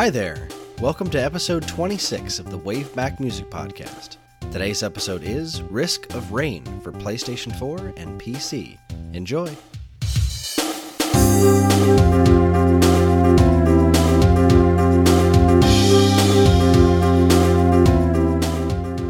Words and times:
Hi 0.00 0.08
there. 0.08 0.48
Welcome 0.80 1.10
to 1.10 1.22
episode 1.22 1.68
26 1.68 2.38
of 2.38 2.50
the 2.50 2.56
Wave 2.56 2.94
Back 2.94 3.20
Music 3.20 3.50
Podcast. 3.50 4.16
Today's 4.50 4.82
episode 4.82 5.22
is 5.22 5.60
Risk 5.64 6.14
of 6.14 6.32
Rain 6.32 6.64
for 6.80 6.90
PlayStation 6.90 7.54
4 7.58 7.92
and 7.98 8.18
PC. 8.18 8.78
Enjoy. 9.12 9.54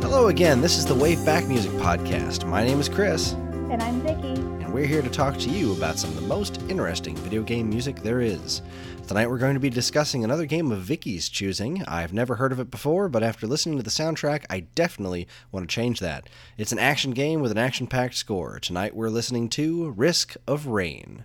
Hello 0.02 0.26
again. 0.26 0.60
This 0.60 0.76
is 0.76 0.86
the 0.86 0.96
Wave 0.96 1.24
Back 1.24 1.46
Music 1.46 1.70
Podcast. 1.74 2.44
My 2.48 2.64
name 2.64 2.80
is 2.80 2.88
Chris, 2.88 3.34
And 3.70 3.80
I'm 3.80 4.00
Vicky. 4.00 4.49
And 4.70 4.76
we're 4.76 4.86
here 4.86 5.02
to 5.02 5.10
talk 5.10 5.36
to 5.36 5.50
you 5.50 5.72
about 5.72 5.98
some 5.98 6.10
of 6.10 6.14
the 6.14 6.28
most 6.28 6.62
interesting 6.68 7.16
video 7.16 7.42
game 7.42 7.68
music 7.68 7.96
there 8.04 8.20
is. 8.20 8.62
Tonight 9.08 9.28
we're 9.28 9.36
going 9.36 9.54
to 9.54 9.58
be 9.58 9.68
discussing 9.68 10.22
another 10.22 10.46
game 10.46 10.70
of 10.70 10.78
Vicky's 10.82 11.28
choosing. 11.28 11.82
I've 11.88 12.12
never 12.12 12.36
heard 12.36 12.52
of 12.52 12.60
it 12.60 12.70
before, 12.70 13.08
but 13.08 13.24
after 13.24 13.48
listening 13.48 13.78
to 13.78 13.82
the 13.82 13.90
soundtrack, 13.90 14.44
I 14.48 14.60
definitely 14.60 15.26
want 15.50 15.68
to 15.68 15.74
change 15.74 15.98
that. 15.98 16.28
It's 16.56 16.70
an 16.70 16.78
action 16.78 17.10
game 17.10 17.40
with 17.40 17.50
an 17.50 17.58
action 17.58 17.88
packed 17.88 18.14
score. 18.14 18.60
Tonight 18.60 18.94
we're 18.94 19.08
listening 19.08 19.48
to 19.48 19.90
Risk 19.90 20.36
of 20.46 20.68
Rain. 20.68 21.24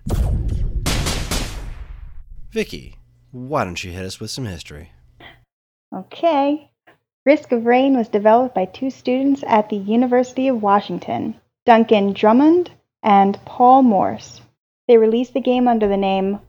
Vicky, 2.49 2.95
why 3.29 3.63
don't 3.63 3.84
you 3.84 3.91
hit 3.91 4.05
us 4.05 4.20
with 4.20 4.31
some 4.31 4.45
history? 4.45 4.91
Okay. 5.95 6.71
Risk 7.27 7.51
of 7.51 7.67
Rain 7.67 7.95
was 7.95 8.09
developed 8.09 8.55
by 8.55 8.65
two 8.65 8.89
students 8.89 9.43
at 9.45 9.70
the 9.70 9.77
University 9.77 10.48
of 10.48 10.63
Washington, 10.63 11.35
Duncan 11.67 12.13
Drummond 12.13 12.71
and 13.05 13.39
Paul 13.45 13.83
Morse. 13.83 14.41
They 14.87 14.97
released 14.97 15.33
the 15.33 15.39
game 15.39 15.67
under 15.67 15.87
the 15.87 15.95
name 15.95 16.39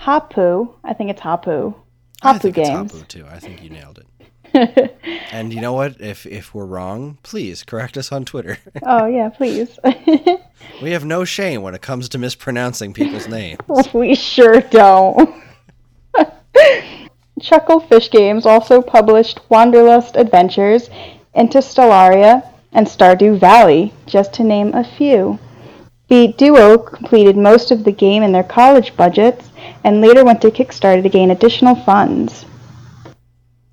Hopoo. 0.00 0.74
I 0.84 0.92
think 0.92 1.10
it's 1.10 1.22
Hopoo. 1.22 1.74
I 2.22 2.34
Hopoo 2.34 2.40
think 2.40 2.58
it's 2.58 2.68
Games. 2.68 2.92
Hopoo 2.92 3.08
too. 3.08 3.26
I 3.26 3.38
think 3.38 3.62
you 3.62 3.70
nailed 3.70 3.98
it. 3.98 4.06
And 5.32 5.54
you 5.54 5.60
know 5.60 5.72
what? 5.72 6.00
If 6.00 6.26
if 6.26 6.52
we're 6.52 6.66
wrong, 6.66 7.18
please 7.22 7.62
correct 7.62 7.96
us 7.96 8.10
on 8.10 8.24
Twitter. 8.24 8.58
oh, 8.82 9.06
yeah, 9.06 9.28
please. 9.28 9.78
we 10.82 10.90
have 10.90 11.04
no 11.04 11.24
shame 11.24 11.62
when 11.62 11.72
it 11.72 11.82
comes 11.82 12.08
to 12.08 12.18
mispronouncing 12.18 12.92
people's 12.92 13.28
names. 13.28 13.60
we 13.94 14.16
sure 14.16 14.60
don't. 14.60 15.32
Chucklefish 17.40 18.10
Games 18.10 18.44
also 18.44 18.82
published 18.82 19.38
Wanderlust 19.48 20.16
Adventures, 20.16 20.90
Interstellaria, 21.36 22.42
and 22.72 22.88
Stardew 22.88 23.38
Valley, 23.38 23.92
just 24.06 24.34
to 24.34 24.42
name 24.42 24.74
a 24.74 24.82
few. 24.82 25.38
The 26.10 26.34
duo 26.36 26.76
completed 26.76 27.36
most 27.36 27.70
of 27.70 27.84
the 27.84 27.92
game 27.92 28.24
in 28.24 28.32
their 28.32 28.42
college 28.42 28.96
budgets 28.96 29.48
and 29.84 30.00
later 30.00 30.24
went 30.24 30.42
to 30.42 30.50
Kickstarter 30.50 31.04
to 31.04 31.08
gain 31.08 31.30
additional 31.30 31.76
funds. 31.76 32.44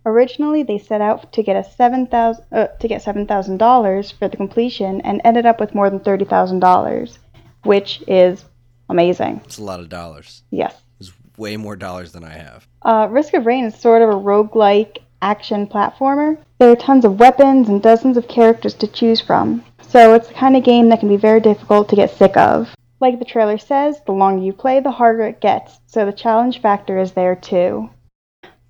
Originally, 0.06 0.62
they 0.62 0.78
set 0.78 1.02
out 1.02 1.34
to 1.34 1.42
get 1.42 1.56
a 1.56 1.68
seven 1.68 2.06
thousand 2.06 2.46
uh, 2.52 2.68
to 2.68 2.88
get 2.88 3.02
seven 3.02 3.26
thousand 3.26 3.58
dollars 3.58 4.12
for 4.12 4.28
the 4.28 4.38
completion, 4.38 5.02
and 5.02 5.20
ended 5.26 5.48
up 5.48 5.60
with 5.60 5.74
more 5.74 5.90
than 5.90 6.00
thirty 6.00 6.26
thousand 6.26 6.60
dollars, 6.60 7.18
which 7.64 8.04
is 8.08 8.46
amazing. 8.88 9.42
It's 9.44 9.58
a 9.58 9.64
lot 9.64 9.80
of 9.80 9.90
dollars. 9.90 10.44
Yes. 10.52 10.80
It's 11.00 11.12
way 11.38 11.58
more 11.58 11.76
dollars 11.76 12.12
than 12.12 12.24
I 12.24 12.38
have. 12.38 12.68
Uh, 12.84 13.08
Risk 13.10 13.34
of 13.34 13.48
Rain 13.48 13.66
is 13.66 13.76
sort 13.76 14.04
of 14.04 14.10
a 14.10 14.14
roguelike 14.14 15.00
action 15.24 15.66
platformer. 15.66 16.38
There 16.60 16.70
are 16.72 16.76
tons 16.76 17.04
of 17.04 17.20
weapons 17.20 17.68
and 17.68 17.82
dozens 17.82 18.16
of 18.16 18.28
characters 18.28 18.76
to 18.76 18.88
choose 18.88 19.20
from, 19.20 19.66
so 19.90 20.14
it's 20.14 20.28
the 20.28 20.34
kind 20.34 20.56
of 20.56 20.64
game 20.64 20.90
that 20.90 21.00
can 21.00 21.10
be 21.10 21.18
very 21.18 21.40
difficult 21.40 21.90
to 21.90 21.96
get 21.96 22.10
sick 22.10 22.36
of. 22.38 22.76
Like 23.00 23.20
the 23.20 23.26
trailer 23.26 23.58
says, 23.58 24.02
the 24.06 24.12
longer 24.12 24.44
you 24.44 24.54
play, 24.54 24.80
the 24.80 24.92
harder 24.92 25.24
it 25.24 25.40
gets, 25.40 25.80
so 25.86 26.06
the 26.06 26.12
challenge 26.12 26.62
factor 26.62 26.98
is 26.98 27.12
there 27.12 27.36
too. 27.36 27.90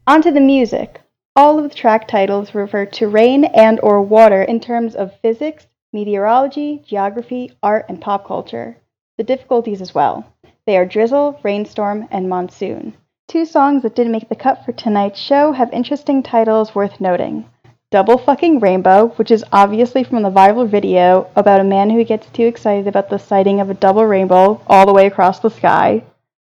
Onto 0.05 0.31
the 0.31 0.41
music. 0.41 1.01
All 1.35 1.59
of 1.59 1.69
the 1.69 1.75
track 1.75 2.07
titles 2.07 2.55
refer 2.55 2.85
to 2.85 3.07
rain 3.07 3.45
and 3.45 3.79
or 3.81 4.01
water 4.01 4.41
in 4.41 4.59
terms 4.59 4.95
of 4.95 5.19
physics, 5.21 5.67
meteorology, 5.93 6.83
geography, 6.85 7.51
art, 7.61 7.85
and 7.87 8.01
pop 8.01 8.25
culture. 8.25 8.77
The 9.17 9.23
difficulties 9.23 9.81
as 9.81 9.95
well. 9.95 10.25
They 10.65 10.77
are 10.77 10.85
drizzle, 10.85 11.39
rainstorm, 11.43 12.07
and 12.11 12.27
monsoon. 12.27 12.93
Two 13.27 13.45
songs 13.45 13.83
that 13.83 13.95
didn't 13.95 14.11
make 14.11 14.29
the 14.29 14.35
cut 14.35 14.65
for 14.65 14.71
tonight's 14.71 15.19
show 15.19 15.51
have 15.51 15.71
interesting 15.73 16.23
titles 16.23 16.75
worth 16.75 17.01
noting. 17.01 17.45
Double 17.89 18.17
Fucking 18.17 18.59
Rainbow, 18.59 19.13
which 19.15 19.31
is 19.31 19.45
obviously 19.53 20.03
from 20.03 20.21
the 20.21 20.29
viral 20.29 20.67
video 20.67 21.31
about 21.37 21.61
a 21.61 21.63
man 21.63 21.89
who 21.89 22.03
gets 22.03 22.27
too 22.31 22.43
excited 22.43 22.85
about 22.85 23.09
the 23.09 23.17
sighting 23.17 23.61
of 23.61 23.69
a 23.69 23.73
double 23.73 24.05
rainbow 24.05 24.61
all 24.67 24.85
the 24.85 24.93
way 24.93 25.05
across 25.05 25.39
the 25.39 25.49
sky. 25.49 26.03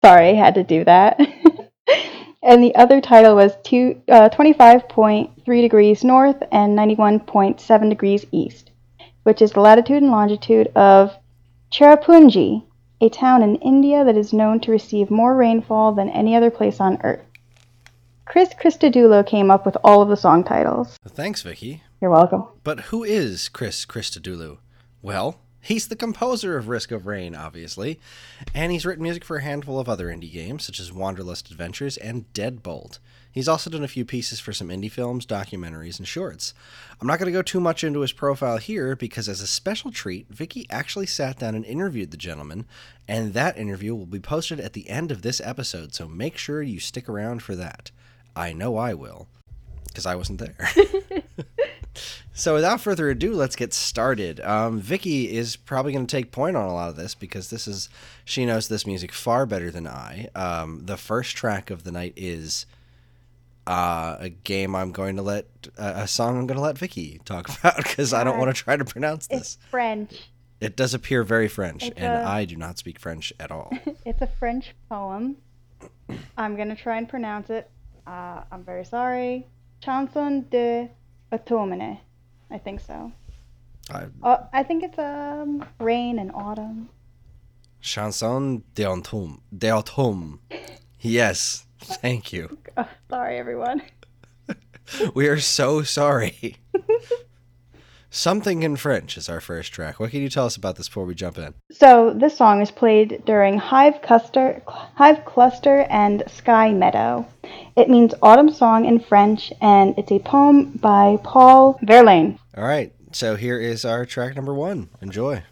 Sorry, 0.04 0.36
had 0.36 0.56
to 0.56 0.64
do 0.66 0.84
that. 0.84 1.18
and 2.44 2.62
the 2.62 2.76
other 2.76 3.00
title 3.00 3.34
was 3.38 3.56
two, 3.64 4.02
uh, 4.10 4.28
25.3 4.28 5.46
degrees 5.46 6.04
north 6.04 6.44
and 6.52 6.78
91.7 6.78 7.90
degrees 7.90 8.26
east, 8.34 8.72
which 9.24 9.42
is 9.42 9.54
the 9.54 9.62
latitude 9.62 10.04
and 10.04 10.12
longitude 10.12 10.68
of 10.76 11.16
Cherrapunji, 11.72 12.66
a 13.00 13.08
town 13.08 13.42
in 13.42 13.56
India 13.56 14.04
that 14.04 14.18
is 14.18 14.34
known 14.34 14.60
to 14.60 14.72
receive 14.72 15.10
more 15.10 15.38
rainfall 15.38 15.94
than 15.94 16.10
any 16.10 16.36
other 16.36 16.52
place 16.52 16.82
on 16.82 17.00
Earth. 17.06 17.31
Chris 18.26 18.50
Christodoulou 18.54 19.26
came 19.26 19.52
up 19.52 19.66
with 19.66 19.78
all 19.84 20.02
of 20.02 20.10
the 20.10 20.16
song 20.16 20.44
titles. 20.44 20.98
Thanks, 21.08 21.42
Vicky. 21.42 21.84
You're 22.00 22.12
welcome. 22.12 22.46
But 22.64 22.80
who 22.82 23.04
is 23.04 23.50
Chris 23.50 23.86
Christodoulou? 23.86 24.58
Well, 25.02 25.40
he's 25.60 25.88
the 25.88 25.96
composer 25.96 26.58
of 26.58 26.68
Risk 26.68 26.92
of 26.92 27.06
Rain, 27.06 27.36
obviously, 27.36 28.00
and 28.54 28.72
he's 28.72 28.86
written 28.86 29.04
music 29.04 29.26
for 29.26 29.38
a 29.38 29.44
handful 29.44 29.80
of 29.80 29.90
other 29.90 30.08
indie 30.08 30.32
games, 30.32 30.66
such 30.66 30.80
as 30.80 30.94
Wanderlust 30.94 31.52
Adventures 31.52 31.98
and 31.98 32.32
Deadbolt. 32.34 33.00
He's 33.32 33.48
also 33.48 33.70
done 33.70 33.84
a 33.84 33.88
few 33.88 34.04
pieces 34.04 34.40
for 34.40 34.52
some 34.52 34.68
indie 34.68 34.92
films, 34.92 35.26
documentaries, 35.26 35.98
and 36.00 36.08
shorts. 36.08 36.54
I'm 37.00 37.08
not 37.08 37.18
going 37.18 37.28
to 37.28 37.38
go 37.38 37.42
too 37.42 37.62
much 37.62 37.84
into 37.84 38.02
his 38.02 38.12
profile 38.12 38.58
here 38.58 38.96
because, 38.96 39.30
as 39.30 39.42
a 39.42 39.48
special 39.48 39.92
treat, 39.92 40.28
Vicky 40.30 40.68
actually 40.70 41.06
sat 41.06 41.40
down 41.40 41.56
and 41.56 41.66
interviewed 41.66 42.12
the 42.12 42.18
gentleman, 42.18 42.66
and 43.08 43.34
that 43.34 43.58
interview 43.58 43.96
will 43.96 44.06
be 44.06 44.20
posted 44.20 44.60
at 44.60 44.74
the 44.74 44.90
end 44.90 45.12
of 45.12 45.22
this 45.22 45.42
episode, 45.44 45.94
so 45.94 46.08
make 46.08 46.38
sure 46.38 46.62
you 46.62 46.80
stick 46.80 47.08
around 47.08 47.42
for 47.42 47.56
that. 47.56 47.92
I 48.36 48.54
know 48.54 48.78
I 48.78 48.94
will, 48.94 49.28
because 49.88 50.06
I 50.06 50.16
wasn't 50.16 50.40
there. 50.40 50.70
So 52.34 52.56
without 52.56 52.82
further 52.82 53.10
ado, 53.10 53.34
let's 53.34 53.56
get 53.56 53.74
started. 53.74 54.40
Um, 54.40 54.80
Vicky 54.80 55.36
is 55.36 55.56
probably 55.56 55.94
going 55.94 56.08
to 56.08 56.16
take 56.16 56.32
point 56.32 56.56
on 56.56 56.68
a 56.68 56.74
lot 56.74 56.90
of 56.90 56.96
this 56.96 57.14
because 57.14 57.50
this 57.50 57.68
is 57.68 57.90
she 58.26 58.46
knows 58.46 58.68
this 58.68 58.88
music 58.88 59.12
far 59.12 59.46
better 59.46 59.70
than 59.70 59.86
I. 59.86 60.30
Um, 60.34 60.86
the 60.86 60.98
first 60.98 61.36
track 61.36 61.70
of 61.70 61.84
the 61.84 61.92
night 61.92 62.14
is 62.16 62.66
uh, 63.68 64.16
a 64.20 64.30
game 64.30 64.76
I'm 64.76 64.92
going 64.92 65.18
to 65.18 65.22
let 65.22 65.46
uh, 65.78 65.94
a 65.98 66.08
song 66.08 66.38
I'm 66.38 66.48
going 66.48 66.58
to 66.58 66.64
let 66.64 66.78
Vicky 66.78 67.20
talk 67.26 67.48
about 67.60 67.78
because 67.78 68.14
I 68.14 68.24
don't 68.24 68.40
want 68.40 68.56
to 68.56 68.60
try 68.60 68.78
to 68.78 68.86
pronounce 68.86 69.28
this. 69.28 69.58
French. 69.70 70.32
It 70.62 70.76
does 70.76 70.94
appear 70.94 71.24
very 71.24 71.48
French, 71.48 71.84
It's 71.84 72.00
and 72.00 72.12
I 72.12 72.46
do 72.46 72.56
not 72.56 72.78
speak 72.78 73.00
French 73.00 73.34
at 73.40 73.52
all. 73.52 73.72
It's 74.06 74.22
a 74.22 74.28
French 74.28 74.74
poem. 74.90 75.38
I'm 76.38 76.56
gonna 76.56 76.76
try 76.76 76.98
and 76.98 77.10
pronounce 77.10 77.50
it. 77.50 77.70
Uh, 78.08 78.42
I'm 78.52 78.64
very 78.64 78.86
sorry. 78.86 79.48
Chanson 79.82 80.48
de 80.50 80.90
automne. 81.32 82.00
I 82.50 82.58
think 82.58 82.80
so. 82.82 83.12
I, 83.90 84.06
Uh, 84.22 84.38
I 84.54 84.64
think 84.64 84.84
it's 84.84 85.00
um 85.00 85.66
rain 85.80 86.20
and 86.20 86.32
autumn. 86.34 86.90
Chanson 87.82 88.64
de 88.76 88.84
automne. 88.84 89.40
De 89.58 89.68
D'automne. 89.68 90.40
Yes, 91.00 91.66
thank 91.80 92.32
you. 92.32 92.58
Oh, 92.78 92.88
sorry, 93.10 93.38
everyone. 93.38 93.82
We 95.16 95.28
are 95.30 95.40
so 95.40 95.84
sorry. 95.84 96.58
Something 98.10 98.62
in 98.64 98.76
French 98.76 99.18
is 99.18 99.30
our 99.30 99.40
first 99.40 99.72
track. 99.72 99.98
What 100.00 100.12
can 100.12 100.22
you 100.22 100.28
tell 100.28 100.46
us 100.46 100.58
about 100.58 100.76
this 100.76 100.90
before 100.90 101.06
we 101.06 101.16
jump 101.16 101.38
in? 101.38 101.54
So 101.72 102.14
this 102.14 102.36
song 102.36 102.62
is 102.62 102.70
played 102.70 103.24
during 103.26 103.58
Hive 103.58 104.02
Cluster, 104.02 104.62
Hive 104.68 105.24
Cluster 105.24 105.88
and 105.90 106.24
Sky 106.28 106.74
Meadow. 106.74 107.26
It 107.76 107.90
means 107.90 108.14
autumn 108.22 108.52
song 108.52 108.86
in 108.86 109.00
French, 109.00 109.54
and 109.62 109.94
it's 109.98 110.12
a 110.12 110.20
poem 110.20 110.72
by 110.82 111.18
Paul 111.24 111.80
Verlaine. 111.82 112.40
All 112.56 112.64
right, 112.64 112.94
so 113.12 113.36
here 113.36 113.60
is 113.60 113.86
our 113.86 114.06
track 114.06 114.36
number 114.36 114.54
one. 114.54 114.90
Enjoy. 115.02 115.44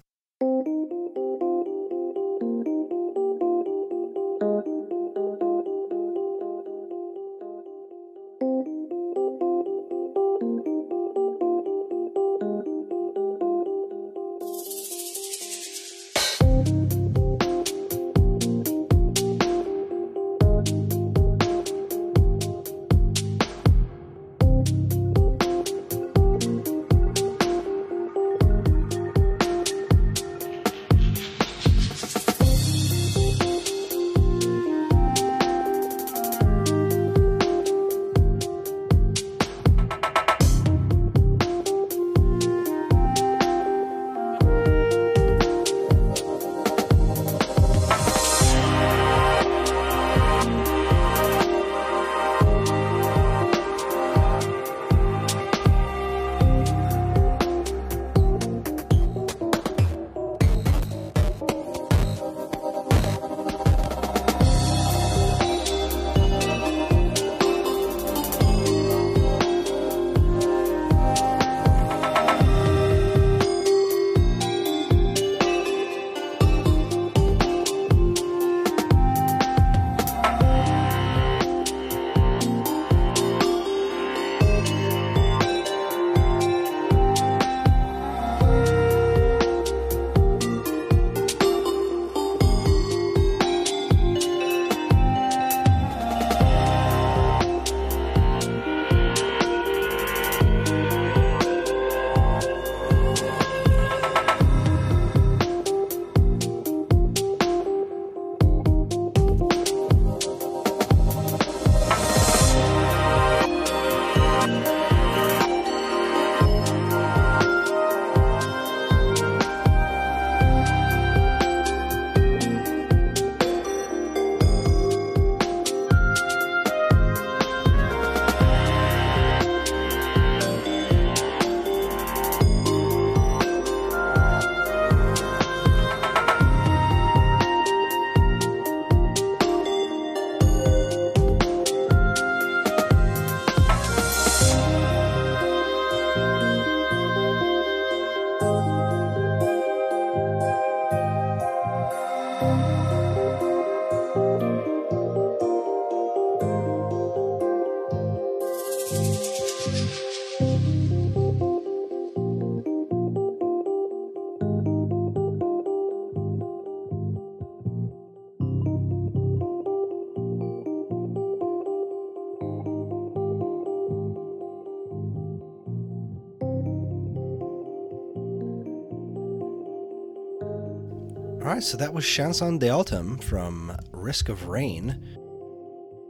Right, 181.59 181.65
so 181.65 181.75
that 181.75 181.93
was 181.93 182.05
Chanson 182.05 182.57
d'Automne 182.57 183.21
from 183.21 183.75
Risk 183.91 184.29
of 184.29 184.47
Rain. 184.47 184.97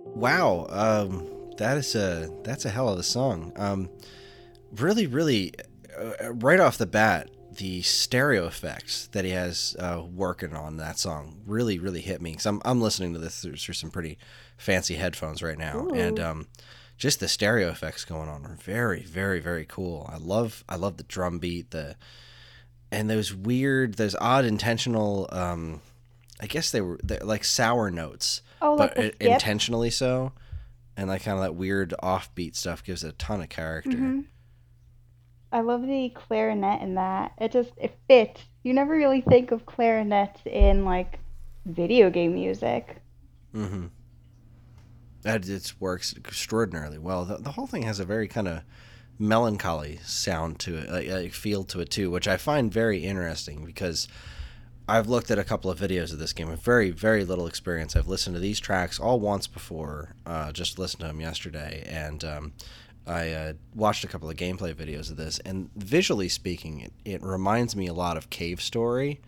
Wow, 0.05 0.67
um, 0.69 1.27
that 1.57 1.75
is 1.75 1.95
a 1.95 2.29
that's 2.43 2.65
a 2.65 2.69
hell 2.69 2.87
of 2.89 2.99
a 2.99 3.03
song. 3.03 3.51
Um, 3.55 3.89
really, 4.73 5.07
really, 5.07 5.53
uh, 5.97 6.33
right 6.33 6.59
off 6.59 6.77
the 6.77 6.85
bat, 6.85 7.31
the 7.51 7.81
stereo 7.81 8.45
effects 8.45 9.07
that 9.07 9.25
he 9.25 9.31
has 9.31 9.75
uh, 9.79 10.03
working 10.13 10.53
on 10.53 10.77
that 10.77 10.99
song 10.99 11.41
really, 11.47 11.79
really 11.79 12.01
hit 12.01 12.21
me. 12.21 12.33
Cause 12.35 12.45
I'm 12.45 12.61
I'm 12.63 12.79
listening 12.79 13.13
to 13.13 13.19
this 13.19 13.41
through, 13.41 13.55
through 13.55 13.73
some 13.73 13.89
pretty 13.89 14.19
fancy 14.55 14.95
headphones 14.95 15.41
right 15.41 15.57
now, 15.57 15.79
Ooh. 15.79 15.95
and 15.95 16.19
um, 16.19 16.47
just 16.95 17.19
the 17.19 17.27
stereo 17.27 17.69
effects 17.69 18.05
going 18.05 18.29
on 18.29 18.45
are 18.45 18.57
very, 18.61 19.01
very, 19.01 19.39
very 19.39 19.65
cool. 19.65 20.07
I 20.13 20.17
love 20.17 20.63
I 20.69 20.75
love 20.75 20.97
the 20.97 21.03
drum 21.03 21.39
beat, 21.39 21.71
the 21.71 21.95
and 22.91 23.09
those 23.09 23.33
weird, 23.33 23.95
those 23.95 24.15
odd 24.19 24.45
intentional. 24.45 25.27
Um, 25.31 25.81
I 26.41 26.47
guess 26.47 26.71
they 26.71 26.81
were 26.81 26.99
they're 27.03 27.19
like 27.21 27.43
sour 27.43 27.91
notes, 27.91 28.41
Oh, 28.61 28.75
like 28.75 28.95
but 28.95 29.15
intentionally 29.19 29.89
so, 29.89 30.31
and 30.95 31.07
like 31.09 31.23
kind 31.23 31.37
of 31.37 31.43
that 31.43 31.55
weird 31.55 31.93
offbeat 32.01 32.55
stuff 32.55 32.83
gives 32.83 33.03
it 33.03 33.09
a 33.09 33.17
ton 33.17 33.41
of 33.41 33.49
character. 33.49 33.91
Mhm. 33.97 34.25
I 35.51 35.61
love 35.61 35.81
the 35.81 36.09
clarinet 36.09 36.81
in 36.81 36.95
that. 36.95 37.31
It 37.39 37.51
just 37.51 37.71
it 37.77 37.97
fits. 38.07 38.41
You 38.63 38.73
never 38.73 38.93
really 38.95 39.21
think 39.21 39.51
of 39.51 39.65
clarinets 39.65 40.39
in 40.45 40.85
like 40.85 41.19
video 41.65 42.09
game 42.09 42.35
music. 42.35 42.97
Mm-hmm. 43.55 43.87
That 45.23 45.49
it 45.49 45.73
works 45.79 46.15
extraordinarily 46.15 46.97
well. 46.97 47.25
The, 47.25 47.37
the 47.37 47.51
whole 47.51 47.67
thing 47.67 47.81
has 47.83 47.99
a 47.99 48.05
very 48.05 48.27
kind 48.27 48.47
of 48.47 48.61
melancholy 49.19 49.99
sound 50.03 50.59
to 50.59 50.77
it, 50.77 51.11
like 51.11 51.33
feel 51.33 51.63
to 51.65 51.81
it 51.81 51.91
too, 51.91 52.09
which 52.09 52.27
I 52.27 52.37
find 52.37 52.71
very 52.71 53.03
interesting 53.05 53.65
because 53.65 54.07
I've 54.87 55.07
looked 55.07 55.29
at 55.29 55.37
a 55.37 55.43
couple 55.43 55.69
of 55.69 55.79
videos 55.79 56.11
of 56.11 56.19
this 56.19 56.33
game 56.33 56.49
with 56.49 56.61
very 56.61 56.89
very 56.91 57.25
little 57.25 57.45
experience. 57.45 57.95
I've 57.95 58.07
listened 58.07 58.35
to 58.35 58.39
these 58.39 58.59
tracks 58.59 58.99
all 58.99 59.19
once 59.19 59.45
before, 59.45 60.15
uh, 60.25 60.51
just 60.51 60.79
listened 60.79 61.01
to 61.01 61.07
them 61.07 61.21
yesterday, 61.21 61.83
and 61.87 62.23
um, 62.23 62.53
I 63.05 63.31
uh, 63.31 63.53
watched 63.75 64.03
a 64.03 64.07
couple 64.07 64.29
of 64.29 64.35
gameplay 64.37 64.73
videos 64.73 65.11
of 65.11 65.17
this. 65.17 65.39
And 65.39 65.69
visually 65.75 66.29
speaking, 66.29 66.79
it, 66.81 66.93
it 67.05 67.23
reminds 67.23 67.75
me 67.75 67.87
a 67.87 67.93
lot 67.93 68.17
of 68.17 68.29
Cave 68.29 68.61
Story 68.61 69.19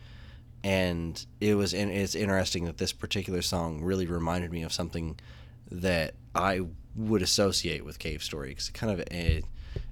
and 0.64 1.26
it 1.40 1.56
was 1.56 1.74
and 1.74 1.92
it's 1.92 2.16
interesting 2.16 2.66
that 2.66 2.78
this 2.78 2.94
particular 2.94 3.42
song 3.42 3.82
really 3.82 4.06
reminded 4.06 4.52
me 4.52 4.64
of 4.64 4.72
something 4.72 5.20
that 5.72 6.14
I 6.36 6.62
would 6.96 7.22
associate 7.22 7.84
with 7.84 8.00
Cave 8.00 8.22
Story 8.22 8.50
because 8.50 8.70
it 8.70 8.74
kind 8.74 8.94
of 8.94 9.08
eh, 9.10 9.42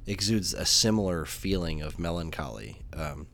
exudes 0.05 0.53
a 0.53 0.65
similar 0.65 1.25
feeling 1.25 1.81
of 1.81 2.00
melancholy. 2.00 2.81
Um, 2.93 3.27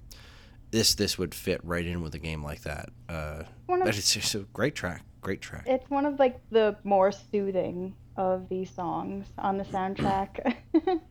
this 0.72 0.96
this 0.96 1.18
would 1.18 1.34
fit 1.34 1.62
right 1.64 1.86
in 1.86 2.02
with 2.02 2.14
a 2.16 2.20
game 2.20 2.44
like 2.44 2.62
that. 2.64 2.90
Uh, 3.08 3.44
of 3.70 3.80
but 3.80 3.98
it's 3.98 4.14
just 4.14 4.36
a 4.36 4.40
great 4.54 4.76
track, 4.76 5.04
great 5.22 5.42
track. 5.42 5.64
it's 5.68 5.90
one 5.90 6.06
of 6.06 6.20
like 6.20 6.40
the 6.52 6.76
more 6.84 7.12
soothing 7.12 7.96
of 8.18 8.50
these 8.50 8.70
songs 8.70 9.28
on 9.38 9.58
the 9.58 9.64
soundtrack. 9.66 10.56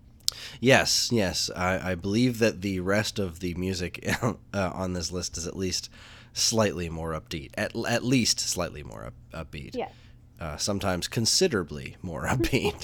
Yes, 0.61 1.11
yes, 1.13 1.51
I, 1.55 1.93
I 1.93 1.95
believe 1.95 2.39
that 2.41 2.61
the 2.61 2.81
rest 2.81 3.19
of 3.19 3.41
the 3.41 3.55
music 3.55 4.05
uh, 4.23 4.35
on 4.53 4.93
this 4.93 5.13
list 5.13 5.37
is 5.37 5.47
at 5.47 5.57
least 5.57 5.91
slightly 6.33 6.89
more 6.89 7.13
upbeat. 7.13 7.51
At 7.57 7.75
at 7.89 8.05
least 8.05 8.41
slightly 8.41 8.83
more 8.83 9.07
up, 9.07 9.15
upbeat. 9.47 9.75
yes. 9.77 9.93
uh, 10.41 10.57
sometimes 10.57 11.07
considerably 11.09 11.97
more 12.03 12.25
upbeat. 12.27 12.83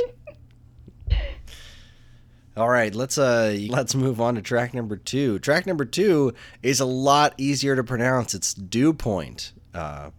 All 2.61 2.69
right, 2.69 2.95
let's 2.95 3.17
uh 3.17 3.57
let's 3.69 3.95
move 3.95 4.21
on 4.21 4.35
to 4.35 4.43
track 4.43 4.75
number 4.75 4.97
two. 4.97 5.39
Track 5.39 5.67
number 5.67 5.87
two 5.87 6.35
is 6.63 6.79
a 6.79 6.85
lot 6.85 7.33
easier 7.39 7.75
to 7.75 7.83
pronounce. 7.83 8.35
It's 8.35 8.53
Dew 8.53 8.93
Point. 8.93 9.55
Uh, 9.73 10.11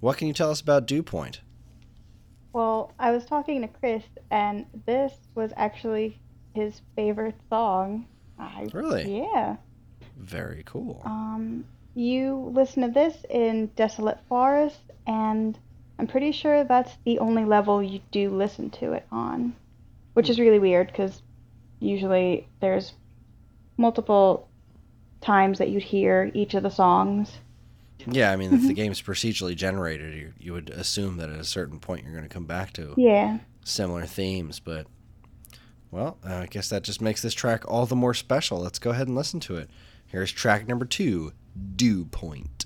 what 0.00 0.16
can 0.16 0.26
you 0.26 0.32
tell 0.32 0.50
us 0.50 0.62
about 0.62 0.86
Dew 0.86 1.02
Point? 1.02 1.42
Well, 2.54 2.94
I 2.98 3.10
was 3.10 3.26
talking 3.26 3.60
to 3.60 3.68
Chris, 3.68 4.02
and 4.30 4.64
this 4.86 5.12
was 5.34 5.52
actually 5.58 6.18
his 6.54 6.80
favorite 6.96 7.36
song. 7.50 8.06
I, 8.38 8.70
Really? 8.72 9.18
Yeah. 9.18 9.56
Very 10.16 10.62
cool. 10.64 11.02
Um, 11.04 11.66
you 11.94 12.50
listen 12.54 12.82
to 12.82 12.88
this 12.88 13.26
in 13.28 13.66
Desolate 13.76 14.20
Forest, 14.26 14.80
and 15.06 15.58
I'm 15.98 16.06
pretty 16.06 16.32
sure 16.32 16.64
that's 16.64 16.96
the 17.04 17.18
only 17.18 17.44
level 17.44 17.82
you 17.82 18.00
do 18.10 18.30
listen 18.30 18.70
to 18.70 18.94
it 18.94 19.06
on, 19.12 19.54
which 20.14 20.30
is 20.30 20.40
really 20.40 20.58
weird 20.58 20.86
because 20.86 21.20
usually 21.80 22.46
there's 22.60 22.92
multiple 23.76 24.48
times 25.20 25.58
that 25.58 25.68
you'd 25.70 25.82
hear 25.82 26.30
each 26.34 26.54
of 26.54 26.62
the 26.62 26.70
songs. 26.70 27.38
Yeah, 28.06 28.30
I 28.32 28.36
mean, 28.36 28.54
if 28.54 28.66
the 28.66 28.72
game's 28.72 29.02
procedurally 29.02 29.54
generated, 29.54 30.14
you, 30.14 30.32
you 30.38 30.52
would 30.54 30.70
assume 30.70 31.18
that 31.18 31.28
at 31.28 31.38
a 31.38 31.44
certain 31.44 31.78
point 31.78 32.04
you're 32.04 32.14
going 32.14 32.26
to 32.26 32.32
come 32.32 32.46
back 32.46 32.72
to 32.74 32.94
Yeah. 32.96 33.38
similar 33.62 34.06
themes, 34.06 34.58
but 34.60 34.86
well, 35.90 36.16
uh, 36.26 36.34
I 36.36 36.46
guess 36.46 36.68
that 36.70 36.82
just 36.82 37.02
makes 37.02 37.20
this 37.20 37.34
track 37.34 37.68
all 37.68 37.84
the 37.84 37.96
more 37.96 38.14
special. 38.14 38.60
Let's 38.60 38.78
go 38.78 38.90
ahead 38.90 39.08
and 39.08 39.16
listen 39.16 39.40
to 39.40 39.56
it. 39.56 39.68
Here's 40.06 40.32
track 40.32 40.66
number 40.66 40.86
two, 40.86 41.32
Dew 41.76 42.06
Point. 42.06 42.64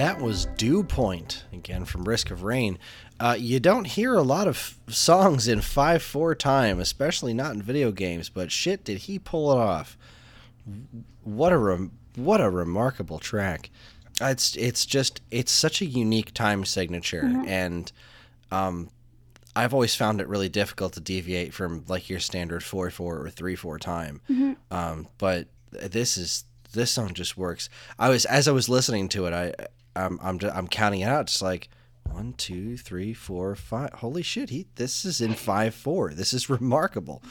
That 0.00 0.18
was 0.18 0.46
Dew 0.56 0.82
Point, 0.82 1.44
again 1.52 1.84
from 1.84 2.08
Risk 2.08 2.30
of 2.30 2.42
Rain. 2.42 2.78
Uh, 3.20 3.36
you 3.38 3.60
don't 3.60 3.84
hear 3.84 4.14
a 4.14 4.22
lot 4.22 4.48
of 4.48 4.78
songs 4.88 5.46
in 5.46 5.60
5 5.60 6.02
4 6.02 6.34
time, 6.36 6.80
especially 6.80 7.34
not 7.34 7.52
in 7.52 7.60
video 7.60 7.92
games, 7.92 8.30
but 8.30 8.50
shit, 8.50 8.82
did 8.82 9.00
he 9.00 9.18
pull 9.18 9.52
it 9.52 9.58
off. 9.58 9.98
What 11.22 11.52
a, 11.52 11.58
rem- 11.58 11.92
what 12.14 12.40
a 12.40 12.48
remarkable 12.48 13.18
track. 13.18 13.68
It's, 14.22 14.56
it's 14.56 14.86
just, 14.86 15.20
it's 15.30 15.52
such 15.52 15.82
a 15.82 15.84
unique 15.84 16.32
time 16.32 16.64
signature, 16.64 17.30
and 17.46 17.92
um, 18.50 18.88
I've 19.54 19.74
always 19.74 19.94
found 19.94 20.22
it 20.22 20.28
really 20.28 20.48
difficult 20.48 20.94
to 20.94 21.00
deviate 21.00 21.52
from 21.52 21.84
like 21.88 22.08
your 22.08 22.20
standard 22.20 22.64
4 22.64 22.90
4 22.90 23.18
or 23.18 23.28
3 23.28 23.54
4 23.54 23.78
time. 23.78 24.22
Um, 24.70 25.08
but 25.18 25.48
this 25.70 26.16
is 26.16 26.44
this 26.72 26.90
song 26.90 27.12
just 27.12 27.36
works. 27.36 27.68
I 27.98 28.08
was 28.08 28.24
as 28.24 28.48
I 28.48 28.52
was 28.52 28.68
listening 28.68 29.10
to 29.10 29.26
it, 29.26 29.34
I 29.34 29.52
I'm 30.00 30.18
I'm, 30.22 30.38
just, 30.38 30.54
I'm 30.54 30.68
counting 30.68 31.00
it 31.00 31.08
out, 31.08 31.26
just 31.26 31.42
like 31.42 31.68
one, 32.04 32.32
two, 32.32 32.76
three, 32.76 33.14
four, 33.14 33.54
five. 33.54 33.92
Holy 33.94 34.22
shit! 34.22 34.50
He 34.50 34.66
this 34.74 35.04
is 35.04 35.20
in 35.20 35.34
five 35.34 35.74
four. 35.74 36.12
This 36.12 36.32
is 36.32 36.50
remarkable. 36.50 37.22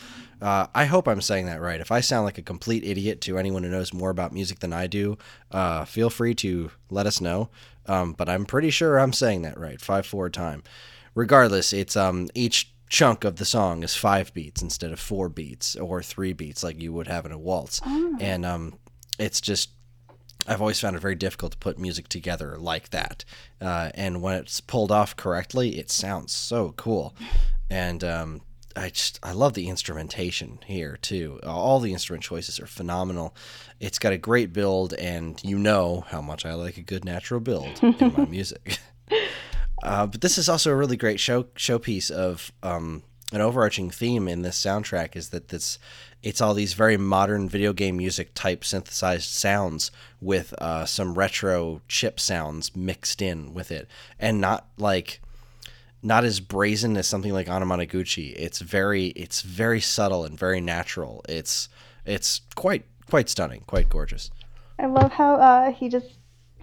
Uh, 0.41 0.67
I 0.73 0.85
hope 0.85 1.07
I'm 1.07 1.21
saying 1.21 1.47
that 1.47 1.61
right. 1.61 1.81
If 1.81 1.91
I 1.91 1.99
sound 1.99 2.25
like 2.25 2.37
a 2.37 2.41
complete 2.43 2.85
idiot 2.85 3.19
to 3.21 3.37
anyone 3.37 3.63
who 3.63 3.69
knows 3.69 3.93
more 3.93 4.09
about 4.09 4.33
music 4.33 4.59
than 4.59 4.71
I 4.71 4.87
do, 4.87 5.17
uh, 5.51 5.83
feel 5.85 6.09
free 6.09 6.33
to 6.35 6.71
let 6.89 7.05
us 7.07 7.19
know. 7.19 7.49
Um, 7.87 8.13
but 8.13 8.29
I'm 8.29 8.45
pretty 8.45 8.69
sure 8.69 8.99
I'm 8.99 9.13
saying 9.13 9.41
that 9.41 9.59
right. 9.59 9.81
Five 9.81 10.05
four 10.05 10.29
time. 10.29 10.63
Regardless, 11.15 11.73
it's 11.73 11.97
um 11.97 12.29
each 12.33 12.73
chunk 12.89 13.23
of 13.23 13.35
the 13.35 13.45
song 13.45 13.83
is 13.83 13.95
five 13.95 14.33
beats 14.33 14.61
instead 14.61 14.91
of 14.91 14.99
four 14.99 15.29
beats 15.29 15.75
or 15.75 16.01
three 16.01 16.33
beats 16.33 16.63
like 16.63 16.81
you 16.81 16.93
would 16.93 17.07
have 17.07 17.25
in 17.25 17.31
a 17.31 17.37
waltz, 17.37 17.81
and 18.19 18.45
um 18.45 18.79
it's 19.19 19.41
just 19.41 19.71
I've 20.49 20.61
always 20.61 20.79
found 20.79 20.95
it 20.95 20.99
very 20.99 21.15
difficult 21.15 21.51
to 21.51 21.57
put 21.59 21.77
music 21.77 22.09
together 22.09 22.57
like 22.57 22.89
that. 22.89 23.23
Uh, 23.61 23.91
and 23.93 24.21
when 24.21 24.35
it's 24.35 24.59
pulled 24.59 24.91
off 24.91 25.15
correctly, 25.15 25.77
it 25.77 25.91
sounds 25.91 26.33
so 26.33 26.73
cool. 26.75 27.15
And 27.69 28.03
um, 28.03 28.41
I 28.75 28.89
just 28.89 29.19
I 29.21 29.33
love 29.33 29.53
the 29.53 29.69
instrumentation 29.69 30.59
here 30.65 30.97
too. 30.97 31.39
All 31.43 31.79
the 31.79 31.93
instrument 31.93 32.23
choices 32.23 32.59
are 32.59 32.65
phenomenal. 32.65 33.35
It's 33.79 33.99
got 33.99 34.11
a 34.11 34.17
great 34.17 34.51
build, 34.51 34.93
and 34.95 35.39
you 35.43 35.59
know 35.59 36.05
how 36.07 36.21
much 36.21 36.45
I 36.45 36.55
like 36.55 36.77
a 36.77 36.81
good 36.81 37.05
natural 37.05 37.39
build 37.39 37.83
in 37.83 38.13
my 38.17 38.25
music. 38.29 38.79
Uh, 39.81 40.05
but 40.05 40.19
this 40.19 40.37
is 40.37 40.49
also 40.49 40.69
a 40.69 40.75
really 40.75 40.97
great 40.97 41.21
show 41.21 41.43
showpiece 41.55 42.11
of 42.11 42.51
um, 42.63 43.01
an 43.31 43.41
overarching 43.41 43.89
theme 43.89 44.27
in 44.27 44.41
this 44.41 44.61
soundtrack 44.61 45.15
is 45.15 45.29
that 45.29 45.49
this 45.49 45.79
it's 46.21 46.41
all 46.41 46.53
these 46.53 46.73
very 46.73 46.97
modern 46.97 47.47
video 47.47 47.73
game 47.73 47.97
music 47.97 48.33
type 48.33 48.63
synthesized 48.65 49.29
sounds 49.29 49.91
with 50.21 50.53
uh, 50.59 50.85
some 50.85 51.13
retro 51.13 51.81
chip 51.87 52.19
sounds 52.19 52.75
mixed 52.75 53.21
in 53.21 53.53
with 53.53 53.71
it, 53.71 53.87
and 54.19 54.41
not 54.41 54.67
like 54.77 55.21
not 56.01 56.23
as 56.23 56.39
brazen 56.39 56.97
as 56.97 57.07
something 57.07 57.33
like 57.33 57.47
Anamanaguchi. 57.47 58.33
It's 58.35 58.59
very 58.59 59.07
it's 59.07 59.41
very 59.41 59.81
subtle 59.81 60.25
and 60.25 60.37
very 60.37 60.61
natural. 60.61 61.23
It's 61.29 61.69
it's 62.05 62.41
quite 62.55 62.85
quite 63.09 63.29
stunning, 63.29 63.63
quite 63.67 63.89
gorgeous. 63.89 64.29
I 64.77 64.85
love 64.85 65.11
how 65.11 65.35
uh, 65.35 65.71
he 65.71 65.89
just 65.89 66.07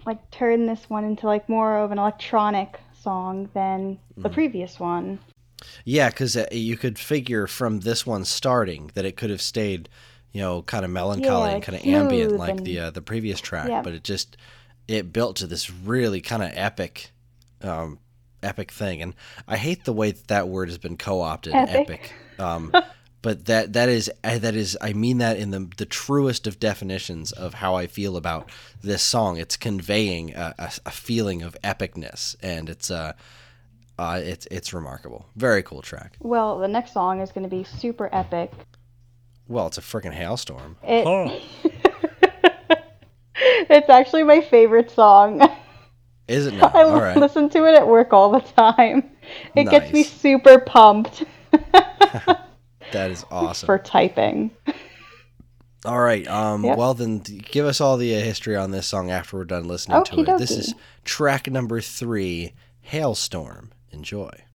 like 0.05 0.31
turned 0.31 0.69
this 0.69 0.89
one 0.89 1.03
into 1.03 1.25
like 1.25 1.47
more 1.49 1.77
of 1.77 1.91
an 1.91 1.99
electronic 1.99 2.79
song 3.01 3.49
than 3.53 3.99
the 4.17 4.29
previous 4.29 4.79
one. 4.79 5.19
Yeah, 5.85 6.09
because 6.09 6.35
uh, 6.37 6.45
you 6.51 6.77
could 6.77 6.99
figure 6.99 7.47
from 7.47 7.79
this 7.81 8.05
one 8.05 8.25
starting 8.25 8.91
that 8.93 9.05
it 9.05 9.17
could 9.17 9.29
have 9.29 9.41
stayed, 9.41 9.89
you 10.31 10.41
know, 10.41 10.61
kind 10.61 10.85
of 10.85 10.91
melancholy 10.91 11.49
Yeah, 11.49 11.55
and 11.55 11.63
kind 11.63 11.77
of 11.77 11.85
ambient 11.85 12.29
smooth 12.31 12.39
like 12.39 12.57
and- 12.57 12.65
the 12.65 12.79
uh, 12.79 12.91
the 12.91 13.01
previous 13.01 13.39
track, 13.41 13.67
Yeah. 13.69 13.81
but 13.81 13.93
it 13.93 14.03
just 14.03 14.37
it 14.87 15.11
built 15.11 15.37
to 15.37 15.47
this 15.47 15.69
really 15.71 16.21
kind 16.21 16.43
of 16.43 16.51
epic, 16.53 17.11
um, 17.61 17.99
epic 18.43 18.71
thing. 18.71 19.01
And 19.01 19.13
I 19.47 19.57
hate 19.57 19.83
the 19.83 19.91
way 19.93 20.11
that, 20.11 20.27
that 20.27 20.47
word 20.47 20.69
has 20.69 20.77
been 20.77 20.95
co-opted, 20.95 21.53
Epic. 21.53 21.75
epic. 21.89 22.13
Um, 22.39 22.71
but 23.23 23.45
that 23.45 23.73
that 23.73 23.89
is 23.89 24.11
that 24.23 24.55
is 24.55 24.77
I 24.79 24.93
mean 24.93 25.17
that 25.17 25.37
in 25.37 25.49
the 25.51 25.67
the 25.77 25.85
truest 25.87 26.45
of 26.47 26.59
definitions 26.59 27.31
of 27.31 27.55
how 27.55 27.75
I 27.75 27.87
feel 27.87 28.15
about 28.15 28.49
this 28.81 29.01
song. 29.01 29.37
It's 29.37 29.57
conveying 29.57 30.35
a, 30.35 30.53
a, 30.59 30.71
a 30.85 30.91
feeling 30.91 31.41
of 31.41 31.57
epicness, 31.63 32.35
and 32.43 32.69
it's 32.69 32.91
uh, 32.91 33.13
uh, 33.97 34.21
it's 34.23 34.47
it's 34.51 34.73
remarkable. 34.73 35.27
Very 35.35 35.63
cool 35.63 35.81
track. 35.81 36.17
Well, 36.19 36.59
the 36.59 36.67
next 36.67 36.93
song 36.93 37.21
is 37.21 37.31
going 37.31 37.43
to 37.43 37.55
be 37.55 37.63
super 37.63 38.09
epic. 38.11 38.51
Well, 39.47 39.67
it's 39.67 39.77
a 39.77 39.81
freaking 39.81 40.13
hailstorm. 40.13 40.75
It, 40.83 41.41
it's 43.35 43.89
actually 43.89 44.23
my 44.23 44.41
favorite 44.41 44.91
song. 44.91 45.41
Is 46.27 46.47
it 46.47 46.53
now? 46.55 46.71
I 46.73 46.83
All 46.83 46.99
right. 46.99 47.17
listen 47.17 47.49
to 47.51 47.65
it 47.65 47.75
at 47.75 47.87
work 47.87 48.11
all 48.13 48.31
the 48.31 48.41
time. 48.41 49.09
It 49.55 49.69
gets 49.69 49.91
me 49.93 50.03
super 50.03 50.59
pumped 50.59 51.23
That 52.91 53.11
is 53.11 53.25
awesome. 53.29 53.65
for 53.65 53.77
typing. 53.77 54.51
All 55.85 55.99
right. 55.99 56.25
Um, 56.27 56.63
Yep. 56.63 56.77
Well, 56.77 56.93
then 56.93 57.19
give 57.19 57.65
us 57.65 57.81
all 57.81 57.97
the 57.97 58.15
uh, 58.15 58.19
history 58.19 58.55
on 58.55 58.71
this 58.71 58.87
song 58.87 59.11
after 59.11 59.37
we're 59.37 59.45
done 59.45 59.67
listening 59.67 60.03
to 60.03 60.21
it. 60.21 60.37
This 60.37 60.51
is 60.51 60.73
track 61.03 61.49
number 61.49 61.81
three, 61.81 62.53
Hailstorm. 62.81 63.71
Enjoy. 63.91 64.46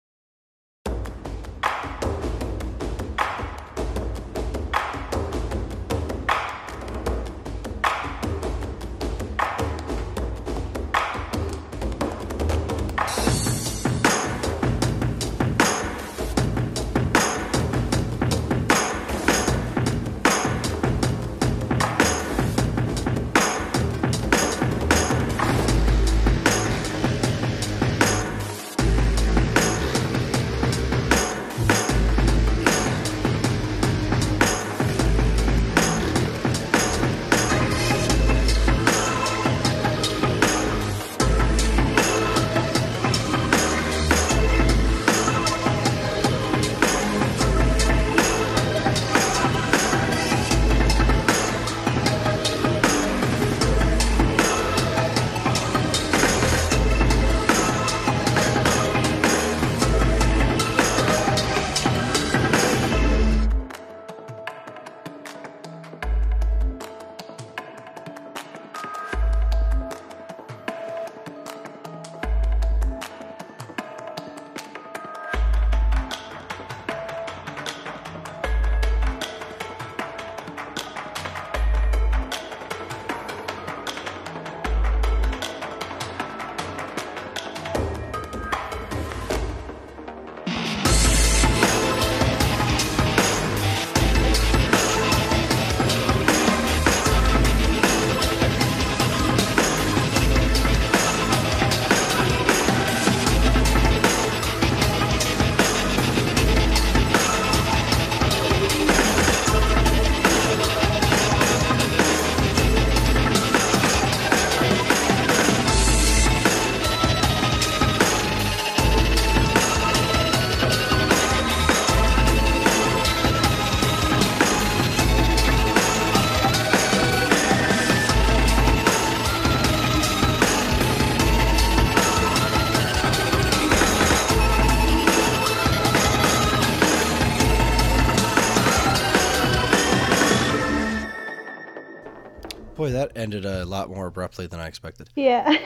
Ended 143.33 143.51
a 143.51 143.65
lot 143.65 143.89
more 143.91 144.07
abruptly 144.07 144.47
than 144.47 144.61
I 144.61 144.67
expected. 144.67 145.11
Yeah. 145.17 145.57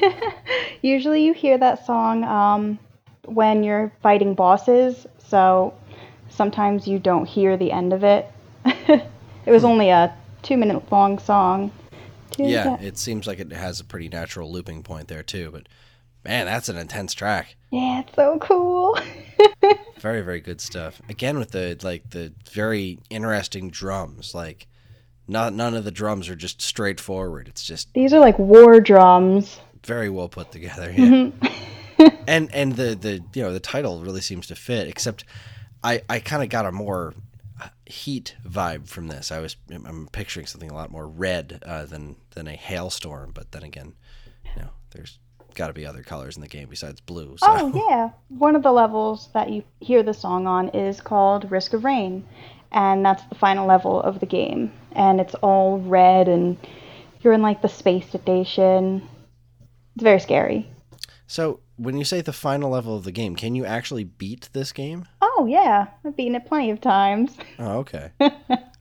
Usually 0.82 1.24
you 1.24 1.32
hear 1.32 1.58
that 1.58 1.84
song 1.86 2.24
um, 2.24 2.78
when 3.24 3.64
you're 3.64 3.92
fighting 4.02 4.34
bosses, 4.34 5.06
so 5.18 5.74
sometimes 6.28 6.86
you 6.86 6.98
don't 6.98 7.26
hear 7.26 7.56
the 7.56 7.72
end 7.72 7.92
of 7.92 8.04
it. 8.04 8.30
it 8.64 9.02
was 9.46 9.64
only 9.64 9.90
a 9.90 10.14
two 10.42 10.56
minute 10.56 10.90
long 10.92 11.18
song. 11.18 11.72
Two 12.30 12.44
Yeah, 12.44 12.80
it 12.80 12.98
seems 12.98 13.26
like 13.26 13.38
it 13.38 13.52
has 13.52 13.80
a 13.80 13.84
pretty 13.84 14.08
natural 14.08 14.50
looping 14.50 14.82
point 14.82 15.08
there 15.08 15.22
too, 15.22 15.50
but 15.52 15.68
man, 16.24 16.46
that's 16.46 16.68
an 16.68 16.76
intense 16.76 17.14
track. 17.14 17.56
yeah, 17.70 18.00
it's 18.00 18.14
so 18.14 18.38
cool. 18.40 18.98
Very, 19.98 20.20
very 20.20 20.40
good 20.40 20.60
stuff. 20.60 21.00
Again 21.08 21.38
with 21.38 21.52
the 21.52 21.78
like 21.82 22.10
the 22.10 22.32
very 22.50 22.98
interesting 23.08 23.70
drums. 23.70 24.34
Like 24.34 24.66
not 25.28 25.52
none 25.52 25.74
of 25.74 25.84
the 25.84 25.90
drums 25.90 26.28
are 26.28 26.36
just 26.36 26.62
straightforward. 26.62 27.48
It's 27.48 27.62
just 27.64 27.92
These 27.94 28.12
are 28.12 28.20
like 28.20 28.38
war 28.38 28.80
drums. 28.80 29.58
very 29.84 30.08
well 30.10 30.28
put 30.28 30.52
together. 30.52 30.92
Yeah. 30.92 31.30
and 32.26 32.52
and 32.54 32.76
the 32.76 32.94
the 32.94 33.22
you 33.34 33.42
know 33.42 33.52
the 33.52 33.60
title 33.60 34.02
really 34.02 34.20
seems 34.20 34.46
to 34.48 34.54
fit. 34.54 34.88
Except 34.88 35.24
I 35.82 36.02
I 36.08 36.20
kind 36.20 36.42
of 36.42 36.48
got 36.48 36.66
a 36.66 36.72
more 36.72 37.14
uh, 37.60 37.68
heat 37.86 38.36
vibe 38.46 38.88
from 38.88 39.08
this. 39.08 39.32
I 39.32 39.40
was 39.40 39.56
I'm 39.70 40.08
picturing 40.12 40.46
something 40.46 40.70
a 40.70 40.74
lot 40.74 40.90
more 40.90 41.08
red 41.08 41.62
uh, 41.64 41.86
than 41.86 42.16
than 42.34 42.46
a 42.48 42.56
hailstorm. 42.56 43.32
But 43.34 43.52
then 43.52 43.62
again, 43.62 43.94
you 44.44 44.62
know, 44.62 44.70
there's 44.90 45.18
got 45.56 45.68
to 45.68 45.72
be 45.72 45.86
other 45.86 46.02
colors 46.02 46.36
in 46.36 46.42
the 46.42 46.48
game 46.48 46.68
besides 46.68 47.00
blue. 47.00 47.36
So. 47.38 47.46
Oh, 47.48 47.88
yeah. 47.88 48.10
One 48.28 48.54
of 48.54 48.62
the 48.62 48.72
levels 48.72 49.30
that 49.32 49.50
you 49.50 49.64
hear 49.80 50.02
the 50.02 50.14
song 50.14 50.46
on 50.46 50.68
is 50.68 51.00
called 51.00 51.50
Risk 51.50 51.72
of 51.72 51.84
Rain, 51.84 52.26
and 52.72 53.04
that's 53.04 53.22
the 53.24 53.34
final 53.34 53.66
level 53.66 54.00
of 54.00 54.20
the 54.20 54.26
game. 54.26 54.72
And 54.92 55.20
it's 55.20 55.34
all 55.36 55.78
red, 55.78 56.28
and 56.28 56.56
you're 57.20 57.32
in 57.32 57.42
like 57.42 57.62
the 57.62 57.68
space 57.68 58.08
station. 58.08 59.06
It's 59.94 60.02
very 60.02 60.20
scary. 60.20 60.68
So 61.26 61.60
when 61.76 61.96
you 61.96 62.04
say 62.04 62.20
the 62.20 62.32
final 62.32 62.70
level 62.70 62.96
of 62.96 63.04
the 63.04 63.12
game, 63.12 63.34
can 63.36 63.54
you 63.54 63.64
actually 63.64 64.04
beat 64.04 64.48
this 64.52 64.72
game? 64.72 65.06
Oh, 65.20 65.46
yeah. 65.48 65.88
I've 66.04 66.16
beaten 66.16 66.34
it 66.34 66.46
plenty 66.46 66.70
of 66.70 66.80
times. 66.80 67.36
Oh, 67.58 67.78
okay. 67.78 68.10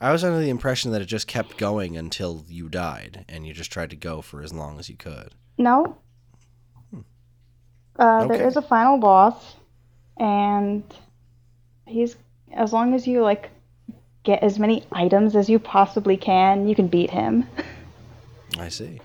I 0.02 0.12
was 0.12 0.24
under 0.24 0.40
the 0.40 0.50
impression 0.50 0.92
that 0.92 1.02
it 1.02 1.06
just 1.06 1.28
kept 1.28 1.58
going 1.58 1.96
until 1.98 2.44
you 2.48 2.68
died, 2.70 3.26
and 3.30 3.48
you 3.48 3.54
just 3.54 3.72
tried 3.72 3.90
to 3.92 3.96
go 3.96 4.22
for 4.22 4.42
as 4.44 4.54
long 4.54 4.78
as 4.80 4.90
you 4.90 4.96
could. 4.98 5.30
No. 5.58 5.98
Uh, 7.98 8.22
Okay. 8.26 8.38
There 8.38 8.48
is 8.48 8.58
a 8.58 8.62
final 8.62 8.98
boss, 8.98 9.56
and 10.18 10.84
he's 11.88 12.16
as 12.54 12.74
long 12.74 12.94
as 12.94 13.08
you 13.08 13.22
like 13.24 13.50
get 14.26 14.44
as 14.44 14.60
many 14.60 14.84
items 14.92 15.36
as 15.36 15.48
you 15.50 15.60
possibly 15.60 16.18
can, 16.18 16.68
you 16.68 16.76
can 16.76 16.88
beat 16.88 17.12
him. 17.12 17.48
I 18.60 18.70
see. 18.70 19.00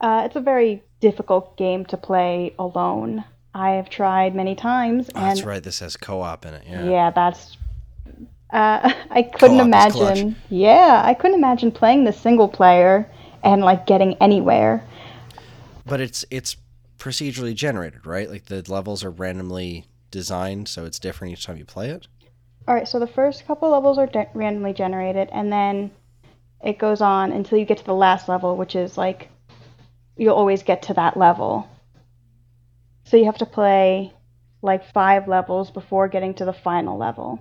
Uh, 0.00 0.22
it's 0.24 0.36
a 0.36 0.40
very 0.40 0.82
difficult 1.00 1.56
game 1.56 1.84
to 1.86 1.96
play 1.96 2.54
alone. 2.58 3.24
I 3.54 3.70
have 3.72 3.90
tried 3.90 4.34
many 4.34 4.54
times, 4.54 5.10
Oh, 5.14 5.18
and 5.18 5.26
that's 5.30 5.42
right. 5.42 5.62
This 5.62 5.80
has 5.80 5.96
co-op 5.96 6.46
in 6.46 6.54
it. 6.54 6.64
Yeah. 6.68 6.84
yeah, 6.88 7.10
that's. 7.10 7.56
Uh, 8.52 8.92
I 9.10 9.22
couldn't 9.22 9.58
Co-op 9.58 9.66
imagine. 9.66 10.36
Yeah, 10.48 11.02
I 11.04 11.14
couldn't 11.14 11.36
imagine 11.38 11.72
playing 11.72 12.04
the 12.04 12.12
single 12.12 12.48
player 12.48 13.10
and 13.42 13.62
like 13.62 13.86
getting 13.86 14.14
anywhere. 14.14 14.84
But 15.84 16.00
it's 16.00 16.24
it's 16.30 16.56
procedurally 16.98 17.54
generated, 17.54 18.06
right? 18.06 18.30
Like 18.30 18.46
the 18.46 18.62
levels 18.68 19.02
are 19.02 19.10
randomly 19.10 19.86
designed, 20.10 20.68
so 20.68 20.84
it's 20.84 20.98
different 20.98 21.32
each 21.32 21.44
time 21.44 21.56
you 21.56 21.64
play 21.64 21.90
it. 21.90 22.06
All 22.70 22.76
right, 22.76 22.86
so 22.86 23.00
the 23.00 23.06
first 23.08 23.48
couple 23.48 23.70
levels 23.70 23.98
are 23.98 24.06
de- 24.06 24.28
randomly 24.32 24.72
generated, 24.72 25.28
and 25.32 25.52
then 25.52 25.90
it 26.62 26.78
goes 26.78 27.00
on 27.00 27.32
until 27.32 27.58
you 27.58 27.64
get 27.64 27.78
to 27.78 27.84
the 27.84 27.92
last 27.92 28.28
level, 28.28 28.56
which 28.56 28.76
is 28.76 28.96
like 28.96 29.28
you'll 30.16 30.36
always 30.36 30.62
get 30.62 30.82
to 30.82 30.94
that 30.94 31.16
level. 31.16 31.68
So 33.02 33.16
you 33.16 33.24
have 33.24 33.38
to 33.38 33.46
play 33.46 34.12
like 34.62 34.92
five 34.92 35.26
levels 35.26 35.72
before 35.72 36.06
getting 36.06 36.32
to 36.34 36.44
the 36.44 36.52
final 36.52 36.96
level. 36.96 37.40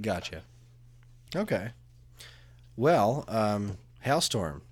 Gotcha. 0.00 0.42
Okay. 1.36 1.68
Well, 2.74 3.24
um, 3.28 3.78
Hailstorm, 4.00 4.62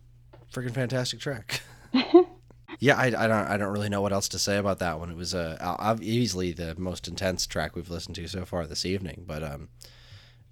freaking 0.52 0.74
fantastic 0.74 1.20
track. 1.20 1.60
yeah, 2.78 2.96
I, 2.96 3.06
I 3.06 3.26
don't 3.26 3.46
I 3.46 3.56
don't 3.56 3.72
really 3.72 3.88
know 3.88 4.00
what 4.00 4.12
else 4.12 4.28
to 4.28 4.38
say 4.38 4.56
about 4.56 4.78
that 4.78 4.98
one. 4.98 5.10
It 5.10 5.16
was 5.16 5.34
uh, 5.34 5.96
easily 6.00 6.52
the 6.52 6.74
most 6.78 7.08
intense 7.08 7.46
track 7.46 7.74
we've 7.74 7.90
listened 7.90 8.16
to 8.16 8.28
so 8.28 8.44
far 8.44 8.66
this 8.66 8.84
evening, 8.84 9.24
but 9.26 9.42
um, 9.42 9.68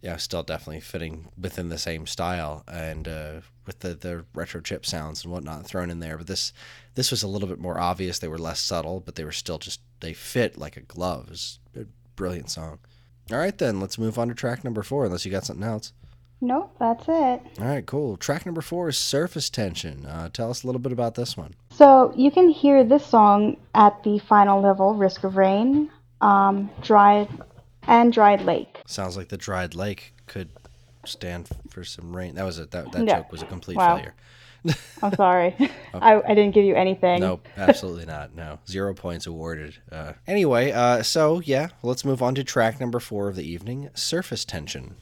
yeah, 0.03 0.17
still 0.17 0.43
definitely 0.43 0.81
fitting 0.81 1.29
within 1.41 1.69
the 1.69 1.79
same 1.79 2.07
style 2.07 2.65
and 2.69 3.09
uh, 3.09 3.33
with 3.67 3.81
the 3.81 3.95
the 3.95 4.25
retro 4.35 4.61
chip 4.61 4.85
sounds 4.85 5.25
and 5.25 5.33
whatnot 5.33 5.67
thrown 5.67 5.91
in 5.91 6.01
there. 6.01 6.19
But 6.19 6.27
this 6.27 6.53
this 6.95 7.11
was 7.11 7.23
a 7.23 7.29
little 7.29 7.49
bit 7.49 7.61
more 7.61 7.79
obvious. 7.79 8.19
They 8.19 8.29
were 8.29 8.39
less 8.39 8.61
subtle, 8.61 9.01
but 9.01 9.15
they 9.15 9.25
were 9.25 9.33
still 9.33 9.59
just 9.59 9.81
they 10.01 10.13
fit 10.13 10.59
like 10.59 10.77
a 10.77 10.83
glove. 10.83 11.27
It 11.27 11.31
was 11.31 11.59
a 11.77 11.87
brilliant 12.17 12.51
song. 12.51 12.81
All 13.31 13.39
right, 13.39 13.57
then 13.57 13.81
let's 13.81 13.99
move 13.99 14.19
on 14.19 14.29
to 14.29 14.35
track 14.35 14.65
number 14.65 14.83
four. 14.83 15.07
Unless 15.07 15.25
you 15.25 15.31
got 15.31 15.45
something 15.45 15.67
else. 15.67 15.93
Nope, 16.41 16.77
that's 16.79 17.05
it. 17.09 17.41
All 17.59 17.67
right, 17.67 17.87
cool. 17.87 18.17
Track 18.17 18.45
number 18.45 18.61
four 18.61 18.89
is 18.89 18.99
Surface 18.99 19.49
Tension. 19.49 20.05
Uh, 20.05 20.29
tell 20.29 20.51
us 20.51 20.63
a 20.63 20.67
little 20.67 20.81
bit 20.81 20.93
about 20.93 21.15
this 21.15 21.37
one. 21.37 21.55
So 21.77 22.15
you 22.17 22.31
can 22.31 22.49
hear 22.49 22.85
this 22.85 23.05
song 23.05 23.59
at 23.75 24.03
the 24.03 24.19
final 24.19 24.63
level, 24.63 24.95
Risk 24.95 25.25
of 25.25 25.37
Rain, 25.37 25.91
um, 26.23 26.71
Dried, 26.81 27.29
and 27.83 28.11
Dried 28.11 28.47
Lake. 28.47 28.81
Sounds 28.87 29.15
like 29.15 29.29
the 29.29 29.37
dried 29.37 29.75
lake 29.75 30.15
could 30.27 30.49
stand 31.05 31.51
for 31.69 31.85
some 31.85 32.17
rain. 32.17 32.35
That 32.37 32.45
was 32.45 32.59
a 32.59 32.65
that, 32.67 32.93
that 32.93 33.07
joke 33.07 33.31
was 33.31 33.43
a 33.43 33.47
complete 33.47 33.77
Wow. 33.77 33.97
failure. 33.97 34.15
I'm 35.03 35.15
sorry, 35.17 35.55
I, 35.95 36.21
I 36.23 36.35
didn't 36.35 36.53
give 36.53 36.65
you 36.65 36.75
anything. 36.75 37.21
Nope, 37.21 37.47
absolutely 37.59 38.07
not. 38.07 38.35
No, 38.35 38.59
zero 38.67 38.95
points 38.95 39.27
awarded. 39.27 39.77
Uh, 39.93 40.15
anyway, 40.27 40.73
uh, 40.73 41.03
so 41.03 41.41
yeah, 41.41 41.69
let's 41.83 42.07
move 42.07 42.23
on 42.23 42.35
to 42.37 42.43
track 42.43 42.81
number 42.81 42.99
four 42.99 43.29
of 43.29 43.37
the 43.37 43.45
evening: 43.49 43.91
Surface 43.95 44.47
Tension. 44.47 44.97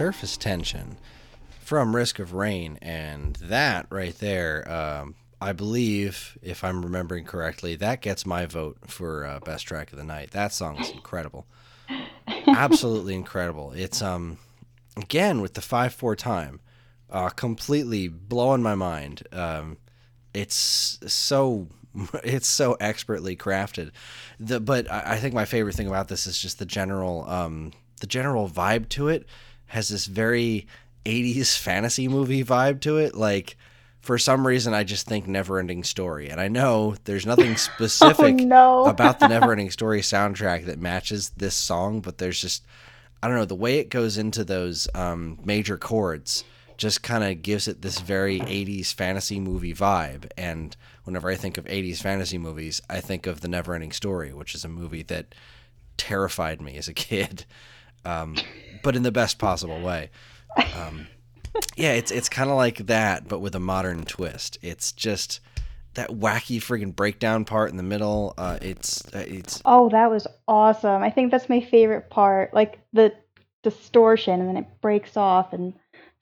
Surface 0.00 0.38
Tension 0.38 0.96
from 1.60 1.94
Risk 1.94 2.18
of 2.20 2.32
Rain, 2.32 2.78
and 2.80 3.36
that 3.36 3.84
right 3.90 4.18
there, 4.18 4.66
um, 4.66 5.14
I 5.42 5.52
believe, 5.52 6.38
if 6.40 6.64
I'm 6.64 6.82
remembering 6.82 7.26
correctly, 7.26 7.76
that 7.76 8.00
gets 8.00 8.24
my 8.24 8.46
vote 8.46 8.78
for 8.86 9.26
uh, 9.26 9.40
best 9.40 9.66
track 9.66 9.92
of 9.92 9.98
the 9.98 10.04
night. 10.04 10.30
That 10.30 10.54
song 10.54 10.78
is 10.78 10.88
incredible, 10.88 11.44
absolutely 12.46 13.14
incredible. 13.14 13.72
It's 13.72 14.00
um, 14.00 14.38
again 14.96 15.42
with 15.42 15.52
the 15.52 15.60
five 15.60 15.92
four 15.92 16.16
time, 16.16 16.60
uh, 17.10 17.28
completely 17.28 18.08
blowing 18.08 18.62
my 18.62 18.74
mind. 18.74 19.24
Um, 19.32 19.76
it's 20.32 20.98
so 21.08 21.68
it's 22.24 22.48
so 22.48 22.74
expertly 22.80 23.36
crafted. 23.36 23.90
The 24.38 24.60
but 24.60 24.90
I, 24.90 25.02
I 25.12 25.16
think 25.18 25.34
my 25.34 25.44
favorite 25.44 25.74
thing 25.74 25.88
about 25.88 26.08
this 26.08 26.26
is 26.26 26.38
just 26.38 26.58
the 26.58 26.64
general 26.64 27.28
um 27.28 27.72
the 28.00 28.06
general 28.06 28.48
vibe 28.48 28.88
to 28.88 29.08
it 29.08 29.26
has 29.70 29.88
this 29.88 30.06
very 30.06 30.66
80s 31.04 31.56
fantasy 31.56 32.08
movie 32.08 32.44
vibe 32.44 32.80
to 32.80 32.98
it 32.98 33.14
like 33.14 33.56
for 34.00 34.18
some 34.18 34.46
reason 34.46 34.74
I 34.74 34.84
just 34.84 35.06
think 35.06 35.26
Neverending 35.26 35.84
Story. 35.84 36.28
And 36.30 36.40
I 36.40 36.48
know 36.48 36.94
there's 37.04 37.26
nothing 37.26 37.56
specific 37.68 38.36
Oh, 38.40 38.44
no. 38.44 38.84
about 38.86 39.20
the 39.20 39.26
Neverending 39.26 39.72
Story 39.72 40.00
soundtrack 40.00 40.66
that 40.66 40.78
matches 40.78 41.30
this 41.36 41.54
song, 41.54 42.00
but 42.00 42.18
there's 42.18 42.40
just 42.40 42.64
I 43.22 43.28
don't 43.28 43.36
know, 43.36 43.44
the 43.44 43.54
way 43.54 43.78
it 43.78 43.90
goes 43.90 44.16
into 44.16 44.44
those 44.44 44.88
um, 44.94 45.38
major 45.44 45.76
chords 45.76 46.42
just 46.78 47.02
kind 47.02 47.22
of 47.22 47.42
gives 47.42 47.68
it 47.68 47.82
this 47.82 48.00
very 48.00 48.40
80s 48.40 48.94
fantasy 48.94 49.38
movie 49.38 49.74
vibe. 49.74 50.30
And 50.38 50.74
whenever 51.04 51.28
I 51.28 51.34
think 51.34 51.58
of 51.58 51.66
80s 51.66 51.98
fantasy 52.00 52.38
movies, 52.38 52.80
I 52.88 53.00
think 53.00 53.26
of 53.26 53.42
The 53.42 53.48
Neverending 53.48 53.92
Story, 53.92 54.32
which 54.32 54.54
is 54.54 54.64
a 54.64 54.68
movie 54.70 55.02
that 55.02 55.34
terrified 55.98 56.62
me 56.62 56.76
as 56.78 56.88
a 56.88 56.94
kid, 56.94 57.44
um, 58.04 58.36
but 58.82 58.96
in 58.96 59.02
the 59.02 59.12
best 59.12 59.38
possible 59.38 59.80
way. 59.80 60.10
Um, 60.76 61.06
yeah, 61.76 61.92
it's 61.92 62.10
it's 62.10 62.28
kind 62.28 62.50
of 62.50 62.56
like 62.56 62.78
that, 62.86 63.28
but 63.28 63.40
with 63.40 63.54
a 63.54 63.60
modern 63.60 64.04
twist. 64.04 64.58
It's 64.62 64.92
just 64.92 65.40
that 65.94 66.10
wacky 66.10 66.58
friggin' 66.58 66.94
breakdown 66.94 67.44
part 67.44 67.70
in 67.70 67.76
the 67.76 67.82
middle. 67.82 68.34
Uh, 68.38 68.58
it's 68.62 69.04
uh, 69.14 69.24
it's 69.26 69.60
Oh, 69.64 69.88
that 69.90 70.10
was 70.10 70.26
awesome. 70.46 71.02
I 71.02 71.10
think 71.10 71.30
that's 71.30 71.48
my 71.48 71.60
favorite 71.60 72.10
part. 72.10 72.54
Like 72.54 72.78
the 72.92 73.12
distortion 73.62 74.40
and 74.40 74.48
then 74.48 74.56
it 74.56 74.66
breaks 74.80 75.16
off 75.16 75.52
and 75.52 75.74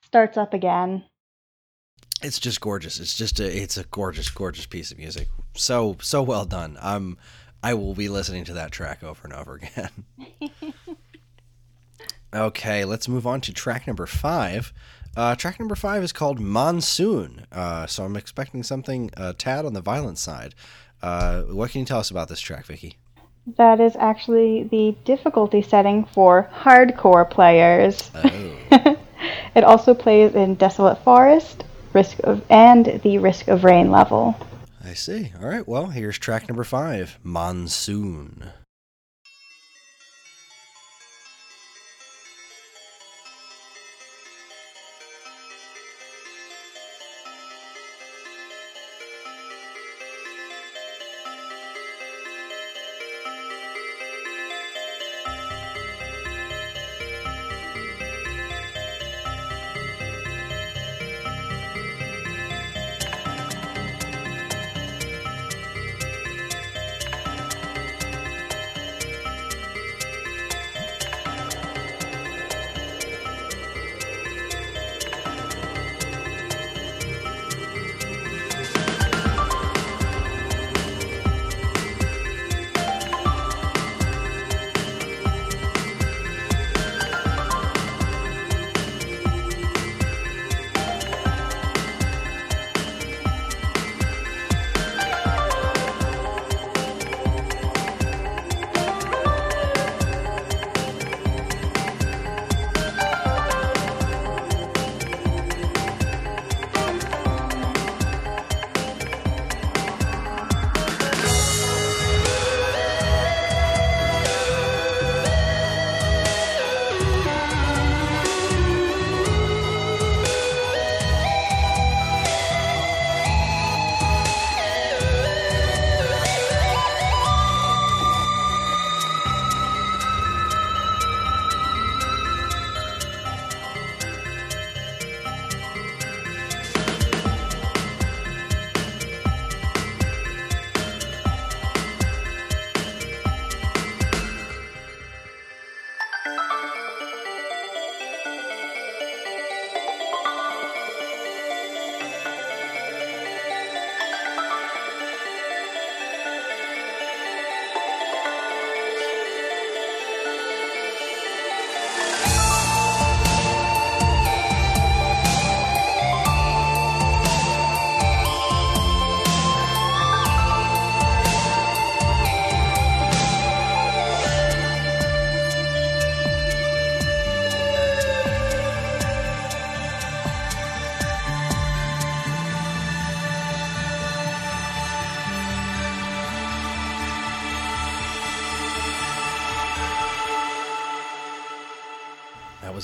starts 0.03 0.37
up 0.37 0.55
again. 0.55 1.05
it's 2.23 2.39
just 2.41 2.61
gorgeous. 2.61 2.99
It's 2.99 3.15
just 3.15 3.39
a 3.41 3.63
it's 3.63 3.77
a 3.77 3.85
gorgeous 3.85 4.29
gorgeous 4.31 4.67
piece 4.67 4.91
of 4.91 4.99
music. 4.99 5.29
So 5.55 5.97
so 6.01 6.23
well 6.23 6.45
done. 6.47 6.77
Um, 6.81 7.17
I 7.63 7.75
will 7.75 7.95
be 7.95 8.09
listening 8.09 8.45
to 8.45 8.55
that 8.55 8.73
track 8.73 9.03
over 9.03 9.21
and 9.25 9.33
over 9.33 9.55
again. 9.57 10.05
okay, 12.35 12.85
let's 12.85 13.09
move 13.09 13.27
on 13.27 13.41
to 13.43 13.53
track 13.53 13.87
number 13.87 14.07
five. 14.07 14.73
Uh, 15.17 15.35
track 15.35 15.59
number 15.59 15.75
five 15.75 16.03
is 16.03 16.13
called 16.13 16.39
Monsoon. 16.39 17.47
Uh, 17.51 17.87
so 17.87 18.05
I'm 18.05 18.17
expecting 18.17 18.63
something 18.63 19.11
a 19.17 19.33
tad 19.33 19.65
on 19.65 19.73
the 19.73 19.81
violent 19.81 20.19
side. 20.19 20.55
Uh, 21.03 21.43
what 21.43 21.71
can 21.71 21.81
you 21.81 21.87
tell 21.87 21.99
us 21.99 22.11
about 22.11 22.29
this 22.29 22.41
track, 22.41 22.67
Vicky? 22.67 22.99
That 23.57 23.81
is 23.81 23.97
actually 23.97 24.65
the 24.65 24.95
difficulty 25.05 25.63
setting 25.63 26.05
for 26.05 26.51
hardcore 26.53 27.29
players. 27.29 28.11
Oh. 28.15 28.97
it 29.55 29.65
also 29.65 29.95
plays 29.95 30.35
in 30.35 30.55
Desolate 30.55 31.03
Forest, 31.03 31.65
Risk 31.95 32.19
of 32.25 32.45
and 32.51 33.01
the 33.03 33.19
Risk 33.19 33.49
of 33.49 33.65
Rain 33.65 33.91
level. 33.91 34.37
I 34.85 34.95
see. 34.95 35.33
All 35.41 35.49
right. 35.49 35.67
Well, 35.67 35.87
here's 35.87 36.19
track 36.19 36.49
number 36.49 36.65
five, 36.65 37.19
Monsoon. 37.23 38.51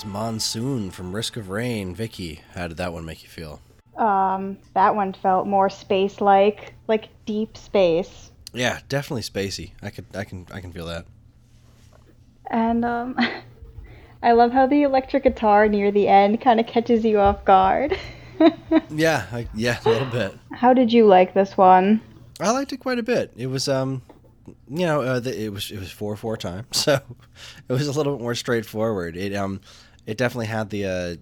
Was 0.04 0.12
Monsoon 0.12 0.90
from 0.90 1.14
Risk 1.14 1.36
of 1.36 1.48
Rain. 1.48 1.94
Vicky, 1.94 2.40
how 2.54 2.68
did 2.68 2.76
that 2.76 2.92
one 2.92 3.04
make 3.04 3.22
you 3.22 3.28
feel? 3.28 3.60
Um, 3.96 4.58
that 4.74 4.94
one 4.94 5.12
felt 5.12 5.46
more 5.46 5.70
space-like, 5.70 6.74
like 6.88 7.08
deep 7.26 7.56
space. 7.56 8.30
Yeah, 8.52 8.80
definitely 8.88 9.22
spacey. 9.22 9.72
I 9.82 9.90
could, 9.90 10.06
I 10.14 10.24
can, 10.24 10.46
I 10.52 10.60
can 10.60 10.72
feel 10.72 10.86
that. 10.86 11.06
And 12.50 12.84
um, 12.84 13.16
I 14.22 14.32
love 14.32 14.52
how 14.52 14.66
the 14.66 14.82
electric 14.82 15.22
guitar 15.22 15.68
near 15.68 15.90
the 15.90 16.08
end 16.08 16.40
kind 16.40 16.60
of 16.60 16.66
catches 16.66 17.04
you 17.04 17.18
off 17.18 17.44
guard. 17.44 17.98
Yeah, 18.90 19.26
I, 19.32 19.46
yeah, 19.54 19.78
a 19.84 19.88
little 19.88 20.10
bit. 20.10 20.34
how 20.50 20.74
did 20.74 20.92
you 20.92 21.06
like 21.06 21.34
this 21.34 21.56
one? 21.56 22.00
I 22.40 22.50
liked 22.50 22.72
it 22.72 22.78
quite 22.78 22.98
a 22.98 23.02
bit. 23.02 23.32
It 23.36 23.46
was, 23.46 23.68
um, 23.68 24.02
you 24.68 24.86
know, 24.86 25.02
uh, 25.02 25.20
the, 25.20 25.44
it 25.44 25.52
was 25.52 25.70
it 25.70 25.78
was 25.78 25.92
four 25.92 26.16
four 26.16 26.36
time, 26.36 26.66
so 26.72 26.94
it 27.68 27.72
was 27.72 27.86
a 27.86 27.92
little 27.92 28.16
bit 28.16 28.22
more 28.22 28.34
straightforward. 28.34 29.16
It 29.16 29.34
um, 29.36 29.60
it 30.06 30.16
definitely 30.18 30.46
had 30.46 30.70
the 30.70 30.84
uh, 30.86 31.16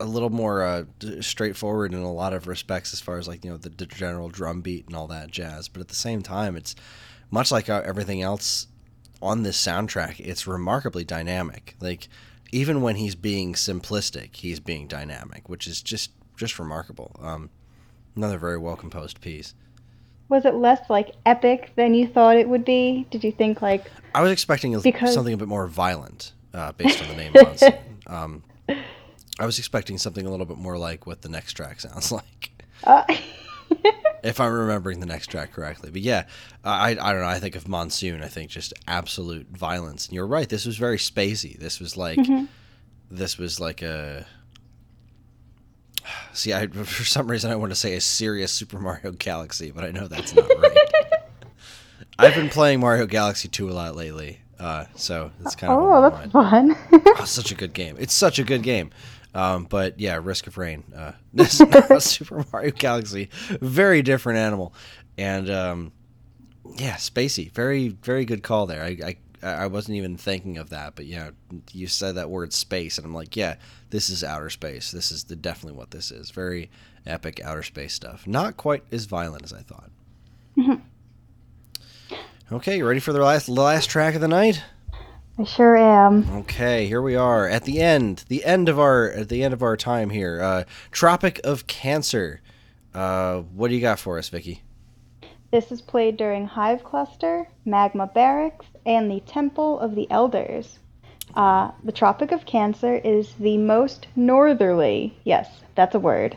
a 0.00 0.04
little 0.04 0.30
more 0.30 0.62
uh, 0.62 0.84
straightforward 1.20 1.94
in 1.94 2.00
a 2.00 2.12
lot 2.12 2.32
of 2.32 2.48
respects 2.48 2.92
as 2.92 3.00
far 3.00 3.18
as 3.18 3.28
like 3.28 3.44
you 3.44 3.50
know 3.50 3.56
the, 3.56 3.68
the 3.70 3.86
general 3.86 4.28
drum 4.28 4.60
beat 4.60 4.86
and 4.86 4.96
all 4.96 5.06
that 5.06 5.30
jazz. 5.30 5.68
But 5.68 5.80
at 5.80 5.88
the 5.88 5.94
same 5.94 6.22
time, 6.22 6.56
it's 6.56 6.74
much 7.30 7.52
like 7.52 7.68
uh, 7.68 7.82
everything 7.84 8.20
else 8.20 8.66
on 9.22 9.42
this 9.44 9.64
soundtrack. 9.64 10.18
It's 10.18 10.46
remarkably 10.46 11.04
dynamic. 11.04 11.76
Like 11.80 12.08
even 12.50 12.82
when 12.82 12.96
he's 12.96 13.14
being 13.14 13.54
simplistic, 13.54 14.36
he's 14.36 14.60
being 14.60 14.88
dynamic, 14.88 15.48
which 15.48 15.66
is 15.66 15.80
just 15.80 16.10
just 16.36 16.58
remarkable. 16.58 17.14
Um, 17.20 17.50
another 18.16 18.38
very 18.38 18.58
well 18.58 18.76
composed 18.76 19.20
piece. 19.20 19.54
Was 20.28 20.44
it 20.44 20.54
less 20.54 20.88
like 20.90 21.14
epic 21.26 21.72
than 21.76 21.94
you 21.94 22.08
thought 22.08 22.36
it 22.36 22.48
would 22.48 22.64
be? 22.64 23.06
Did 23.10 23.22
you 23.22 23.30
think 23.32 23.62
like 23.62 23.90
I 24.14 24.22
was 24.22 24.32
expecting 24.32 24.78
Because- 24.80 25.14
something 25.14 25.34
a 25.34 25.36
bit 25.36 25.48
more 25.48 25.66
violent 25.68 26.32
uh, 26.54 26.72
based 26.72 27.02
on 27.02 27.08
the 27.08 27.14
name 27.14 27.32
Monsoon. 27.34 27.74
Um, 28.04 28.42
I 29.38 29.46
was 29.46 29.58
expecting 29.60 29.96
something 29.96 30.26
a 30.26 30.30
little 30.30 30.44
bit 30.44 30.58
more 30.58 30.76
like 30.76 31.06
what 31.06 31.22
the 31.22 31.28
next 31.28 31.52
track 31.52 31.80
sounds 31.80 32.10
like, 32.12 32.50
uh, 32.82 33.04
if 34.24 34.40
I'm 34.40 34.52
remembering 34.52 34.98
the 34.98 35.06
next 35.06 35.28
track 35.28 35.52
correctly. 35.52 35.90
But 35.90 36.02
yeah, 36.02 36.24
I 36.64 36.90
I 36.90 37.12
don't 37.12 37.20
know. 37.20 37.28
I 37.28 37.38
think 37.38 37.54
of 37.54 37.68
Monsoon. 37.68 38.22
I 38.22 38.26
think 38.26 38.50
just 38.50 38.74
absolute 38.88 39.46
violence. 39.56 40.06
And 40.08 40.16
you're 40.16 40.26
right. 40.26 40.48
This 40.48 40.66
was 40.66 40.76
very 40.76 40.98
spacey. 40.98 41.56
This 41.56 41.78
was 41.78 41.96
like 41.96 42.18
this 43.08 43.38
was 43.38 43.60
like 43.60 43.82
a. 43.82 44.26
See, 46.32 46.52
I 46.52 46.66
for 46.66 47.04
some 47.04 47.30
reason 47.30 47.52
I 47.52 47.56
want 47.56 47.70
to 47.70 47.76
say 47.76 47.94
a 47.94 48.00
serious 48.00 48.50
Super 48.50 48.80
Mario 48.80 49.12
Galaxy, 49.12 49.70
but 49.70 49.84
I 49.84 49.92
know 49.92 50.08
that's 50.08 50.34
not 50.34 50.48
right. 50.60 50.78
I've 52.18 52.34
been 52.34 52.50
playing 52.50 52.80
Mario 52.80 53.06
Galaxy 53.06 53.48
2 53.48 53.70
a 53.70 53.72
lot 53.72 53.96
lately, 53.96 54.40
uh, 54.62 54.84
so 54.94 55.30
it's 55.40 55.56
kind 55.56 55.72
of 55.72 55.78
Oh, 55.80 56.10
that's 56.10 56.32
fun. 56.32 56.76
Oh, 57.18 57.24
such 57.24 57.50
a 57.50 57.54
good 57.54 57.72
game. 57.72 57.96
It's 57.98 58.14
such 58.14 58.38
a 58.38 58.44
good 58.44 58.62
game. 58.62 58.90
Um, 59.34 59.64
but 59.64 59.98
yeah, 59.98 60.20
Risk 60.22 60.46
of 60.46 60.56
Rain. 60.56 60.84
Uh, 60.94 61.12
this 61.34 61.58
Super 61.98 62.44
Mario 62.52 62.70
Galaxy. 62.70 63.28
Very 63.60 64.02
different 64.02 64.38
animal, 64.38 64.72
and 65.18 65.50
um, 65.50 65.92
yeah, 66.76 66.94
spacey. 66.94 67.50
Very 67.50 67.88
very 67.88 68.24
good 68.24 68.42
call 68.42 68.66
there. 68.66 68.82
I, 68.84 68.96
I 69.04 69.16
I 69.46 69.66
wasn't 69.66 69.96
even 69.96 70.16
thinking 70.16 70.58
of 70.58 70.70
that, 70.70 70.94
but 70.94 71.06
yeah, 71.06 71.30
you 71.72 71.88
said 71.88 72.14
that 72.14 72.30
word 72.30 72.52
space, 72.52 72.98
and 72.98 73.06
I'm 73.06 73.14
like, 73.14 73.34
yeah, 73.34 73.56
this 73.90 74.08
is 74.10 74.22
outer 74.22 74.50
space. 74.50 74.92
This 74.92 75.10
is 75.10 75.24
the, 75.24 75.34
definitely 75.34 75.76
what 75.78 75.90
this 75.90 76.12
is. 76.12 76.30
Very 76.30 76.70
epic 77.06 77.40
outer 77.42 77.64
space 77.64 77.92
stuff. 77.94 78.26
Not 78.26 78.56
quite 78.56 78.84
as 78.92 79.06
violent 79.06 79.42
as 79.42 79.52
I 79.52 79.62
thought. 79.62 79.90
Okay, 82.52 82.76
you 82.76 82.86
ready 82.86 83.00
for 83.00 83.14
the 83.14 83.20
last 83.20 83.46
the 83.46 83.52
last 83.52 83.88
track 83.88 84.14
of 84.14 84.20
the 84.20 84.28
night? 84.28 84.62
I 85.38 85.44
sure 85.44 85.74
am. 85.74 86.28
Okay, 86.40 86.86
here 86.86 87.00
we 87.00 87.16
are 87.16 87.48
at 87.48 87.64
the 87.64 87.80
end, 87.80 88.26
the 88.28 88.44
end 88.44 88.68
of 88.68 88.78
our 88.78 89.10
at 89.10 89.30
the 89.30 89.42
end 89.42 89.54
of 89.54 89.62
our 89.62 89.74
time 89.74 90.10
here. 90.10 90.38
Uh, 90.42 90.64
Tropic 90.90 91.40
of 91.44 91.66
Cancer. 91.66 92.42
Uh, 92.92 93.38
what 93.54 93.68
do 93.68 93.74
you 93.74 93.80
got 93.80 93.98
for 93.98 94.18
us, 94.18 94.28
Vicky? 94.28 94.60
This 95.50 95.72
is 95.72 95.80
played 95.80 96.18
during 96.18 96.46
Hive 96.46 96.84
Cluster, 96.84 97.48
Magma 97.64 98.06
Barracks, 98.06 98.66
and 98.84 99.10
the 99.10 99.20
Temple 99.20 99.80
of 99.80 99.94
the 99.94 100.06
Elders. 100.10 100.78
Uh, 101.34 101.70
the 101.84 101.92
Tropic 101.92 102.32
of 102.32 102.44
Cancer 102.44 102.96
is 102.96 103.32
the 103.40 103.56
most 103.56 104.08
northerly, 104.14 105.18
yes, 105.24 105.62
that's 105.74 105.94
a 105.94 105.98
word, 105.98 106.36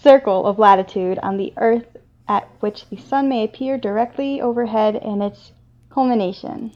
circle 0.00 0.46
of 0.46 0.60
latitude 0.60 1.18
on 1.24 1.38
the 1.38 1.52
Earth 1.56 1.96
at 2.28 2.48
which 2.60 2.88
the 2.88 2.96
sun 2.96 3.28
may 3.28 3.44
appear 3.44 3.78
directly 3.78 4.40
overhead 4.40 4.96
in 4.96 5.22
its 5.22 5.52
culmination. 5.90 6.72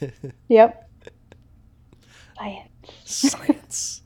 yep. 0.48 0.88
Science. 2.36 2.70
Science. 3.04 4.02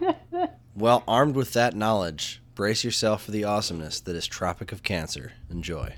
well, 0.76 1.02
armed 1.08 1.34
with 1.34 1.52
that 1.52 1.74
knowledge, 1.74 2.40
brace 2.54 2.84
yourself 2.84 3.24
for 3.24 3.30
the 3.30 3.44
awesomeness 3.44 4.00
that 4.00 4.16
is 4.16 4.26
Tropic 4.26 4.72
of 4.72 4.82
Cancer. 4.82 5.32
Enjoy. 5.50 5.94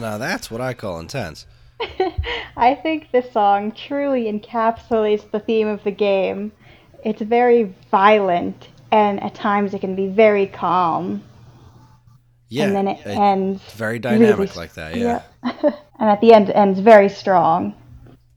Well, 0.00 0.12
now 0.12 0.18
that's 0.18 0.50
what 0.50 0.60
I 0.60 0.74
call 0.74 1.00
intense. 1.00 1.46
I 2.56 2.74
think 2.74 3.10
this 3.12 3.30
song 3.32 3.72
truly 3.72 4.24
encapsulates 4.24 5.30
the 5.30 5.40
theme 5.40 5.68
of 5.68 5.82
the 5.84 5.90
game. 5.90 6.52
It's 7.04 7.22
very 7.22 7.74
violent, 7.90 8.68
and 8.90 9.22
at 9.22 9.34
times 9.34 9.74
it 9.74 9.80
can 9.80 9.94
be 9.94 10.08
very 10.08 10.46
calm. 10.46 11.22
Yeah, 12.48 12.66
and 12.66 12.76
then 12.76 12.88
it, 12.88 13.06
ends 13.06 13.62
very 13.72 13.98
dynamic 13.98 14.38
really, 14.38 14.52
like 14.54 14.74
that. 14.74 14.96
Yeah, 14.96 15.22
yeah. 15.42 15.52
and 15.98 16.10
at 16.10 16.20
the 16.20 16.32
end, 16.32 16.50
it 16.50 16.52
ends 16.52 16.78
very 16.78 17.08
strong. 17.08 17.74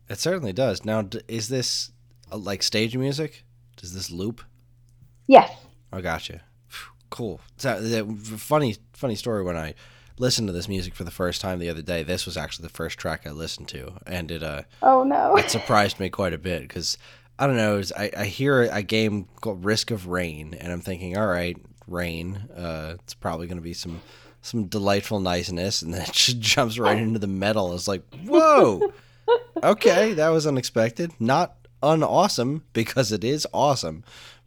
It 0.09 0.17
certainly 0.17 0.53
does. 0.53 0.85
Now, 0.85 1.07
is 1.27 1.49
this 1.49 1.91
uh, 2.31 2.37
like 2.37 2.63
stage 2.63 2.97
music? 2.97 3.43
Does 3.75 3.93
this 3.93 4.09
loop? 4.09 4.41
Yes. 5.27 5.51
I 5.91 6.01
gotcha. 6.01 6.41
Cool. 7.09 7.39
So, 7.57 8.15
funny, 8.37 8.77
funny 8.93 9.15
story. 9.15 9.43
When 9.43 9.57
I 9.57 9.75
listened 10.19 10.47
to 10.47 10.53
this 10.53 10.67
music 10.67 10.93
for 10.93 11.03
the 11.03 11.11
first 11.11 11.41
time 11.41 11.59
the 11.59 11.69
other 11.69 11.81
day, 11.81 12.03
this 12.03 12.25
was 12.25 12.37
actually 12.37 12.63
the 12.63 12.73
first 12.73 12.99
track 12.99 13.25
I 13.25 13.31
listened 13.31 13.67
to, 13.69 13.93
and 14.05 14.29
it 14.29 14.43
uh 14.43 14.63
oh 14.83 15.03
no, 15.03 15.35
it 15.37 15.49
surprised 15.49 15.99
me 15.99 16.09
quite 16.09 16.33
a 16.33 16.37
bit 16.37 16.61
because 16.61 16.97
I 17.39 17.47
don't 17.47 17.55
know. 17.55 17.81
I, 17.97 18.11
I 18.17 18.25
hear 18.25 18.63
a 18.63 18.83
game 18.83 19.27
called 19.41 19.63
Risk 19.63 19.91
of 19.91 20.07
Rain, 20.07 20.53
and 20.53 20.73
I'm 20.73 20.81
thinking, 20.81 21.17
all 21.17 21.27
right, 21.27 21.57
rain. 21.87 22.49
Uh, 22.55 22.95
it's 22.99 23.13
probably 23.13 23.47
going 23.47 23.57
to 23.57 23.63
be 23.63 23.73
some 23.73 24.01
some 24.41 24.65
delightful 24.65 25.19
niceness, 25.19 25.81
and 25.81 25.93
then 25.93 26.01
it 26.07 26.11
just 26.11 26.39
jumps 26.39 26.77
right 26.77 26.97
into 26.97 27.19
the 27.19 27.27
metal. 27.27 27.73
It's 27.73 27.87
like, 27.87 28.03
whoa, 28.25 28.93
okay, 29.63 30.13
that 30.13 30.29
was 30.29 30.45
unexpected. 30.45 31.11
Not 31.19 31.55
unawesome 31.81 32.63
because 32.73 33.11
it 33.13 33.23
is 33.23 33.47
awesome, 33.53 34.03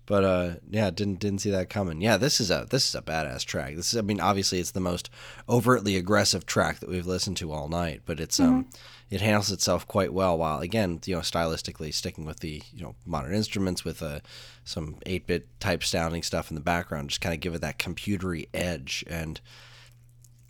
but 0.06 0.24
uh, 0.24 0.54
yeah, 0.70 0.90
didn't 0.90 1.20
didn't 1.20 1.40
see 1.40 1.50
that 1.50 1.70
coming. 1.70 2.00
Yeah, 2.00 2.16
this 2.16 2.40
is 2.40 2.50
a 2.50 2.66
this 2.68 2.88
is 2.88 2.94
a 2.94 3.02
badass 3.02 3.44
track. 3.44 3.76
This 3.76 3.92
is, 3.92 3.98
I 3.98 4.02
mean, 4.02 4.20
obviously 4.20 4.58
it's 4.58 4.72
the 4.72 4.80
most 4.80 5.10
overtly 5.48 5.96
aggressive 5.96 6.44
track 6.44 6.80
that 6.80 6.88
we've 6.88 7.06
listened 7.06 7.36
to 7.38 7.52
all 7.52 7.68
night, 7.68 8.02
but 8.04 8.18
it's 8.18 8.40
um, 8.40 8.46
mm-hmm. 8.46 8.56
um, 8.56 8.68
it 9.10 9.20
handles 9.20 9.52
itself 9.52 9.86
quite 9.86 10.12
well. 10.12 10.36
While 10.38 10.60
again, 10.60 11.00
you 11.06 11.14
know, 11.14 11.20
stylistically 11.20 11.94
sticking 11.94 12.24
with 12.24 12.40
the 12.40 12.62
you 12.74 12.82
know 12.82 12.96
modern 13.06 13.34
instruments 13.34 13.84
with 13.84 14.02
uh, 14.02 14.20
some 14.64 14.96
eight 15.06 15.26
bit 15.26 15.48
type 15.60 15.84
sounding 15.84 16.22
stuff 16.22 16.50
in 16.50 16.56
the 16.56 16.60
background, 16.60 17.10
just 17.10 17.20
kind 17.20 17.34
of 17.34 17.40
give 17.40 17.54
it 17.54 17.60
that 17.60 17.78
computery 17.78 18.48
edge 18.52 19.04
and 19.08 19.40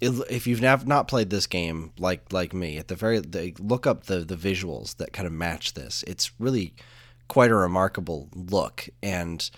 if 0.03 0.49
you've 0.49 0.61
not 0.61 1.07
played 1.07 1.31
this 1.31 1.47
game 1.47 1.93
like 1.97 2.33
like 2.33 2.53
me, 2.53 2.77
at 2.77 2.89
the 2.89 2.97
very 2.97 3.21
the, 3.21 3.55
look 3.61 3.87
up 3.87 4.05
the 4.05 4.21
the 4.21 4.35
visuals 4.35 4.97
that 4.97 5.13
kind 5.13 5.29
of 5.29 5.33
match 5.33 5.75
this. 5.75 6.03
It's 6.09 6.33
really 6.41 6.75
quite 7.33 7.51
a 7.51 7.57
remarkable 7.57 8.29
look. 8.35 8.91
And 9.03 9.51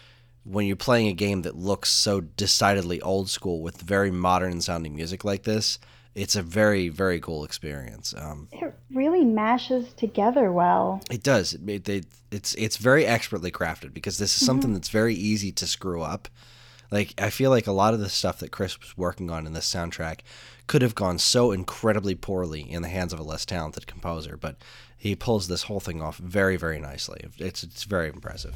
when 0.45 0.64
you're 0.64 0.77
playing 0.77 1.09
a 1.09 1.12
game 1.12 1.43
that 1.43 1.57
looks 1.57 1.91
so 1.91 2.20
decidedly 2.20 3.01
old 3.01 3.29
school 3.29 3.62
with 3.62 3.83
very 3.83 4.12
modern 4.12 4.61
sounding 4.61 4.95
music 4.95 5.25
like 5.25 5.43
this, 5.43 5.81
it's 6.14 6.37
a 6.37 6.43
very 6.43 6.89
very 6.89 7.18
cool 7.18 7.43
experience. 7.43 8.14
Um, 8.16 8.47
it 8.53 8.72
really 8.93 9.25
mashes 9.25 9.93
together 9.95 10.53
well. 10.53 11.03
It 11.11 11.25
does. 11.25 11.55
It, 11.55 11.89
it, 11.89 12.07
it's 12.31 12.55
it's 12.55 12.77
very 12.77 13.07
expertly 13.07 13.51
crafted 13.51 13.93
because 13.93 14.18
this 14.18 14.41
is 14.41 14.47
something 14.47 14.68
mm-hmm. 14.68 14.75
that's 14.75 14.91
very 14.91 15.16
easy 15.16 15.51
to 15.51 15.66
screw 15.66 16.03
up. 16.03 16.29
Like 16.93 17.20
I 17.20 17.31
feel 17.31 17.51
like 17.51 17.66
a 17.66 17.72
lot 17.72 17.93
of 17.93 17.99
the 17.99 18.09
stuff 18.09 18.39
that 18.39 18.53
Chris 18.53 18.79
was 18.79 18.97
working 18.97 19.33
on 19.33 19.49
in 19.49 19.53
this 19.53 19.68
soundtrack 19.68 20.20
could 20.68 20.83
have 20.83 20.95
gone 20.95 21.18
so 21.18 21.51
incredibly 21.51 22.14
poorly 22.14 22.70
in 22.70 22.83
the 22.83 22.89
hands 22.89 23.12
of 23.12 23.18
a 23.18 23.25
less 23.25 23.45
talented 23.45 23.89
composer, 23.89 24.37
but 24.37 24.59
he 25.05 25.15
pulls 25.15 25.49
this 25.49 25.65
whole 25.65 25.81
thing 25.81 26.01
off 26.01 26.17
very, 26.17 26.57
very 26.57 26.81
nicely. 26.81 27.21
It's 27.37 27.63
it's 27.63 27.85
very 27.85 28.09
impressive. 28.09 28.55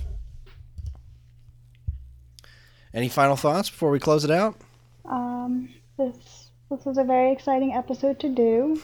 Any 2.94 3.11
final 3.11 3.36
thoughts 3.36 3.68
before 3.68 3.90
we 3.90 3.99
close 3.99 4.24
it 4.24 4.30
out? 4.30 4.57
Um, 5.05 5.68
this 5.99 6.51
this 6.70 6.86
was 6.86 6.96
a 6.96 7.05
very 7.05 7.32
exciting 7.32 7.74
episode 7.74 8.18
to 8.20 8.30
do. 8.30 8.80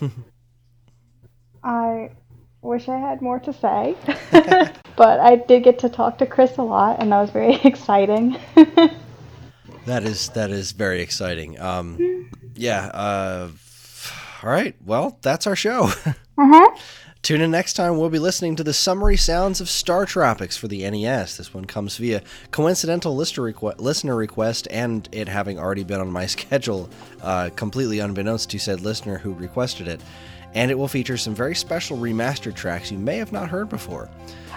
I 1.64 2.10
wish 2.60 2.86
I 2.90 2.98
had 2.98 3.22
more 3.22 3.40
to 3.40 3.52
say, 3.54 3.96
but 4.96 5.20
I 5.20 5.36
did 5.36 5.64
get 5.64 5.78
to 5.78 5.88
talk 5.88 6.18
to 6.18 6.26
Chris 6.26 6.58
a 6.58 6.62
lot, 6.62 7.00
and 7.00 7.12
that 7.12 7.20
was 7.22 7.30
very 7.30 7.54
exciting. 7.64 8.36
that 9.86 10.02
is 10.04 10.28
that 10.30 10.50
is 10.50 10.72
very 10.72 11.00
exciting. 11.00 11.58
Um, 11.58 12.30
yeah. 12.56 12.88
Uh, 12.88 13.48
all 14.42 14.50
right. 14.50 14.76
Well, 14.84 15.18
that's 15.22 15.46
our 15.46 15.56
show. 15.56 15.84
uh-huh. 16.04 16.76
Tune 17.24 17.40
in 17.40 17.50
next 17.50 17.72
time. 17.72 17.96
We'll 17.96 18.10
be 18.10 18.18
listening 18.18 18.54
to 18.56 18.62
the 18.62 18.74
summary 18.74 19.16
sounds 19.16 19.58
of 19.62 19.70
Star 19.70 20.04
Tropics 20.04 20.58
for 20.58 20.68
the 20.68 20.82
NES. 20.90 21.38
This 21.38 21.54
one 21.54 21.64
comes 21.64 21.96
via 21.96 22.20
coincidental 22.50 23.16
listener, 23.16 23.50
requ- 23.50 23.80
listener 23.80 24.14
request, 24.14 24.68
and 24.70 25.08
it 25.10 25.26
having 25.26 25.58
already 25.58 25.84
been 25.84 26.02
on 26.02 26.12
my 26.12 26.26
schedule, 26.34 26.90
uh, 27.22 27.48
completely 27.56 27.98
unbeknownst 27.98 28.50
to 28.50 28.58
said 28.58 28.82
listener 28.82 29.16
who 29.16 29.32
requested 29.32 29.88
it. 29.88 30.02
And 30.54 30.70
it 30.70 30.78
will 30.78 30.88
feature 30.88 31.16
some 31.16 31.34
very 31.34 31.54
special 31.54 31.98
remastered 31.98 32.54
tracks 32.54 32.90
you 32.90 32.98
may 32.98 33.16
have 33.16 33.32
not 33.32 33.48
heard 33.48 33.68
before. 33.68 34.08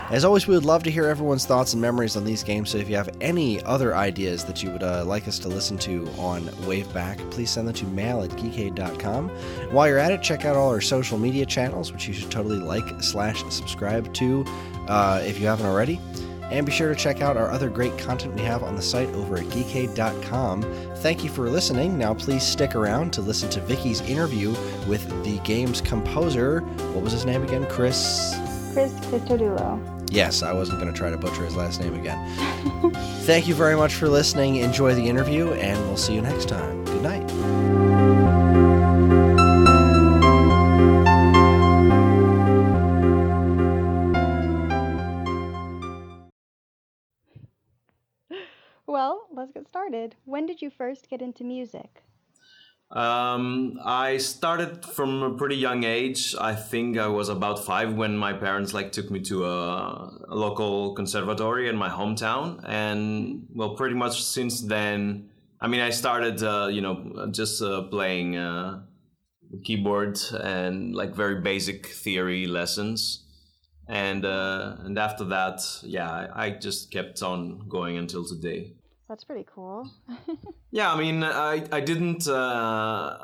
As 0.10 0.24
always, 0.24 0.48
we 0.48 0.56
would 0.56 0.64
love 0.64 0.84
to 0.84 0.92
hear 0.92 1.06
everyone's 1.06 1.46
thoughts 1.46 1.74
and 1.74 1.82
memories 1.82 2.16
on 2.16 2.24
these 2.24 2.42
games, 2.42 2.70
so 2.70 2.78
if 2.78 2.88
you 2.88 2.96
have 2.96 3.10
any 3.20 3.62
other 3.64 3.94
ideas 3.94 4.46
that 4.46 4.64
you 4.64 4.72
would 4.72 4.84
uh, 4.84 5.04
like 5.04 5.28
us 5.28 5.38
to 5.40 5.50
listen 5.50 5.78
to 5.80 6.08
on 6.18 6.44
Waveback, 6.64 7.18
please 7.30 7.50
send 7.50 7.68
them 7.68 7.76
to 7.76 7.86
mail 7.88 8.22
at 8.22 8.30
geekade.com. 8.30 9.28
While 9.72 9.88
you're 9.90 9.98
at 9.98 10.14
it, 10.14 10.22
check 10.22 10.46
out 10.46 10.56
all 10.56 10.70
our 10.70 10.80
social 10.80 11.18
media 11.18 11.46
channels, 11.46 11.92
which 11.92 12.08
you 12.08 12.14
should 12.14 12.32
totally 12.32 12.60
like 12.60 12.86
slash 13.04 13.44
subscribe 13.50 14.14
to 14.14 14.46
uh, 14.88 15.22
if 15.26 15.42
you 15.42 15.48
haven't 15.48 15.66
already. 15.66 16.00
And 16.52 16.66
be 16.66 16.72
sure 16.72 16.90
to 16.90 16.96
check 16.96 17.22
out 17.22 17.38
our 17.38 17.52
other 17.52 17.70
great 17.70 17.98
content 17.98 18.34
we 18.36 18.42
have 18.42 18.64
on 18.64 18.76
the 18.76 18.82
site 18.82 19.10
over 19.10 19.38
at 19.38 19.46
geekade.com. 19.46 20.64
Thank 20.98 21.24
you 21.24 21.30
for 21.30 21.50
listening. 21.50 21.98
Now, 21.98 22.14
please 22.14 22.44
stick 22.44 22.76
around 22.76 23.12
to 23.14 23.22
listen 23.22 23.50
to 23.52 23.62
Vicky's 23.62 24.02
interview 24.02 24.52
with 24.88 25.08
the 25.24 25.40
game's 25.40 25.82
composer. 25.82 26.62
What 26.94 27.04
was 27.04 27.14
his 27.14 27.26
name 27.26 27.44
again? 27.44 27.66
Chris. 27.68 28.36
Chris 28.74 28.94
Christodoulou. 28.94 29.96
Yes, 30.10 30.42
I 30.42 30.54
wasn't 30.54 30.80
going 30.80 30.92
to 30.92 30.98
try 30.98 31.10
to 31.10 31.18
butcher 31.18 31.44
his 31.44 31.56
last 31.56 31.82
name 31.82 31.94
again. 31.94 32.18
Thank 33.24 33.48
you 33.48 33.56
very 33.56 33.76
much 33.76 33.96
for 33.96 34.08
listening. 34.08 34.58
Enjoy 34.58 34.96
the 34.96 35.08
interview, 35.08 35.52
and 35.54 35.78
we'll 35.88 35.98
see 35.98 36.14
you 36.14 36.22
next 36.22 36.48
time. 36.48 36.86
Good 36.86 37.02
night. 37.02 37.30
Did 50.58 50.64
you 50.64 50.72
first 50.72 51.08
get 51.08 51.22
into 51.22 51.44
music? 51.44 52.04
Um, 52.90 53.80
I 53.86 54.18
started 54.18 54.84
from 54.86 55.22
a 55.22 55.38
pretty 55.38 55.56
young 55.56 55.84
age. 55.84 56.34
I 56.40 56.56
think 56.56 56.98
I 56.98 57.08
was 57.08 57.30
about 57.30 57.64
five 57.64 57.94
when 57.94 58.18
my 58.18 58.34
parents 58.34 58.74
like 58.74 58.92
took 58.92 59.12
me 59.12 59.20
to 59.22 59.46
a, 59.46 60.26
a 60.30 60.36
local 60.36 60.96
conservatory 60.96 61.70
in 61.70 61.76
my 61.76 61.90
hometown, 61.90 62.64
and 62.68 63.46
well, 63.54 63.76
pretty 63.76 63.94
much 63.94 64.24
since 64.24 64.62
then. 64.62 65.30
I 65.62 65.68
mean, 65.68 65.82
I 65.82 65.92
started, 65.92 66.42
uh, 66.42 66.70
you 66.72 66.82
know, 66.82 67.28
just 67.32 67.62
uh, 67.62 67.84
playing 67.84 68.38
uh, 68.38 68.82
keyboard 69.64 70.18
and 70.32 70.96
like 70.96 71.14
very 71.14 71.42
basic 71.42 71.86
theory 71.88 72.48
lessons, 72.48 73.26
and 73.88 74.26
uh, 74.26 74.78
and 74.80 74.98
after 74.98 75.26
that, 75.26 75.62
yeah, 75.84 76.10
I, 76.10 76.46
I 76.46 76.50
just 76.52 76.90
kept 76.90 77.22
on 77.22 77.68
going 77.70 77.98
until 77.98 78.26
today. 78.26 78.77
That's 79.08 79.24
pretty 79.24 79.46
cool. 79.54 79.90
yeah, 80.72 80.94
I 80.94 81.00
mean, 81.00 81.24
I 81.24 81.64
I 81.72 81.80
didn't 81.80 82.28
uh, 82.28 83.18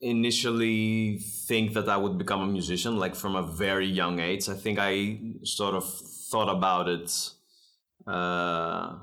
initially 0.00 1.18
think 1.18 1.74
that 1.74 1.88
I 1.88 1.96
would 1.96 2.18
become 2.18 2.40
a 2.40 2.46
musician 2.46 2.96
like 2.96 3.14
from 3.14 3.36
a 3.36 3.42
very 3.42 3.86
young 3.86 4.18
age. 4.18 4.48
I 4.48 4.54
think 4.54 4.78
I 4.80 5.18
sort 5.44 5.74
of 5.74 5.84
thought 6.30 6.48
about 6.48 6.88
it 6.88 7.10
uh, 8.06 8.98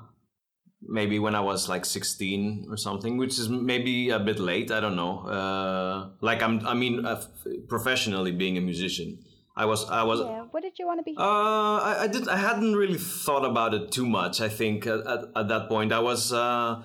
maybe 0.81 1.19
when 1.19 1.35
I 1.35 1.41
was 1.41 1.69
like 1.69 1.85
16 1.85 2.67
or 2.69 2.77
something, 2.77 3.17
which 3.17 3.37
is 3.39 3.49
maybe 3.49 4.09
a 4.09 4.19
bit 4.19 4.39
late. 4.39 4.71
I 4.71 4.79
don't 4.79 4.95
know. 4.95 5.19
Uh, 5.19 6.09
like 6.21 6.41
I'm, 6.41 6.65
I 6.65 6.73
mean, 6.73 7.05
uh, 7.05 7.21
professionally 7.67 8.31
being 8.31 8.57
a 8.57 8.61
musician. 8.61 9.19
I 9.55 9.65
was 9.65 9.89
I 9.89 10.03
was. 10.03 10.19
Yeah. 10.19 10.45
What 10.57 10.63
did 10.63 10.79
you 10.79 10.87
want 10.87 10.99
to 11.01 11.03
be? 11.03 11.13
Uh, 11.15 11.21
I, 11.21 11.97
I 12.05 12.07
did. 12.07 12.27
I 12.27 12.35
hadn't 12.35 12.75
really 12.75 12.97
thought 12.97 13.45
about 13.45 13.75
it 13.75 13.91
too 13.91 14.07
much. 14.07 14.41
I 14.41 14.49
think 14.49 14.87
at, 14.87 15.01
at, 15.05 15.25
at 15.35 15.47
that 15.49 15.69
point 15.69 15.93
I 15.93 15.99
was. 15.99 16.33
Uh, 16.33 16.81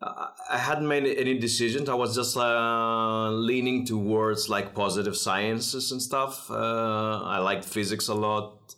I 0.00 0.56
hadn't 0.56 0.86
made 0.86 1.04
any 1.04 1.36
decisions. 1.36 1.88
I 1.88 1.94
was 1.94 2.14
just 2.14 2.36
uh, 2.36 3.30
leaning 3.30 3.84
towards 3.84 4.48
like 4.48 4.72
positive 4.72 5.16
sciences 5.16 5.90
and 5.90 6.00
stuff. 6.00 6.48
Uh, 6.48 7.20
I 7.24 7.38
liked 7.38 7.64
physics 7.64 8.06
a 8.06 8.14
lot. 8.14 8.76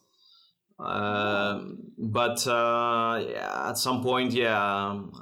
Uh, 0.78 1.60
but 1.98 2.42
yeah, 2.46 3.68
at 3.68 3.76
some 3.76 4.02
point, 4.02 4.32
yeah, 4.32 4.56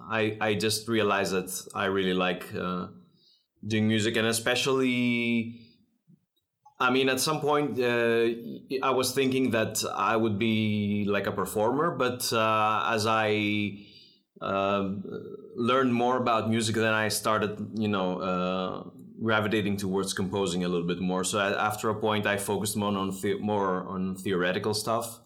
I 0.09 0.37
I 0.41 0.55
just 0.55 0.87
realized 0.87 1.33
that 1.33 1.51
I 1.75 1.87
really 1.87 2.15
like 2.15 2.55
uh, 2.55 2.87
doing 3.67 3.89
music, 3.89 4.15
and 4.15 4.29
especially 4.29 5.58
I 6.81 6.91
mean, 6.91 7.09
at 7.09 7.19
some 7.19 7.41
point, 7.41 7.79
uh, 7.81 8.29
I 8.83 8.91
was 8.91 9.13
thinking 9.13 9.51
that 9.51 9.83
I 9.97 10.17
would 10.17 10.39
be 10.39 11.05
like 11.09 11.27
a 11.27 11.33
performer, 11.33 11.97
but 11.97 12.33
uh, 12.33 12.93
as 12.95 13.05
I 13.05 13.79
uh, 14.41 14.91
learned 15.57 15.93
more 15.93 16.17
about 16.19 16.49
music, 16.49 16.77
then 16.77 16.95
I 16.95 17.09
started, 17.09 17.59
you 17.75 17.89
know, 17.89 18.21
uh, 18.21 18.91
gravitating 19.21 19.77
towards 19.77 20.15
composing 20.15 20.63
a 20.63 20.69
little 20.69 20.87
bit 20.87 21.01
more. 21.01 21.25
So 21.25 21.41
after 21.41 21.91
a 21.91 21.97
point, 21.97 22.27
I 22.27 22.37
focused 22.37 22.77
more 22.77 22.97
on 22.97 23.11
the- 23.11 23.39
more 23.41 23.85
on 23.89 24.15
theoretical 24.15 24.73
stuff 24.73 25.19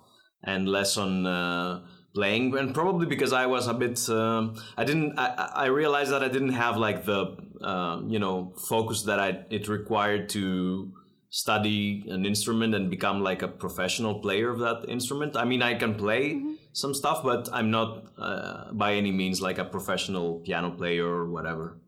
and 0.43 0.67
less 0.67 0.97
on 0.97 1.27
uh, 1.27 1.85
playing. 2.15 2.57
And 2.57 2.73
probably 2.73 3.05
because 3.07 3.35
I 3.35 3.45
was 3.45 3.69
a 3.69 3.75
bit, 3.75 4.09
um, 4.09 4.55
I 4.79 4.85
didn't, 4.85 5.19
I, 5.19 5.51
I 5.55 5.67
realized 5.67 6.13
that 6.13 6.23
I 6.23 6.29
didn't 6.29 6.55
have 6.55 6.79
like 6.79 7.05
the, 7.05 7.37
uh, 7.61 8.01
you 8.09 8.19
know, 8.19 8.55
focus 8.57 9.03
that 9.03 9.21
I 9.21 9.45
it 9.51 9.69
required 9.69 10.31
to 10.31 10.95
study 11.33 12.05
an 12.11 12.26
instrument 12.26 12.74
and 12.74 12.91
become 12.91 13.22
like 13.22 13.41
a 13.41 13.49
professional 13.49 14.20
player 14.20 14.51
of 14.51 14.59
that 14.59 14.85
instrument. 14.87 15.35
I 15.35 15.45
mean, 15.47 15.62
I 15.62 15.74
can 15.74 15.95
play 15.95 16.43
some 16.72 16.93
stuff, 16.93 17.22
but 17.24 17.49
I'm 17.51 17.70
not 17.70 18.05
uh, 18.18 18.70
by 18.72 18.93
any 18.93 19.11
means 19.11 19.41
like 19.41 19.57
a 19.57 19.64
professional 19.64 20.41
piano 20.41 20.70
player 20.70 21.07
or 21.07 21.30
whatever. 21.30 21.78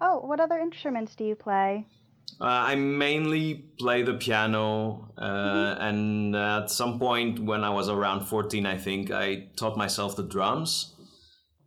Oh, 0.00 0.20
what 0.20 0.38
other 0.38 0.56
instruments 0.58 1.16
do 1.16 1.24
you 1.24 1.34
play? 1.34 1.84
Uh, 2.40 2.44
I 2.44 2.76
mainly 2.76 3.54
play 3.76 4.04
the 4.04 4.14
piano, 4.14 5.10
uh, 5.18 5.74
and 5.80 6.36
at 6.36 6.70
some 6.70 7.00
point 7.00 7.40
when 7.40 7.64
I 7.64 7.70
was 7.70 7.88
around 7.88 8.20
14, 8.26 8.66
I 8.66 8.78
think 8.78 9.10
I 9.10 9.48
taught 9.56 9.76
myself 9.76 10.14
the 10.14 10.22
drums. 10.22 10.94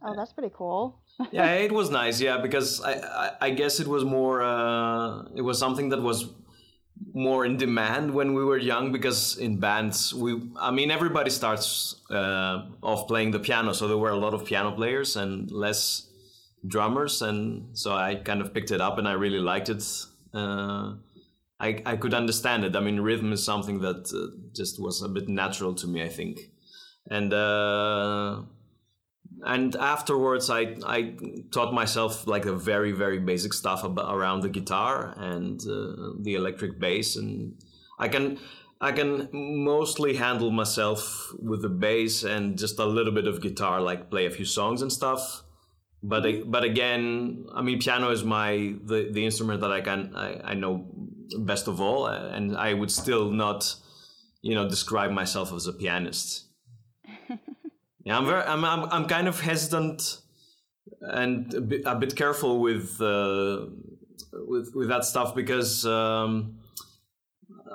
Oh, 0.01 0.16
that's 0.16 0.32
pretty 0.32 0.54
cool. 0.56 1.01
yeah, 1.32 1.51
it 1.51 1.72
was 1.80 1.89
nice. 1.89 2.22
Yeah, 2.22 2.38
because 2.38 2.82
I, 2.82 2.93
I, 2.93 3.32
I 3.41 3.49
guess 3.49 3.82
it 3.82 3.88
was 3.88 4.06
more, 4.06 4.41
uh, 4.41 5.24
it 5.36 5.41
was 5.41 5.60
something 5.60 5.89
that 5.89 6.01
was 6.01 6.30
more 7.14 7.46
in 7.46 7.58
demand 7.58 8.14
when 8.14 8.34
we 8.34 8.44
were 8.44 8.58
young 8.58 8.91
because 8.91 9.38
in 9.38 9.60
bands 9.60 10.14
we 10.14 10.41
i 10.60 10.72
mean 10.72 10.89
everybody 10.89 11.30
starts 11.30 12.02
uh, 12.10 12.66
off 12.82 13.08
playing 13.08 13.32
the 13.32 13.39
piano. 13.39 13.74
So 13.74 13.88
there 13.88 13.98
were 13.98 14.12
a 14.12 14.18
lot 14.18 14.34
of 14.34 14.46
piano 14.46 14.72
players 14.72 15.16
and 15.16 15.50
less 15.52 16.08
drummers. 16.68 17.22
And 17.22 17.78
so 17.78 17.94
i 17.94 18.16
kind 18.16 18.41
of 18.41 18.54
picked 18.54 18.72
it 18.72 18.82
up 18.82 18.98
and 18.98 19.08
i 19.08 19.14
really 19.14 19.39
liked 19.39 19.70
it. 19.70 19.84
Uh, 20.34 20.96
I, 21.60 21.82
I 21.86 21.96
could 21.98 22.14
understand 22.14 22.66
it. 22.66 22.76
I 22.76 22.80
mean 22.80 23.00
rhythm 23.00 23.32
is 23.34 23.44
something 23.44 23.80
that 23.82 24.12
uh, 24.14 24.36
just 24.56 24.80
was 24.80 25.02
a 25.02 25.10
bit 25.10 25.28
natural 25.28 25.74
to 25.76 25.88
me 25.88 26.04
i 26.04 26.10
think. 26.10 26.52
And 27.10 27.34
uh, 27.34 28.44
and 29.46 29.76
afterwards 29.76 30.50
I, 30.50 30.76
I 30.86 31.16
taught 31.52 31.74
myself 31.74 32.28
like 32.28 32.44
the 32.44 32.56
very 32.56 32.91
very 32.91 33.20
basic 33.20 33.54
stuff 33.54 33.84
about, 33.84 34.14
around 34.14 34.41
the 34.41 34.50
guitar 34.50 35.14
and 35.18 35.60
uh, 35.62 36.14
the 36.22 36.36
electric 36.36 36.80
bass. 36.80 37.16
And 37.16 37.56
i 38.00 38.08
can 38.08 38.39
i 38.82 38.91
can 38.91 39.30
mostly 39.32 40.16
handle 40.16 40.52
myself 40.52 41.32
with 41.39 41.62
the 41.62 41.70
bass 41.70 42.24
and 42.24 42.58
just 42.58 42.80
a 42.80 42.86
little 42.86 43.14
bit 43.14 43.28
of 43.28 43.41
guitar 43.41 43.82
like 43.82 44.10
play 44.10 44.26
a 44.26 44.32
few 44.32 44.46
songs 44.46 44.82
and 44.82 44.91
stuff. 44.91 45.44
But 46.02 46.52
but 46.52 46.64
again 46.64 47.46
i 47.54 47.62
mean 47.62 47.80
piano 47.80 48.12
is 48.12 48.24
my 48.24 48.76
the, 48.84 49.10
the 49.12 49.26
instrument 49.26 49.62
that 49.62 49.72
i 49.72 49.82
can 49.82 50.16
I, 50.16 50.52
I 50.52 50.54
know 50.54 50.86
best 51.39 51.68
of 51.68 51.82
all. 51.82 52.08
And 52.08 52.58
i 52.58 52.74
would 52.74 52.91
still 52.91 53.32
not 53.32 53.76
you 54.41 54.56
know 54.56 54.68
describe 54.70 55.12
myself 55.12 55.54
as 55.54 55.68
a 55.68 55.74
pianist 55.74 56.46
yeah, 58.04 58.18
I'm 58.18 58.26
very, 58.26 58.43
I'm, 58.43 58.64
I'm, 58.66 58.84
I'm 58.91 59.06
kind 59.06 59.28
of 59.28 59.39
hesitant 59.39 60.20
and 61.01 61.54
a 61.54 61.62
bit, 61.62 61.82
a 61.86 61.95
bit 61.95 62.16
careful 62.16 62.60
with, 62.60 62.99
uh, 63.01 63.66
with, 64.34 64.74
with 64.76 64.88
that 64.89 65.06
stuff 65.06 65.34
because 65.36 65.86
um, 65.86 66.58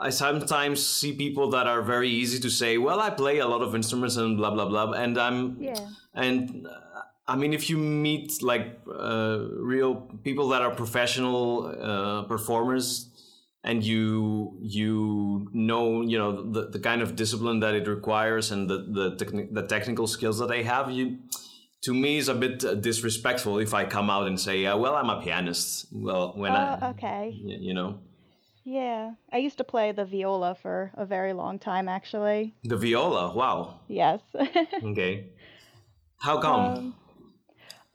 I 0.01 0.11
sometimes 0.11 0.85
see 0.87 1.13
people 1.15 1.51
that 1.51 1.67
are 1.67 1.83
very 1.83 2.09
easy 2.09 2.39
to 2.41 2.51
say, 2.51 2.79
well, 2.79 3.01
I 3.01 3.11
play 3.11 3.39
a 3.39 3.47
lot 3.47 3.63
of 3.63 3.75
instruments 3.75 4.17
and 4.17 4.37
blah 4.37 4.51
blah 4.51 4.67
blah, 4.69 4.93
and 4.93 5.19
I'm, 5.19 5.57
Yeah. 5.61 5.75
and 6.15 6.67
uh, 6.67 6.81
I 7.27 7.37
mean, 7.37 7.53
if 7.53 7.69
you 7.69 7.77
meet 7.77 8.43
like 8.43 8.79
uh, 8.91 9.39
real 9.75 9.97
people 10.25 10.49
that 10.49 10.63
are 10.63 10.71
professional 10.75 11.67
uh, 11.67 12.23
performers, 12.23 13.11
and 13.65 13.83
you 13.85 14.57
you 14.63 15.49
know 15.53 16.03
you 16.03 16.17
know 16.19 16.51
the, 16.53 16.69
the 16.71 16.79
kind 16.79 17.03
of 17.03 17.17
discipline 17.17 17.61
that 17.61 17.75
it 17.75 17.87
requires 17.89 18.51
and 18.53 18.69
the 18.71 18.79
the, 18.99 19.17
techni- 19.25 19.53
the 19.53 19.63
technical 19.67 20.07
skills 20.07 20.39
that 20.39 20.49
they 20.49 20.63
have, 20.63 20.91
you 20.91 21.19
to 21.83 21.95
me 21.95 22.19
is 22.19 22.29
a 22.29 22.35
bit 22.35 22.65
uh, 22.65 22.75
disrespectful 22.75 23.59
if 23.59 23.73
I 23.73 23.85
come 23.85 24.11
out 24.11 24.27
and 24.27 24.39
say, 24.41 24.67
uh, 24.67 24.77
well, 24.77 24.95
I'm 24.97 25.11
a 25.11 25.21
pianist. 25.23 25.87
Well, 25.93 26.33
when 26.37 26.53
Oh, 26.53 26.79
I 26.83 26.89
okay. 26.91 27.25
y- 27.45 27.59
you 27.61 27.75
know 27.75 28.01
Yeah. 28.65 29.13
I 29.33 29.39
used 29.39 29.59
to 29.59 29.65
play 29.65 29.93
the 29.93 30.05
viola 30.05 30.55
for 30.55 30.91
a 30.95 31.07
very 31.07 31.33
long 31.33 31.59
time, 31.59 31.89
actually. 31.89 32.55
the 32.65 32.77
viola. 32.77 33.35
Wow. 33.35 33.81
Yes. 33.89 34.21
Okay. 34.91 35.31
How 36.21 36.39
come? 36.41 36.61
Um, 36.61 36.95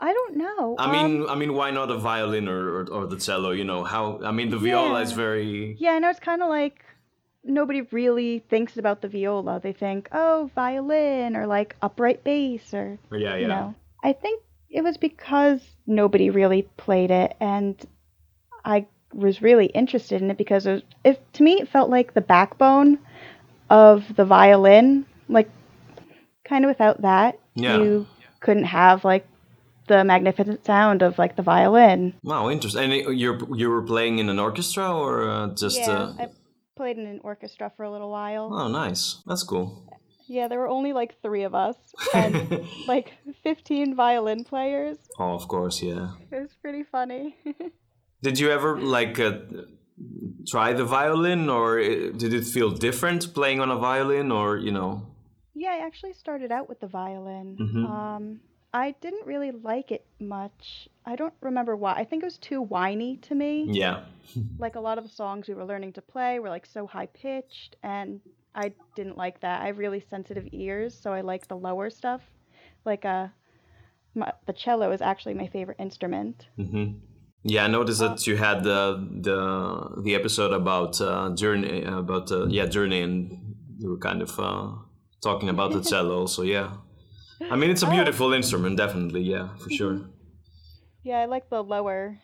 I 0.07 0.11
don't 0.17 0.35
know. 0.43 0.75
I 0.77 0.85
Um, 0.85 0.91
mean, 0.91 1.29
I 1.29 1.35
mean, 1.35 1.53
why 1.53 1.71
not 1.71 1.89
a 1.89 1.97
violin 1.97 2.45
or, 2.49 2.61
or, 2.81 2.83
or 2.95 3.03
the 3.07 3.15
cello? 3.25 3.51
You 3.51 3.63
know 3.63 3.83
how? 3.93 4.19
I 4.23 4.31
mean, 4.31 4.49
the 4.49 4.57
viola 4.57 4.99
is 5.01 5.13
very. 5.13 5.77
Yeah, 5.79 5.91
I 5.95 5.99
know 5.99 6.09
it's 6.09 6.19
kind 6.19 6.41
of 6.43 6.49
like 6.49 6.83
nobody 7.45 7.81
really 7.91 8.39
thinks 8.49 8.75
about 8.77 9.01
the 9.01 9.07
viola. 9.07 9.61
They 9.63 9.71
think, 9.73 10.09
oh, 10.11 10.49
violin 10.55 11.37
or 11.37 11.47
like 11.47 11.75
upright 11.81 12.23
bass 12.23 12.73
or, 12.73 12.97
Yeah, 13.11 13.19
yeah. 13.19 13.35
you 13.37 13.47
know. 13.47 13.75
I 14.03 14.11
think 14.13 14.41
it 14.69 14.83
was 14.83 14.97
because 14.97 15.61
nobody 15.87 16.29
really 16.29 16.63
played 16.77 17.11
it 17.11 17.35
and 17.39 17.75
I 18.65 18.87
was 19.13 19.41
really 19.41 19.67
interested 19.67 20.21
in 20.21 20.31
it 20.31 20.37
because 20.37 20.65
it, 20.65 20.71
was, 20.73 20.81
it 21.05 21.33
to 21.33 21.43
me 21.43 21.53
it 21.61 21.69
felt 21.69 21.89
like 21.89 22.13
the 22.13 22.21
backbone 22.35 22.97
of 23.69 24.03
the 24.15 24.25
violin. 24.25 25.05
Like 25.29 25.49
kind 26.43 26.65
of 26.65 26.69
without 26.69 27.01
that, 27.03 27.39
Yeah. 27.55 27.77
you 27.77 28.07
couldn't 28.41 28.65
have 28.65 29.05
like 29.05 29.25
the 29.97 30.03
magnificent 30.03 30.65
sound 30.65 31.01
of 31.01 31.17
like 31.17 31.35
the 31.35 31.41
violin. 31.55 32.13
Wow, 32.23 32.49
interesting. 32.49 32.83
And 32.91 33.19
you're 33.23 33.37
you 33.61 33.67
were 33.69 33.85
playing 33.93 34.19
in 34.19 34.27
an 34.29 34.39
orchestra 34.47 34.85
or 35.03 35.13
uh, 35.29 35.47
just? 35.63 35.77
yeah, 35.79 35.91
Uh... 35.91 36.15
I 36.23 36.25
played 36.75 36.97
in 36.97 37.05
an 37.15 37.19
orchestra 37.23 37.71
for 37.75 37.83
a 37.83 37.91
little 37.91 38.11
while. 38.19 38.45
Oh, 38.59 38.67
nice. 38.67 39.21
That's 39.27 39.43
cool. 39.43 39.67
Yeah, 40.27 40.47
there 40.49 40.59
were 40.63 40.69
only 40.77 40.93
like 41.01 41.11
three 41.21 41.43
of 41.49 41.53
us 41.53 41.77
and 42.13 42.35
like 42.87 43.07
15 43.43 43.95
violin 43.95 44.43
players. 44.43 44.97
Oh, 45.19 45.33
of 45.39 45.47
course, 45.47 45.83
yeah. 45.83 46.05
It 46.31 46.39
was 46.45 46.53
pretty 46.61 46.83
funny. 46.83 47.35
Did 48.23 48.39
you 48.39 48.49
ever 48.57 48.79
like 48.79 49.19
uh, 49.19 49.33
try 50.47 50.73
the 50.73 50.85
violin, 50.85 51.49
or 51.49 51.79
uh, 51.79 52.11
did 52.21 52.33
it 52.33 52.45
feel 52.45 52.69
different 52.71 53.33
playing 53.33 53.59
on 53.59 53.69
a 53.69 53.75
violin, 53.89 54.31
or 54.31 54.57
you 54.57 54.71
know? 54.71 54.91
yeah, 55.53 55.71
I 55.77 55.85
actually 55.85 56.13
started 56.13 56.51
out 56.51 56.67
with 56.69 56.79
the 56.79 56.87
violin. 56.87 57.47
Mhm. 57.59 57.83
Um, 57.89 58.39
I 58.73 58.95
didn't 59.01 59.27
really 59.27 59.51
like 59.51 59.91
it 59.91 60.05
much. 60.19 60.89
I 61.05 61.15
don't 61.15 61.33
remember 61.41 61.75
why. 61.75 61.93
I 61.93 62.05
think 62.05 62.23
it 62.23 62.25
was 62.25 62.37
too 62.37 62.61
whiny 62.61 63.17
to 63.17 63.35
me. 63.35 63.67
Yeah. 63.71 64.03
Like 64.57 64.75
a 64.75 64.79
lot 64.79 64.97
of 64.97 65.03
the 65.03 65.09
songs 65.09 65.47
we 65.47 65.53
were 65.53 65.65
learning 65.65 65.93
to 65.93 66.01
play 66.01 66.39
were 66.39 66.49
like 66.49 66.65
so 66.65 66.87
high 66.87 67.07
pitched, 67.07 67.75
and 67.83 68.19
I 68.55 68.73
didn't 68.95 69.17
like 69.17 69.39
that. 69.41 69.61
I 69.61 69.67
have 69.67 69.77
really 69.77 69.99
sensitive 70.09 70.47
ears, 70.51 70.97
so 70.99 71.11
I 71.11 71.21
like 71.21 71.47
the 71.47 71.57
lower 71.57 71.89
stuff. 71.89 72.21
Like 72.85 73.03
uh, 73.03 73.27
my, 74.15 74.31
the 74.45 74.53
cello 74.53 74.91
is 74.91 75.01
actually 75.01 75.33
my 75.33 75.47
favorite 75.47 75.79
instrument. 75.79 76.47
hmm 76.55 76.85
Yeah, 77.43 77.65
I 77.65 77.67
noticed 77.67 77.99
that 77.99 78.25
you 78.25 78.37
had 78.37 78.63
the 78.63 78.81
the 79.21 80.01
the 80.01 80.15
episode 80.15 80.53
about 80.53 81.01
uh, 81.01 81.35
journey 81.35 81.83
about 81.83 82.31
uh, 82.31 82.47
yeah 82.47 82.65
journey, 82.67 83.01
and 83.01 83.55
you 83.79 83.89
were 83.89 83.99
kind 83.99 84.21
of 84.21 84.39
uh, 84.39 84.69
talking 85.21 85.49
about 85.49 85.73
the 85.73 85.81
cello. 85.91 86.25
So 86.25 86.43
yeah, 86.43 86.69
I 87.51 87.55
mean 87.55 87.69
it's 87.69 87.83
a 87.83 87.89
beautiful 87.89 88.33
instrument, 88.33 88.77
definitely. 88.77 89.21
Yeah, 89.21 89.55
for 89.57 89.69
sure. 89.69 90.01
Yeah, 91.03 91.19
I 91.19 91.25
like 91.25 91.49
the 91.49 91.63
lower. 91.63 92.19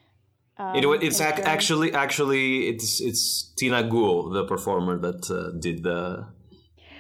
Um, 0.57 0.81
what, 0.83 1.03
it's 1.03 1.21
ac- 1.21 1.43
actually 1.43 1.93
actually 1.93 2.67
it's 2.67 2.99
it's 3.01 3.53
Tina 3.57 3.83
Guo, 3.83 4.33
the 4.33 4.43
performer 4.45 4.97
that 4.99 5.29
uh, 5.31 5.57
did 5.59 5.83
the. 5.83 6.27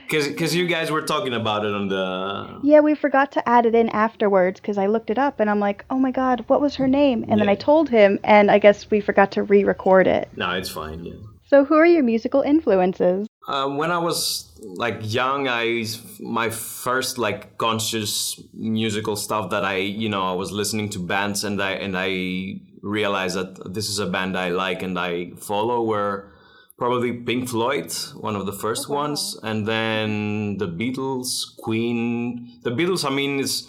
Because 0.09 0.55
you 0.55 0.65
guys 0.65 0.89
were 0.89 1.03
talking 1.03 1.35
about 1.35 1.65
it 1.65 1.73
on 1.73 1.87
the 1.87 2.59
Yeah, 2.63 2.79
we 2.79 2.95
forgot 2.95 3.31
to 3.33 3.47
add 3.47 3.67
it 3.67 3.75
in 3.75 3.89
afterwards 3.89 4.59
because 4.59 4.79
I 4.79 4.87
looked 4.87 5.11
it 5.11 5.19
up 5.19 5.39
and 5.39 5.51
I'm 5.51 5.59
like, 5.59 5.85
oh 5.91 5.99
my 5.99 6.09
god, 6.09 6.45
what 6.47 6.61
was 6.61 6.75
her 6.77 6.87
name? 6.87 7.25
And 7.29 7.39
then 7.39 7.47
I 7.47 7.53
told 7.53 7.89
him, 7.89 8.17
and 8.23 8.49
I 8.49 8.57
guess 8.57 8.89
we 8.89 9.01
forgot 9.01 9.31
to 9.33 9.43
re 9.43 9.63
record 9.63 10.07
it. 10.07 10.27
no, 10.35 10.49
it's 10.51 10.69
fine. 10.69 11.05
Yeah. 11.05 11.13
So, 11.47 11.63
who 11.65 11.75
are 11.75 11.85
your 11.85 12.03
musical 12.03 12.41
influences? 12.41 13.27
Um, 13.49 13.77
when 13.77 13.89
I 13.89 13.97
was 13.97 14.51
like 14.61 14.99
young, 15.01 15.47
I 15.47 15.85
my 16.19 16.51
first 16.51 17.17
like 17.17 17.57
conscious 17.57 18.39
musical 18.53 19.15
stuff 19.15 19.49
that 19.49 19.65
I 19.65 19.77
you 19.77 20.07
know 20.07 20.23
I 20.23 20.33
was 20.33 20.51
listening 20.51 20.89
to 20.89 20.99
bands 20.99 21.43
and 21.43 21.59
I 21.59 21.71
and 21.71 21.95
I 21.97 22.61
realized 22.83 23.35
that 23.35 23.73
this 23.73 23.89
is 23.89 23.97
a 23.97 24.05
band 24.05 24.37
I 24.37 24.49
like 24.49 24.83
and 24.83 24.99
I 24.99 25.31
follow 25.31 25.83
were 25.83 26.31
probably 26.77 27.11
Pink 27.11 27.49
Floyd, 27.49 27.91
one 28.13 28.35
of 28.35 28.45
the 28.45 28.53
first 28.53 28.85
Oh, 28.87 28.93
wow. 28.93 29.01
ones, 29.01 29.37
and 29.41 29.67
then 29.67 30.57
the 30.59 30.67
Beatles, 30.67 31.57
Queen. 31.57 32.59
The 32.63 32.69
Beatles, 32.71 33.03
I 33.03 33.09
mean, 33.09 33.39
it's 33.39 33.67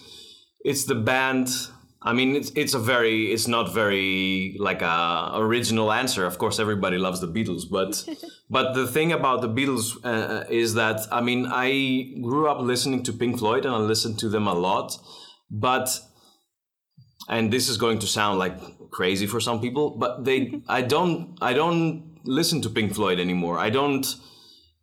it's 0.63 0.85
the 0.85 0.95
band. 0.95 1.49
I 2.03 2.15
mean, 2.15 2.35
it's 2.35 2.51
it's 2.55 2.73
a 2.73 2.79
very 2.79 3.31
it's 3.31 3.47
not 3.47 3.75
very 3.75 4.57
like 4.59 4.81
a 4.81 5.33
original 5.35 5.93
answer. 5.93 6.25
Of 6.25 6.39
course, 6.39 6.59
everybody 6.59 6.97
loves 6.97 7.21
the 7.21 7.29
Beatles, 7.29 7.65
but 7.71 8.09
but 8.51 8.73
the 8.73 8.87
thing 8.87 9.13
about 9.13 9.43
the 9.43 9.49
Beatles 9.49 9.99
uh, 10.05 10.45
is 10.49 10.75
that 10.75 11.07
I 11.13 11.21
mean, 11.21 11.47
I 11.47 12.15
grew 12.23 12.49
up 12.49 12.61
listening 12.61 13.03
to 13.05 13.13
Pink 13.13 13.39
Floyd 13.39 13.67
and 13.67 13.75
I 13.75 13.79
listened 13.79 14.19
to 14.21 14.31
them 14.31 14.47
a 14.47 14.55
lot, 14.55 14.97
but 15.51 15.91
and 17.29 17.53
this 17.53 17.69
is 17.69 17.77
going 17.77 17.99
to 17.99 18.07
sound 18.07 18.39
like 18.39 18.57
crazy 18.91 19.27
for 19.27 19.39
some 19.39 19.61
people, 19.61 19.91
but 19.91 20.25
they 20.25 20.63
I 20.69 20.81
don't 20.81 21.37
I 21.43 21.53
don't 21.53 22.19
listen 22.25 22.63
to 22.63 22.71
Pink 22.71 22.95
Floyd 22.95 23.21
anymore. 23.21 23.59
I 23.59 23.69
don't. 23.69 24.07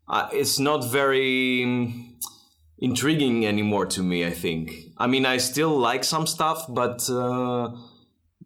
Uh, 0.08 0.30
it's 0.32 0.58
not 0.58 0.90
very 0.90 2.16
intriguing 2.80 3.46
anymore 3.46 3.86
to 3.88 4.04
me. 4.04 4.26
I 4.26 4.32
think. 4.32 4.72
I 4.98 5.08
mean, 5.08 5.26
I 5.26 5.38
still 5.38 5.78
like 5.78 6.04
some 6.04 6.28
stuff, 6.28 6.66
but 6.70 7.10
uh, 7.10 7.76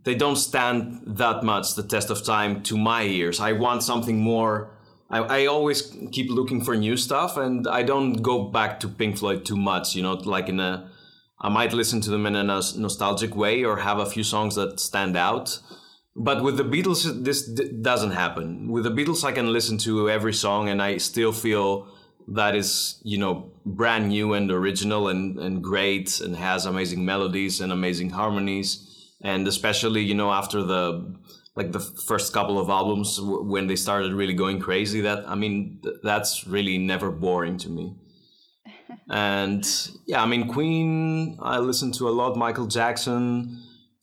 they 0.04 0.16
don't 0.16 0.36
stand 0.36 1.02
that 1.06 1.44
much 1.44 1.76
the 1.76 1.84
test 1.84 2.10
of 2.10 2.24
time 2.24 2.64
to 2.64 2.78
my 2.78 3.04
ears. 3.04 3.40
I 3.40 3.54
want 3.54 3.84
something 3.84 4.20
more. 4.20 4.78
I, 5.10 5.20
I 5.20 5.46
always 5.46 5.96
keep 6.12 6.30
looking 6.30 6.64
for 6.64 6.76
new 6.76 6.98
stuff, 6.98 7.38
and 7.38 7.68
I 7.68 7.84
don't 7.84 8.22
go 8.22 8.46
back 8.46 8.80
to 8.82 8.88
Pink 8.88 9.18
Floyd 9.18 9.46
too 9.46 9.58
much. 9.58 9.96
You 9.96 10.04
know, 10.04 10.14
like 10.14 10.50
in 10.50 10.60
a. 10.60 10.90
I 11.44 11.50
might 11.50 11.74
listen 11.74 12.02
to 12.02 12.12
them 12.12 12.28
in 12.28 12.36
a 12.36 12.44
nostalgic 12.44 13.36
way 13.36 13.64
or 13.64 13.78
have 13.78 13.98
a 13.98 14.06
few 14.06 14.24
songs 14.24 14.54
that 14.56 14.80
stand 14.80 15.18
out 15.18 15.60
but 16.16 16.44
with 16.44 16.58
the 16.58 16.64
Beatles, 16.64 17.24
this 17.24 17.48
d- 17.48 17.72
doesn't 17.82 18.12
happen. 18.12 18.70
With 18.70 18.84
the 18.84 18.92
Beatles, 18.92 19.24
I 19.24 19.32
can 19.32 19.54
listen 19.54 19.78
to 19.80 20.10
every 20.10 20.34
song 20.34 20.68
and 20.68 20.82
I 20.82 20.98
still 20.98 21.32
feel 21.32 21.88
that 22.28 22.56
is, 22.56 23.00
you 23.04 23.18
know, 23.18 23.52
brand 23.66 24.10
new 24.10 24.34
and 24.34 24.50
original 24.52 25.08
and, 25.08 25.38
and 25.40 25.64
great 25.64 26.20
and 26.22 26.36
has 26.36 26.66
amazing 26.66 27.06
melodies 27.06 27.62
and 27.62 27.72
amazing 27.72 28.10
harmonies. 28.12 28.88
And 29.24 29.48
especially, 29.48 30.02
you 30.02 30.16
know, 30.16 30.32
after 30.32 30.64
the 30.64 31.16
like 31.56 31.74
the 31.74 31.80
first 31.80 32.32
couple 32.34 32.58
of 32.58 32.70
albums 32.70 33.18
w- 33.18 33.44
when 33.44 33.68
they 33.68 33.76
started 33.76 34.14
really 34.14 34.34
going 34.34 34.60
crazy, 34.60 35.02
that 35.02 35.28
I 35.28 35.36
mean, 35.36 35.80
th- 35.84 35.98
that's 36.04 36.48
really 36.48 36.78
never 36.78 37.12
boring 37.12 37.58
to 37.60 37.70
me. 37.70 37.96
and 39.10 39.68
yeah, 40.06 40.24
I 40.24 40.26
mean, 40.26 40.48
Queen, 40.48 41.38
I 41.42 41.60
listen 41.60 41.92
to 41.94 42.08
a 42.08 42.12
lot. 42.12 42.36
Michael 42.38 42.68
Jackson 42.68 43.62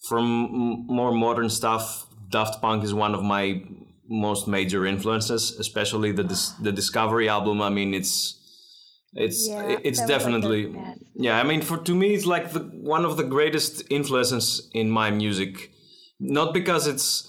from 0.09 0.87
more 0.87 1.13
modern 1.13 1.51
stuff, 1.51 2.07
Daft 2.31 2.61
Punk 2.61 2.85
is 2.85 2.95
one 2.95 3.15
of 3.15 3.23
my 3.23 3.63
most 4.09 4.49
major 4.49 4.87
influences, 4.87 5.59
especially 5.59 6.13
the 6.13 6.25
dis- 6.25 6.51
the 6.63 6.73
Discovery 6.73 7.29
album. 7.29 7.61
I 7.63 7.69
mean, 7.69 7.95
it's 7.95 8.39
it's 9.15 9.49
Yeah, 9.49 9.79
it's 9.83 9.83
that 9.83 9.87
was, 9.87 9.99
like, 9.99 10.09
definitely 10.09 10.77
yeah. 11.15 11.39
I 11.39 11.43
mean, 11.45 11.63
for 11.63 11.79
to 11.79 11.95
me, 11.95 12.15
it's 12.15 12.27
like 12.27 12.53
the, 12.53 12.61
one 12.61 13.05
of 13.05 13.17
the 13.17 13.25
greatest 13.25 13.83
influences 13.91 14.69
in 14.73 14.91
my 14.91 15.11
music, 15.11 15.71
not 16.21 16.53
because 16.53 16.87
it's 16.87 17.29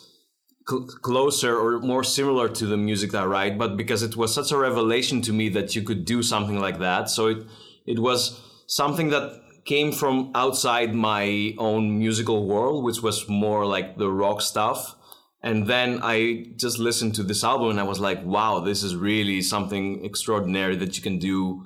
cl- 0.67 0.87
closer 1.01 1.57
or 1.57 1.79
more 1.79 2.03
similar 2.03 2.49
to 2.49 2.65
the 2.65 2.77
music 2.77 3.11
that 3.11 3.23
I 3.23 3.25
write, 3.25 3.57
but 3.57 3.77
because 3.77 4.03
it 4.03 4.15
was 4.15 4.33
such 4.33 4.51
a 4.51 4.57
revelation 4.57 5.21
to 5.23 5.33
me 5.33 5.49
that 5.49 5.75
you 5.75 5.81
could 5.81 6.05
do 6.05 6.21
something 6.21 6.59
like 6.59 6.79
that. 6.79 7.09
So 7.09 7.27
it 7.27 7.45
it 7.85 7.99
was 7.99 8.39
something 8.67 9.09
that 9.09 9.41
came 9.65 9.91
from 9.91 10.31
outside 10.35 10.93
my 10.93 11.53
own 11.57 11.99
musical 11.99 12.47
world, 12.47 12.83
which 12.83 13.01
was 13.01 13.27
more 13.27 13.65
like 13.65 13.97
the 13.97 14.09
rock 14.09 14.41
stuff. 14.41 14.95
And 15.41 15.67
then 15.67 15.99
I 16.03 16.47
just 16.57 16.79
listened 16.79 17.15
to 17.15 17.23
this 17.23 17.43
album 17.43 17.69
and 17.69 17.79
I 17.79 17.83
was 17.83 17.99
like, 17.99 18.23
wow, 18.25 18.59
this 18.59 18.83
is 18.83 18.95
really 18.95 19.41
something 19.41 20.03
extraordinary 20.03 20.75
that 20.75 20.97
you 20.97 21.03
can 21.03 21.17
do 21.19 21.65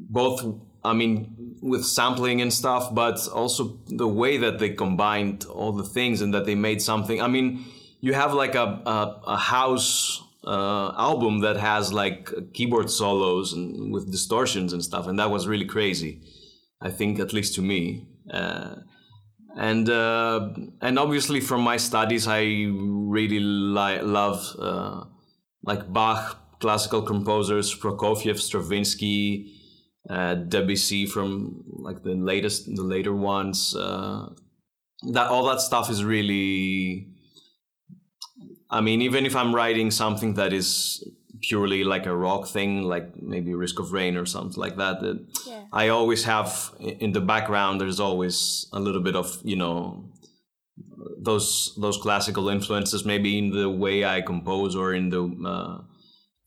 both 0.00 0.42
i 0.82 0.94
mean 0.94 1.56
with 1.60 1.84
sampling 1.84 2.40
and 2.40 2.52
stuff 2.52 2.94
but 2.94 3.28
also 3.28 3.78
the 3.88 4.08
way 4.08 4.38
that 4.38 4.58
they 4.58 4.70
combined 4.70 5.44
all 5.44 5.72
the 5.72 5.84
things 5.84 6.22
and 6.22 6.32
that 6.32 6.46
they 6.46 6.54
made 6.54 6.80
something. 6.80 7.20
I 7.20 7.28
mean 7.28 7.64
you 8.00 8.14
have 8.14 8.32
like 8.32 8.54
a 8.54 8.80
a, 8.86 9.20
a 9.26 9.36
house 9.36 10.22
uh, 10.44 10.92
album 10.96 11.40
that 11.40 11.58
has 11.58 11.92
like 11.92 12.30
keyboard 12.54 12.90
solos 12.90 13.52
and 13.52 13.92
with 13.92 14.10
distortions 14.10 14.72
and 14.72 14.82
stuff 14.82 15.06
and 15.06 15.18
that 15.18 15.30
was 15.30 15.46
really 15.46 15.66
crazy 15.66 16.22
i 16.80 16.90
think 16.90 17.20
at 17.20 17.32
least 17.32 17.54
to 17.56 17.62
me. 17.62 18.06
Uh, 18.30 18.76
and 19.56 19.88
uh, 19.88 20.48
and 20.80 20.98
obviously 20.98 21.40
from 21.40 21.60
my 21.60 21.76
studies 21.76 22.28
i 22.28 22.40
really 22.40 23.40
li- 23.40 24.02
love 24.02 24.44
uh, 24.58 25.04
like 25.64 25.92
bach 25.92 26.38
classical 26.60 27.02
composers 27.02 27.74
prokofiev 27.74 28.38
stravinsky 28.38 29.56
uh, 30.08 30.34
Debussy 30.34 31.06
from 31.06 31.62
like 31.66 32.02
the 32.02 32.14
latest, 32.14 32.66
the 32.74 32.82
later 32.82 33.14
ones. 33.14 33.76
Uh, 33.76 34.30
that 35.12 35.28
all 35.28 35.46
that 35.46 35.60
stuff 35.60 35.90
is 35.90 36.04
really. 36.04 37.08
I 38.70 38.80
mean, 38.80 39.02
even 39.02 39.26
if 39.26 39.34
I'm 39.34 39.54
writing 39.54 39.90
something 39.90 40.34
that 40.34 40.52
is 40.52 41.04
purely 41.42 41.84
like 41.84 42.06
a 42.06 42.16
rock 42.16 42.48
thing, 42.48 42.82
like 42.82 43.20
maybe 43.20 43.54
Risk 43.54 43.78
of 43.78 43.92
Rain 43.92 44.16
or 44.16 44.26
something 44.26 44.60
like 44.60 44.76
that, 44.76 45.00
that 45.00 45.26
Yeah. 45.46 45.64
I 45.72 45.88
always 45.88 46.24
have 46.24 46.72
in 46.78 47.12
the 47.12 47.20
background. 47.20 47.80
There's 47.80 48.00
always 48.00 48.66
a 48.72 48.80
little 48.80 49.02
bit 49.02 49.16
of 49.16 49.38
you 49.44 49.56
know 49.56 50.04
those 51.18 51.74
those 51.80 51.96
classical 51.96 52.48
influences, 52.48 53.04
maybe 53.04 53.38
in 53.38 53.50
the 53.50 53.68
way 53.68 54.04
I 54.04 54.20
compose 54.22 54.76
or 54.76 54.94
in 54.94 55.10
the. 55.10 55.22
Uh, 55.46 55.82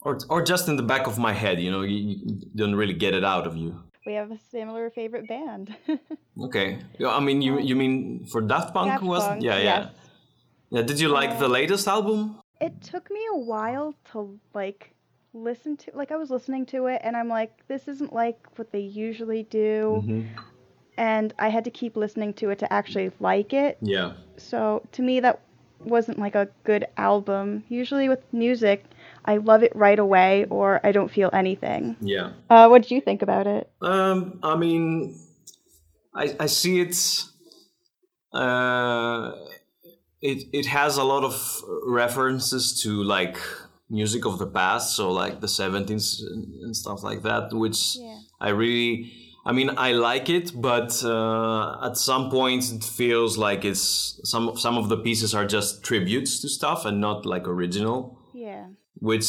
or, 0.06 0.18
or 0.30 0.42
just 0.44 0.68
in 0.68 0.76
the 0.76 0.84
back 0.84 1.08
of 1.08 1.18
my 1.18 1.32
head, 1.32 1.62
you 1.62 1.72
know, 1.72 1.82
you, 1.82 1.98
you 1.98 2.42
don't 2.56 2.76
really 2.76 2.94
get 2.94 3.14
it 3.14 3.24
out 3.24 3.48
of 3.48 3.56
you. 3.56 3.82
We 4.06 4.16
have 4.16 4.32
a 4.32 4.40
similar 4.52 4.90
favorite 4.90 5.28
band. 5.28 5.76
Okay. 6.42 6.80
I 7.06 7.20
mean, 7.20 7.44
you 7.44 7.60
you 7.60 7.76
mean 7.76 8.26
for 8.26 8.42
Daft 8.42 8.74
Punk 8.74 8.90
Daft 8.90 9.04
was? 9.04 9.24
Punk, 9.24 9.44
yeah, 9.44 9.58
yeah. 9.58 9.64
yes. 9.64 9.90
Yeah. 10.72 10.82
Did 10.82 11.00
you 11.00 11.10
like 11.10 11.38
the 11.38 11.48
latest 11.48 11.88
album? 11.88 12.40
It 12.64 12.82
took 12.82 13.10
me 13.12 13.20
a 13.34 13.38
while 13.38 13.94
to 14.12 14.40
like 14.54 14.94
listen 15.34 15.76
to 15.78 15.92
like 15.96 16.12
I 16.12 16.16
was 16.16 16.30
listening 16.30 16.66
to 16.68 16.86
it 16.88 17.02
and 17.04 17.18
I'm 17.18 17.28
like 17.28 17.68
this 17.68 17.88
isn't 17.88 18.14
like 18.14 18.38
what 18.56 18.72
they 18.72 18.80
usually 18.82 19.44
do 19.44 20.04
Mm-hmm. 20.06 20.22
and 20.98 21.34
I 21.40 21.50
had 21.50 21.64
to 21.64 21.72
keep 21.72 21.98
listening 21.98 22.34
to 22.36 22.52
it 22.52 22.60
to 22.60 22.72
actually 22.72 23.12
like 23.20 23.52
it. 23.54 23.78
Yeah. 23.82 24.14
So 24.38 24.84
to 24.92 25.02
me 25.02 25.20
that 25.22 25.42
wasn't 25.86 26.20
like 26.20 26.36
a 26.36 26.48
good 26.64 26.86
album. 26.98 27.64
Usually 27.68 28.08
with 28.10 28.22
music, 28.32 28.86
I 29.26 29.38
love 29.38 29.64
it 29.64 29.76
right 29.76 30.00
away 30.00 30.46
or 30.50 30.80
I 30.84 30.92
don't 30.92 31.10
feel 31.12 31.30
anything. 31.34 31.98
Yeah. 32.00 32.32
Uh, 32.50 32.68
what 32.68 32.84
did 32.84 32.92
you 32.92 33.02
think 33.02 33.22
about 33.22 33.48
it? 33.48 33.70
Um, 33.82 34.40
I 34.44 34.56
mean, 34.56 35.18
I 36.16 36.36
I 36.40 36.46
see 36.46 36.80
it. 36.80 37.26
Uh, 38.32 39.34
it 40.32 40.40
it 40.60 40.66
has 40.68 40.98
a 40.98 41.04
lot 41.04 41.24
of 41.24 41.36
references 41.86 42.64
to 42.84 42.90
like 43.04 43.38
music 43.90 44.26
of 44.26 44.40
the 44.40 44.48
past, 44.48 44.96
so 44.96 45.12
like 45.12 45.40
the 45.42 45.48
seventies 45.48 46.24
and 46.64 46.76
stuff 46.76 47.04
like 47.04 47.22
that, 47.24 47.54
which 47.54 47.98
Yeah. 47.98 48.20
I 48.40 48.50
really. 48.50 49.12
I 49.46 49.52
mean, 49.52 49.72
I 49.78 49.92
like 49.92 50.30
it, 50.30 50.54
but 50.56 51.04
uh, 51.04 51.86
at 51.88 51.98
some 51.98 52.30
points 52.30 52.72
it 52.72 52.82
feels 53.00 53.38
like 53.38 53.66
it's 53.66 54.20
some 54.24 54.56
some 54.56 54.78
of 54.78 54.88
the 54.88 54.98
pieces 54.98 55.36
are 55.36 55.46
just 55.46 55.84
tributes 55.84 56.40
to 56.42 56.48
stuff 56.48 56.86
and 56.86 57.02
not 57.02 57.26
like 57.26 57.46
original 57.56 58.18
Yeah. 58.34 58.68
which 59.10 59.28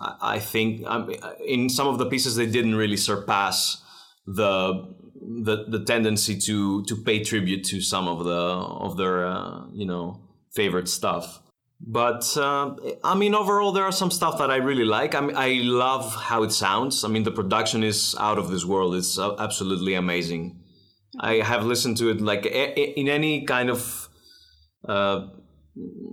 I 0.00 0.36
I 0.36 0.38
think 0.52 0.70
um, 0.92 1.02
in 1.46 1.68
some 1.68 1.86
of 1.92 1.96
the 1.98 2.06
pieces 2.12 2.34
they 2.34 2.50
didn't 2.56 2.74
really 2.82 2.96
surpass 3.10 3.58
the 4.26 4.52
the, 5.46 5.56
the 5.74 5.84
tendency 5.84 6.34
to 6.46 6.82
to 6.88 6.94
pay 6.96 7.22
tribute 7.22 7.62
to 7.70 7.80
some 7.80 8.08
of 8.08 8.18
the 8.24 8.40
of 8.86 8.96
their 8.96 9.16
uh, 9.24 9.62
you 9.80 9.86
know 9.86 10.06
favorite 10.54 10.88
stuff. 10.88 11.40
But 11.84 12.36
uh, 12.36 12.76
I 13.02 13.14
mean, 13.16 13.34
overall, 13.34 13.72
there 13.72 13.84
are 13.84 13.92
some 13.92 14.10
stuff 14.10 14.38
that 14.38 14.50
I 14.50 14.56
really 14.56 14.84
like. 14.84 15.16
I 15.16 15.20
mean, 15.20 15.36
I 15.36 15.60
love 15.64 16.14
how 16.14 16.44
it 16.44 16.52
sounds. 16.52 17.04
I 17.04 17.08
mean, 17.08 17.24
the 17.24 17.32
production 17.32 17.82
is 17.82 18.14
out 18.20 18.38
of 18.38 18.50
this 18.50 18.64
world. 18.64 18.94
It's 18.94 19.18
uh, 19.18 19.34
absolutely 19.38 19.94
amazing. 19.94 20.60
I 21.18 21.34
have 21.36 21.64
listened 21.64 21.96
to 21.98 22.10
it 22.10 22.20
like 22.20 22.46
in 22.46 23.08
any 23.08 23.44
kind 23.44 23.68
of 23.68 24.08
uh, 24.88 25.26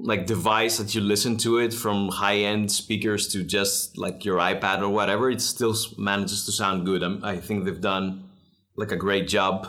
like 0.02 0.26
device 0.26 0.78
that 0.78 0.96
you 0.96 1.02
listen 1.02 1.38
to 1.38 1.60
it 1.60 1.74
from 1.74 2.10
high 2.10 2.38
end 2.38 2.72
speakers 2.72 3.28
to 3.30 3.44
just 3.44 3.98
like 3.98 4.26
your 4.26 4.40
iPad 4.40 4.82
or 4.82 4.90
whatever, 4.90 5.30
it 5.30 5.42
still 5.42 5.76
manages 5.98 6.46
to 6.46 6.52
sound 6.52 6.86
good. 6.86 7.04
I'm, 7.04 7.24
I 7.24 7.38
think 7.38 7.66
they've 7.66 7.80
done 7.80 8.30
like 8.76 8.92
a 8.92 8.96
great 8.96 9.28
job 9.28 9.68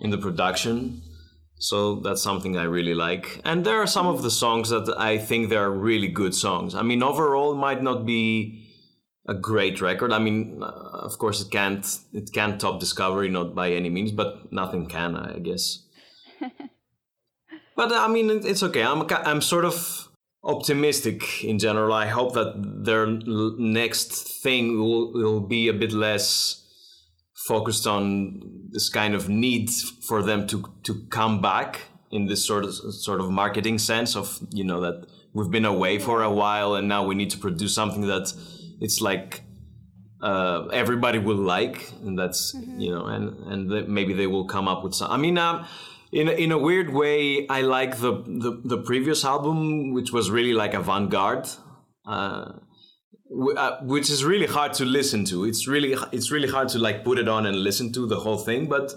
in 0.00 0.10
the 0.10 0.18
production. 0.18 1.02
So 1.62 2.00
that's 2.00 2.20
something 2.20 2.56
I 2.56 2.64
really 2.64 2.92
like. 2.92 3.40
And 3.44 3.64
there 3.64 3.80
are 3.80 3.86
some 3.86 4.08
of 4.08 4.22
the 4.22 4.32
songs 4.32 4.70
that 4.70 4.92
I 4.98 5.16
think 5.16 5.48
they're 5.48 5.70
really 5.70 6.08
good 6.08 6.34
songs. 6.34 6.74
I 6.74 6.82
mean, 6.82 7.04
overall, 7.04 7.52
it 7.52 7.56
might 7.56 7.84
not 7.84 8.04
be 8.04 8.68
a 9.28 9.34
great 9.34 9.80
record. 9.80 10.12
I 10.12 10.18
mean, 10.18 10.60
uh, 10.60 10.66
of 10.66 11.18
course, 11.18 11.40
it 11.40 11.52
can't 11.52 11.86
it 12.12 12.32
can't 12.32 12.60
top 12.60 12.80
Discovery, 12.80 13.28
not 13.28 13.54
by 13.54 13.70
any 13.70 13.90
means, 13.90 14.10
but 14.10 14.52
nothing 14.52 14.88
can, 14.88 15.14
I 15.14 15.38
guess. 15.38 15.86
But 17.74 17.92
I 17.92 18.06
mean, 18.06 18.28
it's 18.30 18.62
okay. 18.62 18.82
I'm 18.82 19.06
I'm 19.10 19.40
sort 19.40 19.64
of 19.64 20.08
optimistic 20.44 21.42
in 21.42 21.58
general. 21.58 21.92
I 21.92 22.06
hope 22.06 22.34
that 22.34 22.52
their 22.84 23.06
next 23.06 24.42
thing 24.42 24.78
will 24.78 25.12
will 25.12 25.40
be 25.40 25.68
a 25.68 25.72
bit 25.72 25.92
less 25.92 26.61
focused 27.46 27.86
on 27.86 28.68
this 28.70 28.88
kind 28.88 29.14
of 29.14 29.28
need 29.28 29.70
for 30.08 30.22
them 30.22 30.46
to 30.46 30.64
to 30.82 30.94
come 31.10 31.40
back 31.40 31.80
in 32.10 32.26
this 32.26 32.44
sort 32.44 32.64
of 32.64 32.74
sort 32.74 33.20
of 33.20 33.30
marketing 33.30 33.78
sense 33.78 34.16
of 34.16 34.38
you 34.50 34.64
know 34.64 34.80
that 34.80 35.06
we've 35.32 35.50
been 35.50 35.64
away 35.64 35.98
for 35.98 36.22
a 36.22 36.30
while 36.30 36.74
and 36.74 36.88
now 36.88 37.04
we 37.04 37.14
need 37.14 37.30
to 37.30 37.38
produce 37.38 37.74
something 37.74 38.06
that 38.06 38.32
it's 38.80 39.00
like 39.00 39.42
uh, 40.22 40.66
everybody 40.72 41.18
will 41.18 41.42
like 41.56 41.92
and 42.04 42.18
that's 42.18 42.54
you 42.76 42.90
know 42.90 43.06
and 43.06 43.36
and 43.52 43.70
that 43.70 43.88
maybe 43.88 44.12
they 44.12 44.26
will 44.26 44.44
come 44.44 44.68
up 44.68 44.84
with 44.84 44.94
some 44.94 45.10
i 45.10 45.16
mean 45.16 45.36
um, 45.38 45.66
in 46.12 46.28
a, 46.28 46.32
in 46.32 46.52
a 46.52 46.58
weird 46.58 46.92
way, 46.92 47.48
I 47.48 47.62
like 47.62 47.98
the, 47.98 48.22
the 48.26 48.60
the 48.64 48.78
previous 48.78 49.24
album, 49.24 49.94
which 49.94 50.12
was 50.12 50.30
really 50.30 50.52
like 50.52 50.74
avant 50.74 51.10
garde. 51.10 51.48
Uh, 52.06 52.52
uh, 53.56 53.78
which 53.82 54.10
is 54.10 54.24
really 54.24 54.46
hard 54.46 54.74
to 54.74 54.84
listen 54.84 55.24
to. 55.26 55.44
It's 55.44 55.66
really 55.66 55.96
it's 56.12 56.30
really 56.30 56.48
hard 56.48 56.68
to 56.70 56.78
like 56.78 57.04
put 57.04 57.18
it 57.18 57.28
on 57.28 57.46
and 57.46 57.56
listen 57.56 57.92
to 57.92 58.06
the 58.06 58.16
whole 58.16 58.38
thing, 58.38 58.68
but 58.68 58.92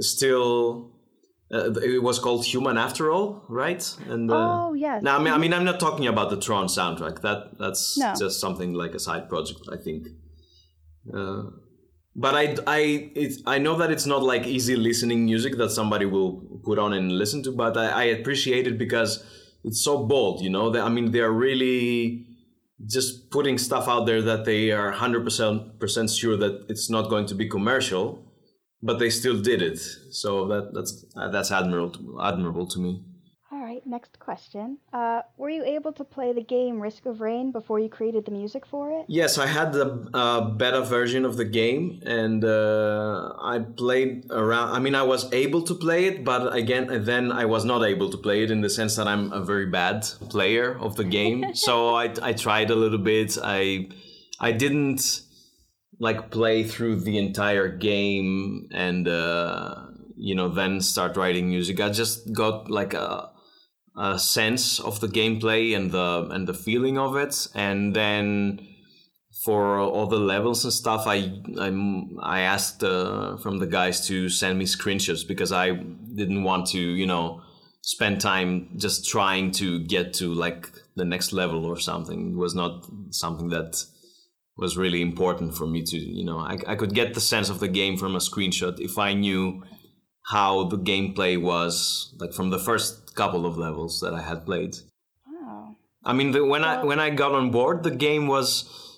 still, 0.00 0.92
uh, 1.52 1.72
it 1.80 2.02
was 2.02 2.18
called 2.18 2.44
Human 2.44 2.78
After 2.78 3.10
All, 3.10 3.44
right? 3.48 3.82
And 4.08 4.30
uh, 4.30 4.34
oh 4.36 4.74
yes. 4.74 5.02
Now 5.02 5.16
I 5.16 5.22
mean 5.22 5.32
I 5.32 5.38
mean 5.38 5.52
I'm 5.52 5.64
not 5.64 5.80
talking 5.80 6.06
about 6.06 6.30
the 6.30 6.38
Tron 6.38 6.66
soundtrack. 6.66 7.22
That 7.22 7.58
that's 7.58 7.98
no. 7.98 8.14
just 8.16 8.40
something 8.40 8.72
like 8.72 8.94
a 8.94 9.00
side 9.00 9.28
project, 9.28 9.60
I 9.72 9.76
think. 9.76 10.08
Uh, 11.12 11.44
but 12.14 12.34
I 12.34 12.56
I 12.66 12.78
it, 13.14 13.42
I 13.46 13.58
know 13.58 13.76
that 13.78 13.90
it's 13.90 14.06
not 14.06 14.22
like 14.22 14.46
easy 14.46 14.76
listening 14.76 15.24
music 15.24 15.56
that 15.56 15.70
somebody 15.70 16.06
will 16.06 16.60
put 16.64 16.78
on 16.78 16.92
and 16.92 17.10
listen 17.12 17.42
to, 17.44 17.52
but 17.52 17.76
I, 17.76 17.88
I 17.88 18.04
appreciate 18.04 18.66
it 18.66 18.78
because 18.78 19.24
it's 19.64 19.82
so 19.82 20.04
bold. 20.04 20.40
You 20.40 20.50
know, 20.50 20.72
I 20.80 20.88
mean 20.88 21.10
they're 21.10 21.32
really 21.32 22.26
just 22.84 23.30
putting 23.30 23.56
stuff 23.56 23.88
out 23.88 24.04
there 24.04 24.20
that 24.22 24.44
they 24.44 24.70
are 24.70 24.92
100% 24.92 26.18
sure 26.18 26.36
that 26.36 26.66
it's 26.68 26.90
not 26.90 27.08
going 27.08 27.26
to 27.26 27.34
be 27.34 27.48
commercial 27.48 28.26
but 28.82 28.98
they 28.98 29.10
still 29.10 29.40
did 29.40 29.62
it. 29.62 29.78
So 30.10 30.46
that 30.48 30.74
that's 30.74 31.04
that's 31.32 31.50
admirable 31.50 32.20
admirable 32.22 32.66
to 32.68 32.78
me 32.78 33.04
next 33.86 34.18
question. 34.18 34.78
Uh, 34.92 35.22
were 35.36 35.50
you 35.50 35.64
able 35.64 35.92
to 35.92 36.04
play 36.04 36.32
the 36.32 36.42
game 36.42 36.80
Risk 36.80 37.06
of 37.06 37.20
Rain 37.20 37.52
before 37.52 37.78
you 37.78 37.88
created 37.88 38.24
the 38.24 38.30
music 38.30 38.66
for 38.66 38.90
it? 38.90 39.06
Yes, 39.08 39.38
I 39.38 39.46
had 39.46 39.72
the 39.72 40.08
uh, 40.12 40.40
beta 40.40 40.82
version 40.82 41.24
of 41.24 41.36
the 41.36 41.44
game, 41.44 42.02
and 42.04 42.44
uh, 42.44 43.32
I 43.40 43.60
played 43.60 44.26
around. 44.30 44.74
I 44.74 44.78
mean, 44.78 44.94
I 44.94 45.02
was 45.02 45.32
able 45.32 45.62
to 45.62 45.74
play 45.74 46.06
it, 46.06 46.24
but 46.24 46.54
again, 46.54 47.04
then 47.04 47.32
I 47.32 47.44
was 47.44 47.64
not 47.64 47.82
able 47.84 48.10
to 48.10 48.16
play 48.16 48.42
it 48.42 48.50
in 48.50 48.60
the 48.60 48.70
sense 48.70 48.96
that 48.96 49.06
I'm 49.06 49.32
a 49.32 49.42
very 49.42 49.66
bad 49.66 50.02
player 50.28 50.78
of 50.78 50.96
the 50.96 51.04
game. 51.04 51.54
so 51.54 51.94
I, 51.94 52.12
I 52.22 52.32
tried 52.32 52.70
a 52.70 52.74
little 52.74 52.98
bit. 52.98 53.38
I 53.42 53.88
I 54.40 54.52
didn't 54.52 55.22
like 55.98 56.30
play 56.30 56.62
through 56.64 56.96
the 56.96 57.16
entire 57.18 57.68
game 57.68 58.68
and 58.72 59.08
uh, 59.08 59.86
you 60.16 60.34
know 60.34 60.48
then 60.48 60.80
start 60.80 61.16
writing 61.16 61.48
music. 61.48 61.80
I 61.80 61.90
just 61.90 62.32
got 62.32 62.70
like 62.70 62.94
a 62.94 63.30
uh, 63.96 64.18
sense 64.18 64.78
of 64.80 65.00
the 65.00 65.08
gameplay 65.08 65.76
and 65.76 65.90
the 65.90 66.28
and 66.30 66.46
the 66.46 66.54
feeling 66.54 66.98
of 66.98 67.16
it, 67.16 67.48
and 67.54 67.94
then 67.94 68.66
for 69.44 69.78
all 69.78 70.06
the 70.06 70.18
levels 70.18 70.64
and 70.64 70.72
stuff, 70.72 71.06
I 71.06 71.32
I'm, 71.58 72.18
I 72.20 72.40
asked 72.40 72.82
uh, 72.82 73.36
from 73.38 73.58
the 73.58 73.66
guys 73.66 74.06
to 74.08 74.28
send 74.28 74.58
me 74.58 74.64
screenshots 74.64 75.26
because 75.26 75.52
I 75.52 75.72
didn't 75.72 76.42
want 76.42 76.66
to 76.68 76.80
you 76.80 77.06
know 77.06 77.42
spend 77.82 78.20
time 78.20 78.70
just 78.76 79.08
trying 79.08 79.52
to 79.52 79.80
get 79.84 80.12
to 80.14 80.34
like 80.34 80.72
the 80.96 81.04
next 81.04 81.32
level 81.32 81.64
or 81.64 81.78
something. 81.78 82.32
It 82.32 82.36
was 82.36 82.54
not 82.54 82.86
something 83.10 83.48
that 83.50 83.82
was 84.56 84.76
really 84.76 85.02
important 85.02 85.54
for 85.54 85.66
me 85.66 85.82
to 85.82 85.98
you 85.98 86.24
know 86.24 86.38
I, 86.38 86.58
I 86.66 86.74
could 86.76 86.94
get 86.94 87.14
the 87.14 87.20
sense 87.20 87.48
of 87.48 87.60
the 87.60 87.68
game 87.68 87.96
from 87.96 88.14
a 88.14 88.20
screenshot 88.20 88.80
if 88.80 88.98
I 88.98 89.12
knew 89.14 89.62
how 90.26 90.64
the 90.64 90.78
gameplay 90.78 91.40
was 91.40 92.14
like 92.18 92.32
from 92.32 92.50
the 92.50 92.58
first 92.58 93.05
couple 93.16 93.46
of 93.46 93.56
levels 93.58 94.00
that 94.00 94.14
I 94.14 94.22
had 94.22 94.46
played. 94.46 94.76
Wow. 95.26 95.76
I 96.04 96.12
mean, 96.12 96.30
the, 96.32 96.44
when 96.44 96.62
well, 96.62 96.80
I 96.80 96.84
when 96.84 97.00
I 97.00 97.10
got 97.10 97.32
on 97.32 97.50
board, 97.50 97.82
the 97.82 97.90
game 97.90 98.28
was 98.28 98.50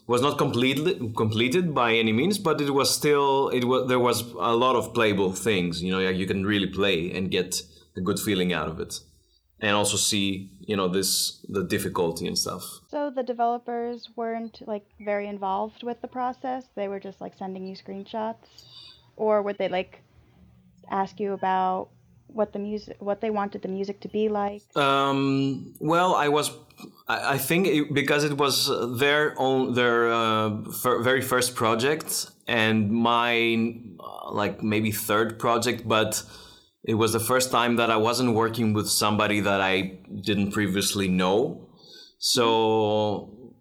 was 0.09 0.23
not 0.23 0.39
completely 0.39 0.95
completed 1.16 1.75
by 1.75 1.95
any 1.95 2.12
means, 2.12 2.39
but 2.39 2.61
it 2.61 2.71
was 2.71 2.93
still 2.93 3.49
it 3.51 3.64
was 3.64 3.89
there 3.89 4.01
was 4.01 4.23
a 4.33 4.55
lot 4.57 4.75
of 4.75 4.93
playable 4.95 5.33
things. 5.33 5.83
You 5.83 5.93
know, 5.93 6.01
you 6.01 6.27
can 6.27 6.45
really 6.45 6.66
play 6.66 7.12
and 7.12 7.31
get 7.31 7.62
a 7.97 8.01
good 8.01 8.19
feeling 8.19 8.53
out 8.53 8.69
of 8.69 8.81
it, 8.81 9.01
and 9.61 9.77
also 9.77 9.97
see 9.97 10.51
you 10.61 10.77
know 10.77 10.89
this 10.89 11.45
the 11.49 11.64
difficulty 11.64 12.27
and 12.27 12.39
stuff. 12.39 12.64
So 12.91 13.11
the 13.14 13.23
developers 13.23 14.09
weren't 14.16 14.62
like 14.66 14.87
very 15.01 15.29
involved 15.29 15.83
with 15.83 16.01
the 16.01 16.09
process; 16.09 16.64
they 16.75 16.89
were 16.89 17.01
just 17.01 17.21
like 17.21 17.35
sending 17.37 17.66
you 17.66 17.77
screenshots, 17.77 18.49
or 19.16 19.43
would 19.43 19.59
they 19.59 19.69
like 19.69 20.03
ask 20.91 21.21
you 21.21 21.35
about 21.35 21.91
what 22.29 22.53
the 22.53 22.59
music 22.59 22.97
what 23.01 23.20
they 23.20 23.31
wanted 23.31 23.62
the 23.62 23.68
music 23.68 24.01
to 24.01 24.09
be 24.09 24.29
like? 24.29 24.62
Um, 24.76 25.74
well 25.81 26.14
i 26.14 26.29
was 26.29 26.51
i, 27.09 27.35
I 27.35 27.39
think 27.39 27.66
it, 27.66 27.95
because 27.95 28.24
it 28.24 28.37
was 28.37 28.70
their 28.99 29.35
own 29.39 29.74
their 29.74 30.12
uh, 30.12 30.49
very 31.03 31.22
first 31.22 31.55
project 31.55 32.31
and 32.47 32.91
my 32.91 33.74
uh, 34.01 34.33
like 34.33 34.62
maybe 34.62 34.93
third 34.93 35.39
project 35.39 35.87
but 35.87 36.22
it 36.85 36.95
was 36.95 37.12
the 37.12 37.20
first 37.20 37.51
time 37.51 37.76
that 37.76 37.91
i 37.91 37.97
wasn't 37.97 38.35
working 38.35 38.72
with 38.72 38.89
somebody 38.89 39.41
that 39.41 39.61
i 39.61 39.99
didn't 40.22 40.53
previously 40.53 41.09
know. 41.09 41.64
So 42.20 43.55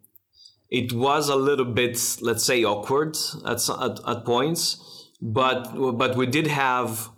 it 0.69 0.91
was 0.91 1.29
a 1.29 1.35
little 1.35 1.65
bit 1.65 1.97
let's 2.21 2.43
say 2.43 2.63
awkward 2.63 3.15
at, 3.45 3.69
at, 3.69 3.99
at 4.07 4.25
points 4.25 5.07
but 5.21 5.73
but 5.97 6.15
we 6.15 6.25
did 6.25 6.47
have 6.47 7.09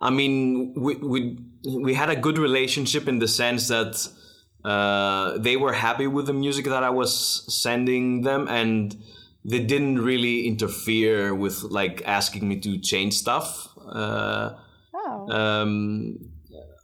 I 0.00 0.10
mean, 0.10 0.74
we 0.76 0.96
we 0.96 1.38
we 1.66 1.94
had 1.94 2.10
a 2.10 2.16
good 2.16 2.38
relationship 2.38 3.08
in 3.08 3.18
the 3.18 3.28
sense 3.28 3.68
that 3.68 4.08
uh, 4.64 5.38
they 5.38 5.56
were 5.56 5.72
happy 5.72 6.06
with 6.06 6.26
the 6.26 6.32
music 6.32 6.66
that 6.66 6.82
I 6.82 6.90
was 6.90 7.44
sending 7.62 8.22
them, 8.22 8.46
and 8.48 8.96
they 9.44 9.60
didn't 9.60 10.00
really 10.00 10.46
interfere 10.46 11.34
with 11.34 11.62
like 11.62 12.02
asking 12.06 12.48
me 12.48 12.60
to 12.60 12.78
change 12.78 13.14
stuff. 13.14 13.68
Uh, 13.86 14.54
oh. 14.94 15.30
Um, 15.30 16.30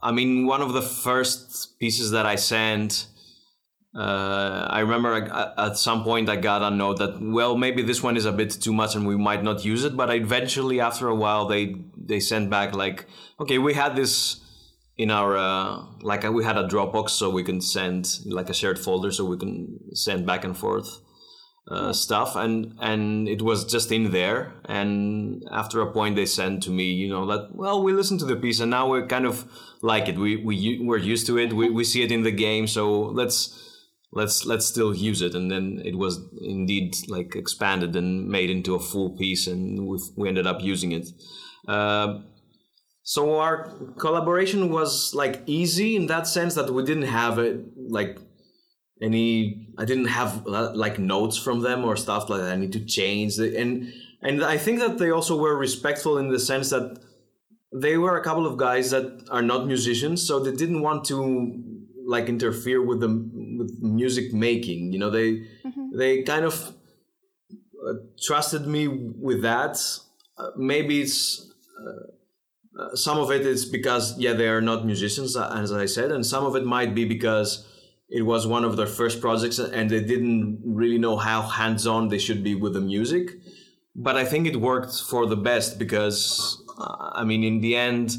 I 0.01 0.11
mean, 0.11 0.45
one 0.45 0.61
of 0.61 0.73
the 0.73 0.81
first 0.81 1.79
pieces 1.79 2.11
that 2.11 2.25
I 2.25 2.35
sent 2.35 3.07
uh, 3.95 4.67
I 4.69 4.81
remember 4.81 5.13
at 5.57 5.77
some 5.77 6.03
point 6.03 6.27
I 6.27 6.35
got 6.35 6.61
a 6.61 6.69
note 6.69 6.97
that 6.99 7.21
well 7.21 7.55
maybe 7.55 7.81
this 7.81 8.03
one 8.03 8.17
is 8.17 8.25
a 8.25 8.31
bit 8.31 8.51
too 8.51 8.73
much 8.73 8.95
and 8.95 9.07
we 9.07 9.15
might 9.15 9.41
not 9.41 9.63
use 9.63 9.85
it. 9.85 9.95
But 9.95 10.13
eventually 10.13 10.81
after 10.81 11.07
a 11.07 11.15
while 11.15 11.47
they 11.47 11.75
they 11.97 12.19
sent 12.19 12.49
back 12.49 12.75
like 12.75 13.05
okay 13.39 13.57
we 13.57 13.73
had 13.73 13.95
this 13.95 14.41
in 14.97 15.11
our 15.11 15.37
uh, 15.37 15.85
like 16.01 16.23
we 16.23 16.43
had 16.43 16.57
a 16.57 16.67
Dropbox 16.67 17.11
so 17.11 17.29
we 17.29 17.43
can 17.43 17.61
send 17.61 18.19
like 18.25 18.49
a 18.49 18.53
shared 18.53 18.79
folder 18.79 19.11
so 19.11 19.23
we 19.23 19.37
can 19.37 19.79
send 19.95 20.25
back 20.25 20.43
and 20.43 20.57
forth 20.57 20.99
uh, 21.69 21.93
stuff. 21.93 22.35
And 22.35 22.75
and 22.81 23.29
it 23.29 23.41
was 23.41 23.63
just 23.63 23.93
in 23.93 24.11
there. 24.11 24.55
And 24.65 25.41
after 25.51 25.79
a 25.79 25.93
point 25.93 26.17
they 26.17 26.25
sent 26.25 26.63
to 26.63 26.69
me 26.69 26.91
you 26.91 27.07
know 27.07 27.25
that 27.27 27.55
well 27.55 27.81
we 27.81 27.93
listened 27.93 28.19
to 28.19 28.25
the 28.25 28.35
piece 28.35 28.59
and 28.59 28.71
now 28.71 28.89
we're 28.89 29.07
kind 29.07 29.25
of 29.25 29.45
like 29.81 30.09
it. 30.09 30.17
We 30.17 30.35
we 30.35 30.79
we're 30.83 30.97
used 30.97 31.27
to 31.27 31.37
it. 31.37 31.53
We, 31.53 31.69
we 31.69 31.85
see 31.85 32.03
it 32.03 32.11
in 32.11 32.23
the 32.23 32.31
game. 32.31 32.67
So 32.67 33.03
let's 33.03 33.61
let's 34.15 34.45
let's 34.45 34.65
still 34.65 34.95
use 34.95 35.21
it. 35.21 35.35
And 35.35 35.51
then 35.51 35.81
it 35.85 35.95
was 35.95 36.19
indeed 36.41 36.95
like 37.07 37.35
expanded 37.35 37.95
and 37.95 38.27
made 38.27 38.49
into 38.49 38.73
a 38.73 38.79
full 38.79 39.11
piece 39.11 39.45
and 39.45 39.87
we 39.87 39.99
we 40.15 40.27
ended 40.27 40.47
up 40.47 40.61
using 40.63 40.91
it. 40.93 41.07
Uh, 41.67 42.21
so 43.03 43.37
our 43.37 43.71
collaboration 43.99 44.71
was 44.71 45.13
like 45.13 45.43
easy 45.45 45.95
in 45.95 46.07
that 46.07 46.25
sense 46.25 46.55
that 46.55 46.71
we 46.71 46.83
didn't 46.83 47.03
have 47.21 47.37
it 47.37 47.63
like 47.89 48.17
any 49.01 49.67
i 49.77 49.85
didn't 49.85 50.07
have 50.07 50.47
uh, 50.47 50.71
like 50.73 50.97
notes 50.97 51.37
from 51.37 51.61
them 51.61 51.83
or 51.85 51.95
stuff 51.95 52.29
like 52.29 52.41
that. 52.41 52.53
I 52.53 52.55
need 52.55 52.73
to 52.73 52.83
change 52.83 53.37
and 53.37 53.93
and 54.21 54.43
i 54.43 54.57
think 54.57 54.79
that 54.79 54.97
they 54.97 55.11
also 55.11 55.37
were 55.37 55.55
respectful 55.55 56.17
in 56.17 56.29
the 56.29 56.39
sense 56.39 56.69
that 56.69 56.97
they 57.73 57.97
were 57.97 58.17
a 58.17 58.23
couple 58.23 58.47
of 58.47 58.57
guys 58.57 58.89
that 58.91 59.27
are 59.29 59.41
not 59.41 59.67
musicians 59.67 60.25
so 60.25 60.39
they 60.39 60.55
didn't 60.55 60.81
want 60.81 61.05
to 61.05 61.61
like 62.07 62.27
interfere 62.29 62.81
with 62.81 63.01
the 63.01 63.09
with 63.57 63.79
music 63.81 64.33
making. 64.33 64.91
You 64.91 64.99
know, 64.99 65.09
they 65.09 65.31
mm-hmm. 65.65 65.97
they 65.97 66.23
kind 66.23 66.45
of 66.45 66.73
uh, 67.87 67.93
trusted 68.21 68.67
me 68.67 68.87
with 68.87 69.41
that. 69.41 69.77
Uh, 70.37 70.49
maybe 70.57 71.01
it's 71.01 71.51
uh, 71.79 72.81
uh, 72.81 72.95
some 72.95 73.17
of 73.17 73.31
it 73.31 73.45
is 73.45 73.65
because 73.65 74.17
yeah 74.19 74.33
they 74.33 74.47
are 74.47 74.61
not 74.61 74.85
musicians 74.85 75.35
uh, 75.35 75.49
as 75.55 75.71
I 75.71 75.85
said, 75.85 76.11
and 76.11 76.25
some 76.25 76.45
of 76.45 76.55
it 76.55 76.65
might 76.65 76.93
be 76.93 77.05
because 77.05 77.65
it 78.09 78.21
was 78.21 78.45
one 78.45 78.63
of 78.63 78.77
their 78.77 78.87
first 78.87 79.19
projects 79.19 79.57
and 79.59 79.89
they 79.89 80.03
didn't 80.03 80.61
really 80.63 80.99
know 80.99 81.17
how 81.17 81.41
hands 81.41 81.87
on 81.87 82.09
they 82.09 82.19
should 82.19 82.43
be 82.43 82.53
with 82.53 82.73
the 82.73 82.81
music. 82.81 83.31
But 83.95 84.15
I 84.15 84.25
think 84.25 84.45
it 84.45 84.57
worked 84.57 85.01
for 85.09 85.25
the 85.25 85.37
best 85.37 85.79
because 85.79 86.61
I 86.77 87.23
mean 87.23 87.43
in 87.43 87.61
the 87.61 87.75
end 87.75 88.17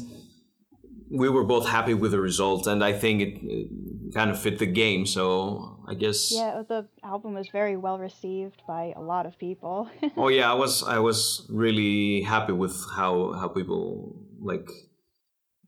we 1.09 1.29
were 1.29 1.43
both 1.43 1.67
happy 1.67 1.93
with 1.93 2.11
the 2.11 2.19
result, 2.19 2.67
and 2.67 2.83
I 2.83 2.93
think 2.93 3.21
it, 3.21 3.69
kind 4.13 4.29
of 4.29 4.39
fit 4.39 4.59
the 4.59 4.65
game. 4.65 5.05
So 5.05 5.79
I 5.87 5.93
guess 5.93 6.31
yeah, 6.31 6.61
the 6.67 6.87
album 7.03 7.33
was 7.33 7.49
very 7.49 7.77
well 7.77 7.97
received 7.97 8.61
by 8.67 8.93
a 8.95 9.01
lot 9.01 9.25
of 9.25 9.37
people. 9.37 9.89
oh 10.17 10.29
yeah, 10.29 10.51
I 10.51 10.53
was 10.53 10.83
I 10.83 10.99
was 10.99 11.45
really 11.49 12.21
happy 12.21 12.53
with 12.53 12.75
how 12.95 13.33
how 13.33 13.47
people 13.47 14.15
like. 14.39 14.69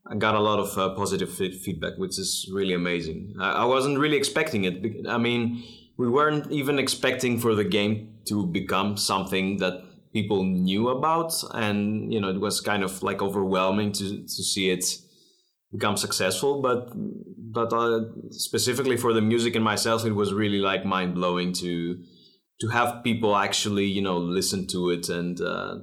I 0.06 0.16
got 0.16 0.34
a 0.34 0.40
lot 0.40 0.58
of 0.58 0.76
uh, 0.76 0.94
positive 0.94 1.30
feedback, 1.32 1.96
which 1.96 2.18
is 2.18 2.48
really 2.52 2.74
amazing. 2.74 3.34
I, 3.38 3.50
I 3.50 3.64
wasn't 3.64 3.98
really 3.98 4.16
expecting 4.16 4.64
it. 4.64 5.06
I 5.06 5.18
mean, 5.18 5.62
we 5.98 6.08
weren't 6.08 6.50
even 6.50 6.78
expecting 6.78 7.38
for 7.38 7.54
the 7.54 7.64
game 7.64 8.14
to 8.26 8.46
become 8.46 8.96
something 8.96 9.58
that 9.58 9.84
people 10.12 10.42
knew 10.44 10.88
about, 10.88 11.32
and 11.54 12.12
you 12.12 12.20
know, 12.20 12.30
it 12.30 12.40
was 12.40 12.60
kind 12.60 12.82
of 12.82 13.02
like 13.02 13.22
overwhelming 13.22 13.92
to 13.92 14.22
to 14.22 14.42
see 14.42 14.70
it 14.70 14.84
become 15.72 15.96
successful. 15.96 16.60
But 16.60 16.90
but 17.52 17.72
uh, 17.72 18.00
specifically 18.30 18.96
for 18.96 19.12
the 19.12 19.20
music 19.20 19.54
and 19.54 19.64
myself, 19.64 20.04
it 20.04 20.12
was 20.12 20.32
really 20.32 20.58
like 20.58 20.84
mind 20.84 21.14
blowing 21.14 21.52
to 21.54 22.02
to 22.60 22.68
have 22.68 23.02
people 23.02 23.34
actually 23.36 23.86
you 23.86 24.02
know 24.02 24.18
listen 24.18 24.66
to 24.66 24.90
it 24.90 25.08
and 25.08 25.40
uh, 25.40 25.76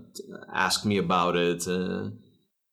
ask 0.53 0.85
me 0.85 0.97
about 0.97 1.35
it 1.35 1.67
uh, 1.67 2.09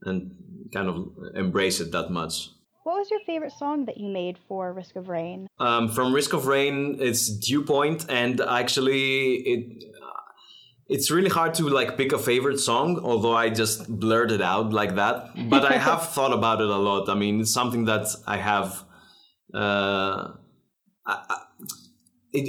and 0.03 0.33
kind 0.73 0.89
of 0.89 1.09
embrace 1.35 1.81
it 1.81 1.93
that 1.93 2.11
much. 2.11 2.51
What 2.85 2.99
was 2.99 3.11
your 3.11 3.21
favorite 3.21 3.53
song 3.53 3.87
that 3.87 3.97
you 3.97 4.09
made 4.09 4.37
for 4.47 4.73
Risk 4.75 4.97
of 4.97 5.09
Rain? 5.09 5.47
Um, 5.59 5.89
from 5.89 6.13
Risk 6.13 6.35
of 6.35 6.47
Rain, 6.47 6.99
it's 7.01 7.29
Dew 7.29 7.63
Point, 7.63 8.05
and 8.11 8.41
actually 8.41 9.37
it 9.37 9.85
it's 10.87 11.11
really 11.11 11.31
hard 11.31 11.55
to 11.55 11.69
like 11.69 11.97
pick 11.97 12.13
a 12.13 12.19
favorite 12.19 12.59
song 12.59 13.01
although 13.03 13.35
i 13.35 13.49
just 13.49 13.89
blurted 13.89 14.43
out 14.43 14.71
like 14.73 14.97
that 14.97 15.31
but 15.49 15.65
i 15.65 15.77
have 15.89 16.09
thought 16.11 16.33
about 16.33 16.61
it 16.61 16.69
a 16.69 16.77
lot 16.77 17.09
i 17.09 17.15
mean 17.15 17.41
it's 17.41 17.53
something 17.53 17.87
that 17.87 18.07
i 18.27 18.37
have 18.37 18.84
uh, 19.55 20.33
I, 21.07 21.39
in, 22.33 22.47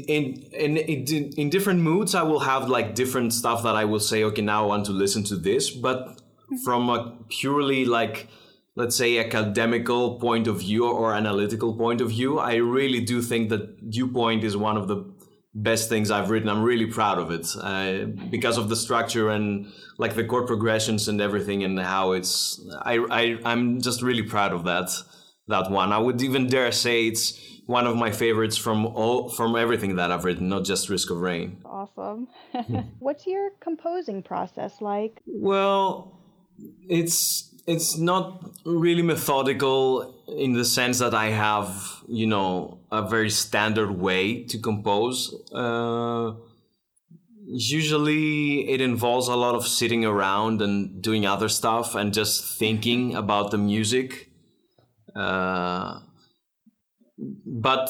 in, 0.51 0.77
in, 0.77 1.33
in 1.37 1.49
different 1.49 1.81
moods 1.81 2.15
i 2.15 2.23
will 2.23 2.39
have 2.39 2.69
like 2.69 2.95
different 2.95 3.33
stuff 3.33 3.63
that 3.63 3.75
i 3.75 3.85
will 3.85 3.99
say 3.99 4.23
okay 4.23 4.41
now 4.41 4.63
i 4.63 4.67
want 4.67 4.85
to 4.87 4.91
listen 4.91 5.23
to 5.25 5.35
this 5.35 5.69
but 5.69 6.21
from 6.63 6.89
a 6.89 7.17
purely 7.29 7.85
like 7.85 8.27
let's 8.75 8.95
say 8.95 9.19
academical 9.19 10.19
point 10.19 10.47
of 10.47 10.59
view 10.59 10.87
or 10.87 11.13
analytical 11.13 11.75
point 11.75 12.01
of 12.01 12.09
view 12.09 12.39
i 12.39 12.55
really 12.55 12.99
do 12.99 13.21
think 13.21 13.49
that 13.49 13.89
Dew 13.91 14.07
Point 14.07 14.43
is 14.43 14.57
one 14.57 14.77
of 14.77 14.87
the 14.87 15.05
best 15.55 15.87
things 15.87 16.11
I've 16.11 16.29
written. 16.29 16.49
I'm 16.49 16.61
really 16.61 16.85
proud 16.85 17.17
of 17.17 17.31
it 17.31 17.47
uh, 17.61 18.05
because 18.29 18.57
of 18.57 18.67
the 18.67 18.75
structure 18.75 19.29
and 19.29 19.71
like 19.97 20.13
the 20.13 20.25
chord 20.25 20.47
progressions 20.47 21.07
and 21.07 21.21
everything 21.21 21.63
and 21.63 21.79
how 21.79 22.11
it's. 22.11 22.61
I, 22.81 22.97
I 23.09 23.37
I'm 23.45 23.81
just 23.81 24.01
really 24.01 24.23
proud 24.23 24.51
of 24.51 24.65
that 24.65 24.91
that 25.47 25.69
one. 25.69 25.91
I 25.91 25.97
would 25.97 26.21
even 26.21 26.47
dare 26.47 26.71
say 26.71 27.07
it's 27.07 27.39
one 27.65 27.87
of 27.87 27.95
my 27.95 28.11
favorites 28.11 28.57
from 28.57 28.85
all 28.85 29.29
from 29.29 29.55
everything 29.55 29.95
that 29.95 30.11
I've 30.11 30.25
written, 30.25 30.49
not 30.49 30.65
just 30.65 30.89
Risk 30.89 31.09
of 31.09 31.19
Rain. 31.21 31.57
Awesome. 31.65 32.27
What's 32.99 33.25
your 33.25 33.51
composing 33.59 34.21
process 34.23 34.81
like? 34.81 35.21
Well, 35.25 36.19
it's 36.87 37.51
it's 37.67 37.97
not 37.97 38.51
really 38.65 39.01
methodical 39.01 40.15
in 40.27 40.53
the 40.53 40.65
sense 40.65 40.99
that 40.99 41.13
I 41.13 41.27
have, 41.27 42.03
you 42.07 42.27
know, 42.27 42.79
a 42.91 43.07
very 43.07 43.29
standard 43.29 43.91
way 43.91 44.43
to 44.43 44.59
compose. 44.59 45.33
Uh, 45.51 46.33
usually, 47.47 48.69
it 48.69 48.81
involves 48.81 49.27
a 49.27 49.35
lot 49.35 49.55
of 49.55 49.65
sitting 49.65 50.05
around 50.05 50.61
and 50.61 51.01
doing 51.01 51.25
other 51.25 51.49
stuff 51.49 51.95
and 51.95 52.13
just 52.13 52.59
thinking 52.59 53.15
about 53.15 53.49
the 53.49 53.57
music. 53.57 54.29
Uh, 55.15 55.99
but 57.45 57.89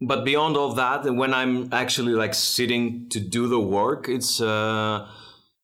but 0.00 0.24
beyond 0.24 0.56
all 0.56 0.72
that, 0.74 1.04
when 1.04 1.34
I'm 1.34 1.72
actually 1.72 2.12
like 2.12 2.34
sitting 2.34 3.08
to 3.10 3.20
do 3.20 3.48
the 3.48 3.60
work, 3.60 4.08
it's. 4.08 4.40
Uh, 4.40 5.08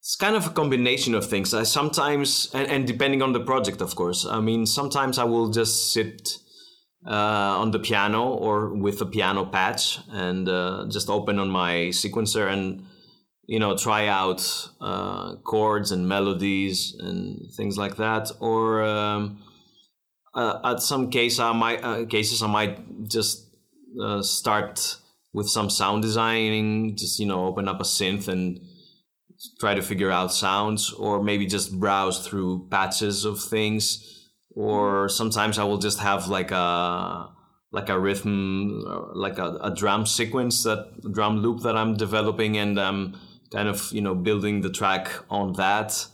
it's 0.02 0.16
kind 0.16 0.34
of 0.34 0.48
a 0.48 0.50
combination 0.50 1.14
of 1.14 1.28
things. 1.28 1.54
I 1.54 1.62
sometimes, 1.62 2.50
and, 2.52 2.66
and 2.66 2.88
depending 2.88 3.22
on 3.22 3.32
the 3.32 3.38
project, 3.38 3.80
of 3.80 3.94
course. 3.94 4.26
I 4.26 4.40
mean, 4.40 4.66
sometimes 4.66 5.16
I 5.16 5.22
will 5.22 5.50
just 5.50 5.92
sit 5.92 6.38
uh, 7.06 7.60
on 7.60 7.70
the 7.70 7.78
piano 7.78 8.28
or 8.28 8.74
with 8.74 9.00
a 9.00 9.06
piano 9.06 9.44
patch 9.44 9.98
and 10.10 10.48
uh, 10.48 10.86
just 10.88 11.08
open 11.08 11.38
on 11.38 11.50
my 11.50 11.90
sequencer 11.90 12.52
and 12.52 12.84
you 13.46 13.58
know 13.58 13.76
try 13.76 14.06
out 14.06 14.42
uh, 14.80 15.36
chords 15.36 15.90
and 15.92 16.08
melodies 16.08 16.96
and 16.98 17.52
things 17.56 17.78
like 17.78 17.96
that. 17.96 18.30
Or 18.40 18.82
um, 18.82 19.38
uh, 20.34 20.60
at 20.64 20.82
some 20.82 21.10
case, 21.10 21.38
I 21.38 21.52
might 21.52 21.82
uh, 21.82 22.06
cases 22.06 22.42
I 22.42 22.46
might 22.46 23.08
just 23.08 23.48
uh, 24.00 24.22
start 24.22 24.96
with 25.32 25.48
some 25.48 25.70
sound 25.70 26.02
designing. 26.02 26.96
Just 26.96 27.18
you 27.18 27.26
know, 27.26 27.46
open 27.46 27.68
up 27.68 27.80
a 27.80 27.84
synth 27.84 28.28
and 28.28 28.60
try 29.60 29.74
to 29.74 29.82
figure 29.82 30.10
out 30.10 30.32
sounds 30.32 30.92
or 30.92 31.22
maybe 31.22 31.46
just 31.46 31.78
browse 31.78 32.26
through 32.26 32.66
patches 32.70 33.24
of 33.24 33.42
things 33.42 34.28
or 34.54 35.08
sometimes 35.08 35.58
i 35.58 35.64
will 35.64 35.78
just 35.78 35.98
have 35.98 36.28
like 36.28 36.50
a 36.50 37.28
like 37.72 37.88
a 37.88 37.98
rhythm 37.98 38.82
like 39.14 39.38
a, 39.38 39.58
a 39.62 39.74
drum 39.74 40.06
sequence 40.06 40.62
that 40.62 40.86
drum 41.12 41.38
loop 41.38 41.60
that 41.62 41.76
i'm 41.76 41.96
developing 41.96 42.56
and 42.56 42.78
i'm 42.78 43.18
kind 43.50 43.68
of 43.68 43.90
you 43.92 44.00
know 44.00 44.14
building 44.14 44.60
the 44.60 44.70
track 44.70 45.10
on 45.30 45.52
that 45.54 46.06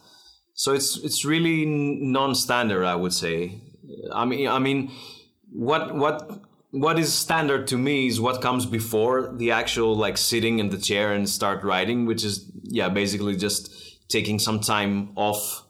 so 0.54 0.72
it's 0.72 0.96
it's 0.98 1.24
really 1.24 1.64
non-standard 1.66 2.84
i 2.84 2.94
would 2.94 3.12
say 3.12 3.60
i 4.12 4.24
mean 4.24 4.48
i 4.48 4.58
mean 4.58 4.90
what 5.52 5.94
what 5.94 6.40
what 6.70 6.98
is 6.98 7.12
standard 7.12 7.66
to 7.66 7.78
me 7.78 8.06
is 8.06 8.20
what 8.20 8.42
comes 8.42 8.66
before 8.66 9.32
the 9.36 9.50
actual 9.50 9.96
like 9.96 10.18
sitting 10.18 10.58
in 10.58 10.68
the 10.68 10.78
chair 10.78 11.12
and 11.12 11.28
start 11.28 11.62
writing 11.62 12.06
which 12.06 12.24
is 12.24 12.50
yeah 12.62 12.88
basically 12.88 13.36
just 13.36 13.70
taking 14.08 14.38
some 14.38 14.60
time 14.60 15.10
off 15.16 15.64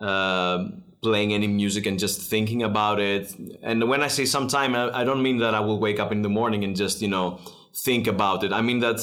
uh, 0.00 0.64
playing 1.02 1.32
any 1.32 1.46
music 1.46 1.86
and 1.86 1.98
just 1.98 2.20
thinking 2.20 2.62
about 2.62 2.98
it. 2.98 3.32
And 3.62 3.88
when 3.88 4.02
i 4.02 4.08
say 4.08 4.24
some 4.24 4.48
time 4.48 4.74
I, 4.74 5.00
I 5.00 5.04
don't 5.04 5.22
mean 5.22 5.38
that 5.38 5.54
i 5.54 5.60
will 5.60 5.78
wake 5.78 6.00
up 6.00 6.10
in 6.10 6.22
the 6.22 6.28
morning 6.28 6.64
and 6.64 6.74
just 6.74 7.00
you 7.02 7.08
know 7.08 7.38
think 7.86 8.06
about 8.06 8.42
it. 8.42 8.52
I 8.52 8.62
mean 8.62 8.80
that 8.80 8.98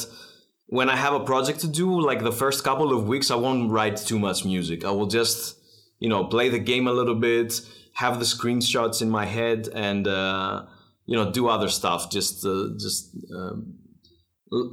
when 0.78 0.90
i 0.90 0.96
have 0.96 1.14
a 1.14 1.24
project 1.32 1.60
to 1.62 1.68
do 1.68 1.88
like 2.10 2.22
the 2.24 2.32
first 2.32 2.64
couple 2.64 2.92
of 2.98 3.08
weeks 3.08 3.30
i 3.32 3.36
won't 3.36 3.72
write 3.72 3.98
too 3.98 4.20
much 4.20 4.44
music. 4.44 4.84
I 4.84 4.92
will 4.92 5.12
just 5.20 5.58
you 6.00 6.10
know 6.10 6.26
play 6.26 6.50
the 6.50 6.60
game 6.72 6.88
a 6.88 6.94
little 7.00 7.20
bit 7.30 7.62
have 7.94 8.20
the 8.20 8.26
screenshots 8.26 9.02
in 9.02 9.10
my 9.10 9.26
head 9.26 9.70
and 9.74 10.08
uh, 10.08 10.66
you 11.06 11.16
know 11.16 11.32
do 11.32 11.48
other 11.48 11.70
stuff 11.70 12.10
just 12.12 12.46
uh, 12.46 12.70
just 12.80 13.16
um, 13.36 13.76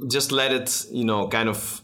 just 0.09 0.31
let 0.31 0.51
it 0.51 0.85
you 0.91 1.03
know 1.03 1.27
kind 1.27 1.49
of 1.49 1.81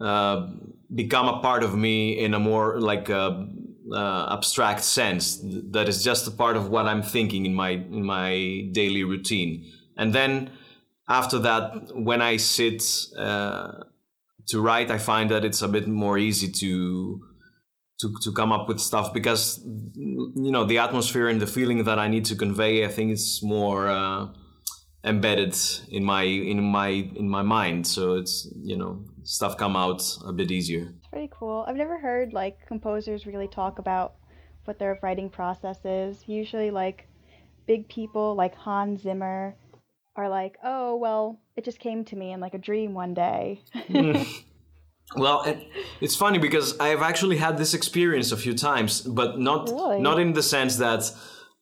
uh, 0.00 0.48
become 0.94 1.28
a 1.28 1.40
part 1.40 1.62
of 1.62 1.76
me 1.76 2.18
in 2.18 2.34
a 2.34 2.38
more 2.38 2.80
like 2.80 3.08
uh, 3.10 3.44
uh, 3.92 4.32
abstract 4.32 4.82
sense 4.82 5.40
that 5.42 5.88
is 5.88 6.02
just 6.02 6.26
a 6.26 6.30
part 6.30 6.56
of 6.56 6.70
what 6.70 6.86
I'm 6.86 7.02
thinking 7.02 7.46
in 7.46 7.54
my 7.54 7.70
in 7.70 8.04
my 8.04 8.68
daily 8.72 9.04
routine. 9.04 9.70
And 9.96 10.12
then 10.12 10.50
after 11.08 11.38
that 11.40 11.94
when 11.94 12.22
I 12.22 12.36
sit 12.36 12.82
uh, 13.18 13.72
to 14.48 14.60
write 14.60 14.90
I 14.90 14.98
find 14.98 15.30
that 15.30 15.44
it's 15.44 15.62
a 15.62 15.68
bit 15.68 15.86
more 15.86 16.18
easy 16.18 16.50
to 16.50 17.22
to, 18.02 18.14
to 18.22 18.32
come 18.32 18.52
up 18.52 18.68
with 18.68 18.80
stuff 18.80 19.12
because 19.12 19.60
you 19.64 20.52
know 20.54 20.64
the 20.64 20.78
atmosphere 20.78 21.28
and 21.28 21.40
the 21.40 21.46
feeling 21.46 21.84
that 21.84 21.98
I 21.98 22.08
need 22.08 22.24
to 22.26 22.36
convey 22.36 22.84
I 22.84 22.88
think 22.88 23.10
it's 23.12 23.42
more 23.42 23.88
uh, 23.88 24.28
embedded 25.04 25.56
in 25.88 26.04
my 26.04 26.22
in 26.22 26.62
my 26.62 26.88
in 26.88 27.28
my 27.28 27.42
mind. 27.42 27.86
So 27.86 28.14
it's 28.14 28.48
you 28.62 28.76
know 28.76 29.04
stuff 29.22 29.56
come 29.56 29.76
out 29.76 30.02
a 30.26 30.32
bit 30.32 30.50
easier. 30.50 30.92
It's 30.98 31.08
pretty 31.08 31.30
cool. 31.32 31.64
I've 31.66 31.76
never 31.76 31.98
heard 31.98 32.32
like 32.32 32.58
composers 32.66 33.26
really 33.26 33.48
talk 33.48 33.78
about 33.78 34.14
what 34.64 34.78
their 34.78 34.98
writing 35.02 35.30
process 35.30 35.78
is. 35.84 36.24
Usually 36.26 36.70
like 36.70 37.08
big 37.66 37.88
people 37.88 38.34
like 38.34 38.54
Hans 38.54 39.02
Zimmer 39.02 39.56
are 40.14 40.28
like 40.28 40.58
oh 40.62 40.96
well 40.96 41.40
it 41.56 41.64
just 41.64 41.78
came 41.78 42.04
to 42.04 42.16
me 42.16 42.32
in 42.32 42.40
like 42.40 42.52
a 42.52 42.58
dream 42.58 42.92
one 42.92 43.14
day 43.14 43.62
Well, 45.16 45.42
it, 45.42 45.68
it's 46.00 46.16
funny 46.16 46.38
because 46.38 46.78
I 46.78 46.88
have 46.88 47.02
actually 47.02 47.36
had 47.36 47.58
this 47.58 47.74
experience 47.74 48.32
a 48.32 48.36
few 48.36 48.54
times, 48.54 49.02
but 49.02 49.38
not 49.38 49.68
really? 49.68 50.00
not 50.00 50.18
in 50.18 50.32
the 50.32 50.42
sense 50.42 50.76
that 50.76 51.12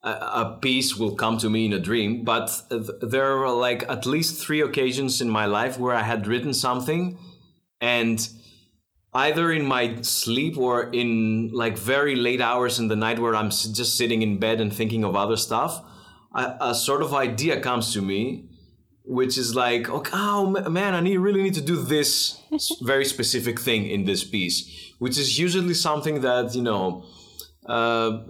a, 0.03 0.11
a, 0.11 0.59
piece 0.63 0.97
will 0.97 1.15
come 1.15 1.39
to 1.39 1.51
me 1.51 1.67
in 1.67 1.73
a 1.73 1.79
dream. 1.79 2.25
But 2.25 2.51
th- 2.71 2.83
there 3.03 3.37
were 3.37 3.51
like 3.51 3.83
at 3.89 4.07
least 4.07 4.45
three 4.45 4.61
occasions 4.61 5.21
in 5.21 5.29
my 5.29 5.47
life 5.47 5.79
where 5.79 5.95
I 5.95 6.03
had 6.03 6.27
written 6.27 6.55
something, 6.55 7.19
and 7.81 8.29
either 9.13 9.51
in 9.53 9.67
my 9.67 10.01
sleep 10.03 10.57
or 10.57 10.91
in 10.91 11.51
like 11.53 11.77
very 11.77 12.15
late 12.15 12.41
hours 12.41 12.79
in 12.79 12.89
the 12.89 12.97
night 12.97 13.19
where 13.19 13.35
I'm 13.35 13.51
just 13.51 13.97
sitting 13.97 14.23
in 14.23 14.39
bed 14.39 14.61
and 14.61 14.73
thinking 14.73 15.05
of 15.05 15.17
other 15.17 15.37
stuff, 15.37 15.83
a, 16.35 16.57
a 16.61 16.75
sort 16.75 17.03
of 17.03 17.13
idea 17.13 17.61
comes 17.61 17.93
to 17.95 18.03
me 18.03 18.50
which 19.11 19.37
is 19.37 19.57
like, 19.57 19.91
okay, 19.91 20.13
oh 20.15 20.47
man, 20.71 20.95
I 20.95 21.01
need 21.01 21.17
really 21.17 21.43
need 21.43 21.55
to 21.55 21.61
do 21.61 21.77
this 21.83 22.41
very 22.81 23.05
specific 23.05 23.59
thing 23.59 23.91
in 23.91 24.05
this 24.05 24.23
piece, 24.23 24.93
which 25.01 25.19
is 25.19 25.37
usually 25.37 25.75
something 25.75 26.21
that 26.21 26.55
you 26.55 26.63
know. 26.63 27.05
Uh, 27.67 28.23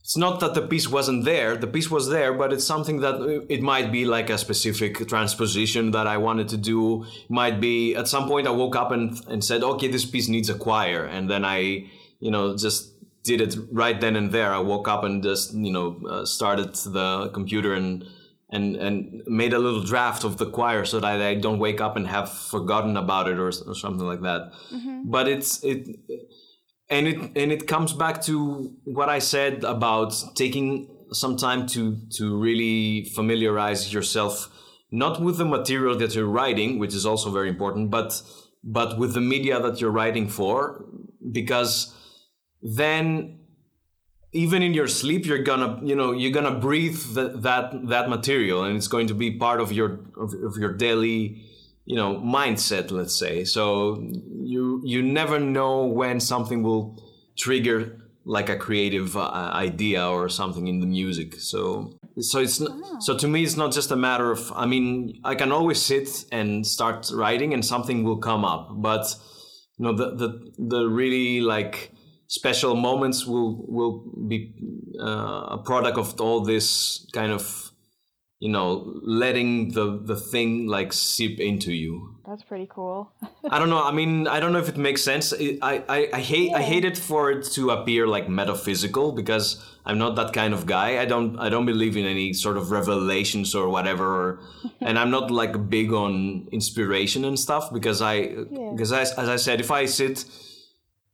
it's 0.00 0.16
not 0.16 0.40
that 0.40 0.54
the 0.54 0.62
piece 0.62 0.88
wasn't 0.88 1.24
there; 1.24 1.56
the 1.56 1.68
piece 1.68 1.88
was 1.88 2.08
there, 2.08 2.32
but 2.32 2.52
it's 2.52 2.66
something 2.66 3.00
that 3.00 3.14
uh, 3.14 3.46
it 3.48 3.62
might 3.62 3.92
be 3.92 4.04
like 4.04 4.30
a 4.30 4.38
specific 4.38 5.06
transposition 5.06 5.92
that 5.92 6.08
I 6.08 6.16
wanted 6.16 6.48
to 6.48 6.56
do. 6.56 7.06
Might 7.28 7.60
be 7.60 7.94
at 7.94 8.08
some 8.08 8.26
point 8.26 8.48
I 8.48 8.50
woke 8.50 8.74
up 8.74 8.90
and 8.90 9.16
and 9.28 9.44
said, 9.44 9.62
okay, 9.62 9.86
this 9.86 10.04
piece 10.04 10.28
needs 10.28 10.50
a 10.50 10.54
choir, 10.54 11.04
and 11.04 11.30
then 11.30 11.44
I, 11.44 11.86
you 12.18 12.32
know, 12.32 12.56
just 12.56 12.92
did 13.22 13.40
it 13.40 13.56
right 13.70 14.00
then 14.00 14.16
and 14.16 14.32
there. 14.32 14.52
I 14.52 14.58
woke 14.58 14.88
up 14.88 15.04
and 15.04 15.22
just 15.22 15.54
you 15.54 15.72
know 15.72 16.00
uh, 16.10 16.24
started 16.24 16.74
the 16.74 17.30
computer 17.32 17.74
and 17.74 18.04
and 18.52 18.76
and 18.76 19.22
made 19.26 19.52
a 19.52 19.58
little 19.58 19.82
draft 19.82 20.24
of 20.24 20.38
the 20.38 20.46
choir 20.46 20.84
so 20.84 21.00
that 21.00 21.20
I 21.20 21.34
don't 21.34 21.58
wake 21.58 21.80
up 21.80 21.96
and 21.96 22.06
have 22.06 22.32
forgotten 22.32 22.96
about 22.96 23.28
it 23.28 23.38
or, 23.38 23.48
or 23.48 23.74
something 23.74 24.06
like 24.06 24.22
that. 24.22 24.52
Mm-hmm. 24.72 25.10
But 25.10 25.28
it's 25.28 25.62
it 25.64 25.88
and 26.88 27.06
it 27.06 27.16
and 27.36 27.52
it 27.52 27.66
comes 27.66 27.92
back 27.92 28.22
to 28.22 28.74
what 28.84 29.08
I 29.08 29.20
said 29.20 29.64
about 29.64 30.14
taking 30.34 30.88
some 31.12 31.36
time 31.36 31.66
to 31.68 31.96
to 32.16 32.38
really 32.38 33.04
familiarize 33.04 33.92
yourself 33.92 34.48
not 34.90 35.20
with 35.20 35.38
the 35.38 35.44
material 35.44 35.96
that 35.98 36.14
you're 36.14 36.26
writing, 36.26 36.78
which 36.78 36.94
is 36.94 37.06
also 37.06 37.30
very 37.30 37.48
important, 37.48 37.90
but 37.90 38.20
but 38.62 38.98
with 38.98 39.14
the 39.14 39.20
media 39.20 39.60
that 39.60 39.80
you're 39.80 39.90
writing 39.90 40.28
for, 40.28 40.84
because 41.32 41.94
then 42.60 43.39
even 44.32 44.62
in 44.62 44.74
your 44.74 44.86
sleep 44.86 45.26
you're 45.26 45.42
gonna 45.42 45.80
you 45.82 45.94
know 45.94 46.12
you're 46.12 46.32
gonna 46.32 46.58
breathe 46.58 47.00
that 47.14 47.42
that, 47.42 47.88
that 47.88 48.08
material 48.08 48.64
and 48.64 48.76
it's 48.76 48.88
going 48.88 49.06
to 49.06 49.14
be 49.14 49.30
part 49.32 49.60
of 49.60 49.72
your 49.72 50.00
of, 50.16 50.32
of 50.44 50.56
your 50.56 50.72
daily 50.72 51.42
you 51.84 51.96
know 51.96 52.16
mindset 52.16 52.90
let's 52.90 53.14
say. 53.14 53.44
So 53.44 54.00
you 54.42 54.80
you 54.84 55.02
never 55.02 55.40
know 55.40 55.86
when 55.86 56.20
something 56.20 56.62
will 56.62 57.02
trigger 57.36 57.98
like 58.24 58.48
a 58.48 58.56
creative 58.56 59.16
uh, 59.16 59.50
idea 59.54 60.06
or 60.06 60.28
something 60.28 60.68
in 60.68 60.78
the 60.80 60.86
music. 60.86 61.34
So 61.34 61.98
so 62.20 62.38
it's 62.38 62.60
not, 62.60 63.02
so 63.02 63.16
to 63.16 63.26
me 63.26 63.42
it's 63.42 63.56
not 63.56 63.72
just 63.72 63.90
a 63.90 63.96
matter 63.96 64.30
of 64.30 64.52
i 64.54 64.66
mean 64.66 65.20
i 65.24 65.34
can 65.34 65.52
always 65.52 65.80
sit 65.80 66.24
and 66.32 66.66
start 66.66 67.10
writing 67.14 67.54
and 67.54 67.64
something 67.64 68.02
will 68.02 68.18
come 68.18 68.44
up 68.44 68.68
but 68.82 69.14
you 69.78 69.84
know 69.84 69.94
the 69.94 70.16
the, 70.16 70.52
the 70.58 70.86
really 70.86 71.40
like 71.40 71.92
special 72.30 72.76
moments 72.76 73.26
will 73.26 73.64
will 73.66 74.04
be 74.28 74.54
uh, 75.00 75.56
a 75.56 75.62
product 75.64 75.98
of 75.98 76.18
all 76.20 76.40
this 76.40 77.04
kind 77.12 77.32
of 77.32 77.72
you 78.38 78.48
know 78.48 78.94
letting 79.02 79.72
the 79.72 80.00
the 80.04 80.14
thing 80.14 80.68
like 80.68 80.92
seep 80.92 81.40
into 81.40 81.72
you. 81.72 82.14
That's 82.26 82.44
pretty 82.44 82.68
cool. 82.70 83.10
i 83.50 83.58
don't 83.58 83.68
know. 83.68 83.82
I 83.82 83.90
mean 83.90 84.28
i 84.28 84.38
don't 84.38 84.52
know 84.52 84.60
if 84.60 84.68
it 84.68 84.76
makes 84.76 85.02
sense. 85.02 85.34
I 85.60 85.82
i, 85.88 86.08
I 86.12 86.20
hate 86.20 86.54
i 86.54 86.62
hate 86.62 86.84
it 86.84 86.96
for 86.96 87.32
it 87.32 87.42
to 87.56 87.70
appear 87.70 88.06
like 88.06 88.28
metaphysical 88.28 89.10
because 89.10 89.46
i'm 89.84 89.98
not 89.98 90.14
that 90.14 90.32
kind 90.32 90.54
of 90.54 90.66
guy. 90.66 91.02
I 91.02 91.06
don't 91.06 91.36
i 91.40 91.48
don't 91.48 91.66
believe 91.66 91.96
in 91.96 92.06
any 92.06 92.32
sort 92.32 92.56
of 92.56 92.70
revelations 92.70 93.56
or 93.56 93.68
whatever. 93.68 94.38
And 94.88 94.98
i'm 95.00 95.10
not 95.10 95.30
like 95.30 95.68
big 95.68 95.92
on 95.92 96.46
inspiration 96.52 97.24
and 97.24 97.36
stuff 97.46 97.72
because 97.72 98.00
i 98.00 98.14
because 98.72 98.92
I, 98.92 99.02
as 99.02 99.28
i 99.36 99.36
said 99.36 99.60
if 99.60 99.70
i 99.72 99.84
sit 99.86 100.24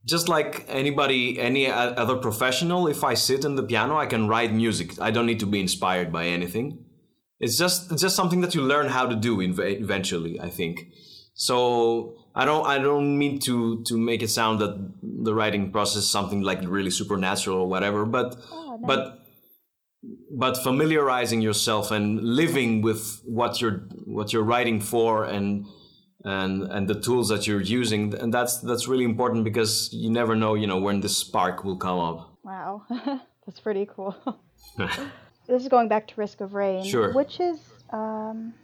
just 0.06 0.28
like 0.28 0.64
anybody 0.68 1.38
any 1.38 1.66
other 1.70 2.16
professional 2.16 2.86
if 2.86 3.02
i 3.02 3.12
sit 3.12 3.44
in 3.44 3.56
the 3.56 3.62
piano 3.62 3.96
i 3.96 4.06
can 4.06 4.28
write 4.28 4.52
music. 4.52 5.00
I 5.00 5.10
don't 5.10 5.26
need 5.26 5.40
to 5.40 5.46
be 5.46 5.60
inspired 5.60 6.12
by 6.12 6.26
anything. 6.26 6.84
It's 7.40 7.58
just 7.58 7.92
it's 7.92 8.00
just 8.00 8.16
something 8.16 8.40
that 8.40 8.54
you 8.54 8.62
learn 8.62 8.86
how 8.88 9.06
to 9.06 9.16
do 9.16 9.40
eventually 9.40 10.40
i 10.40 10.48
think. 10.48 10.88
So 11.34 12.16
i 12.34 12.44
don't 12.44 12.66
i 12.66 12.78
don't 12.78 13.18
mean 13.18 13.38
to 13.40 13.82
to 13.84 13.98
make 13.98 14.22
it 14.22 14.28
sound 14.28 14.60
that 14.60 14.74
the 15.02 15.34
writing 15.34 15.70
process 15.72 16.04
is 16.04 16.10
something 16.10 16.42
like 16.42 16.60
really 16.62 16.90
supernatural 16.90 17.58
or 17.58 17.68
whatever 17.68 18.04
but 18.04 18.36
oh, 18.52 18.78
but 18.86 19.26
but 20.30 20.56
familiarizing 20.62 21.40
yourself 21.40 21.90
and 21.90 22.20
living 22.22 22.82
with 22.82 23.22
what 23.24 23.60
you're 23.60 23.78
what 24.04 24.32
you're 24.32 24.42
writing 24.42 24.80
for 24.80 25.24
and 25.24 25.66
and 26.26 26.64
and 26.74 26.88
the 26.88 26.98
tools 27.00 27.28
that 27.28 27.46
you're 27.46 27.66
using 27.80 28.12
and 28.14 28.34
that's 28.34 28.58
that's 28.58 28.86
really 28.88 29.04
important 29.04 29.44
because 29.44 29.88
you 29.92 30.10
never 30.10 30.34
know 30.36 30.52
you 30.54 30.66
know 30.66 30.80
when 30.86 31.00
this 31.00 31.16
spark 31.16 31.64
will 31.64 31.76
come 31.76 31.98
up 31.98 32.36
Wow, 32.46 32.84
that's 33.44 33.58
pretty 33.58 33.88
cool. 33.92 34.14
this 34.78 35.62
is 35.62 35.66
going 35.66 35.88
back 35.88 36.06
to 36.06 36.14
Risk 36.16 36.40
of 36.40 36.54
Rain. 36.54 36.84
Sure. 36.84 37.12
Which 37.12 37.40
is 37.40 37.58
um, 37.90 38.54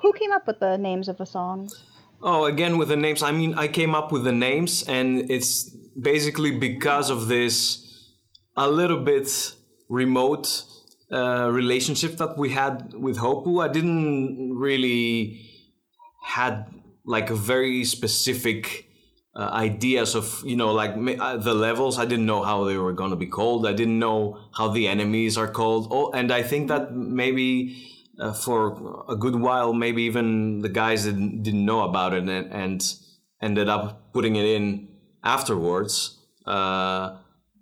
who 0.00 0.14
came 0.14 0.32
up 0.32 0.46
with 0.46 0.60
the 0.60 0.78
names 0.78 1.08
of 1.10 1.18
the 1.18 1.26
songs? 1.26 1.84
Oh, 2.22 2.46
again 2.46 2.78
with 2.78 2.88
the 2.88 2.96
names. 2.96 3.22
I 3.22 3.30
mean, 3.30 3.52
I 3.54 3.68
came 3.68 3.94
up 3.94 4.12
with 4.12 4.24
the 4.24 4.32
names, 4.32 4.82
and 4.84 5.30
it's 5.30 5.68
basically 6.00 6.52
because 6.52 7.10
of 7.10 7.28
this 7.28 8.08
a 8.56 8.70
little 8.70 9.00
bit 9.00 9.28
remote 9.90 10.64
uh, 11.12 11.50
relationship 11.52 12.16
that 12.16 12.38
we 12.38 12.48
had 12.48 12.94
with 12.94 13.18
Hopoo. 13.18 13.62
I 13.62 13.68
didn't 13.68 14.56
really 14.56 15.50
had 16.24 16.64
like 17.04 17.28
very 17.28 17.84
specific 17.84 18.86
uh, 19.34 19.48
ideas 19.52 20.14
of 20.14 20.42
you 20.44 20.56
know 20.56 20.72
like 20.72 20.94
uh, 21.18 21.36
the 21.36 21.54
levels. 21.54 21.98
I 21.98 22.04
didn't 22.04 22.26
know 22.26 22.42
how 22.42 22.64
they 22.64 22.76
were 22.76 22.92
going 22.92 23.10
to 23.10 23.16
be 23.16 23.26
called. 23.26 23.66
I 23.66 23.72
didn't 23.72 23.98
know 23.98 24.38
how 24.54 24.68
the 24.68 24.88
enemies 24.88 25.38
are 25.38 25.48
called. 25.48 25.88
Oh, 25.90 26.10
and 26.12 26.32
I 26.32 26.42
think 26.42 26.68
that 26.68 26.94
maybe 26.94 27.88
uh, 28.18 28.32
for 28.32 29.04
a 29.08 29.16
good 29.16 29.36
while, 29.36 29.72
maybe 29.72 30.02
even 30.02 30.60
the 30.60 30.68
guys 30.68 31.04
didn't, 31.04 31.42
didn't 31.42 31.64
know 31.64 31.82
about 31.82 32.12
it 32.12 32.28
and, 32.28 32.52
and 32.52 32.94
ended 33.40 33.68
up 33.68 34.12
putting 34.12 34.36
it 34.36 34.44
in 34.44 34.88
afterwards. 35.24 36.18
Uh, 36.46 37.16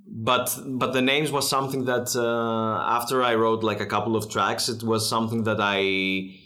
but 0.07 0.59
but 0.67 0.93
the 0.93 1.03
names 1.03 1.31
was 1.31 1.49
something 1.49 1.85
that 1.85 2.17
uh, 2.17 2.83
after 2.97 3.23
I 3.23 3.37
wrote 3.37 3.63
like 3.63 3.81
a 3.81 3.87
couple 3.87 4.17
of 4.17 4.29
tracks, 4.29 4.69
it 4.69 4.83
was 4.83 5.09
something 5.09 5.45
that 5.45 5.59
I 5.61 6.37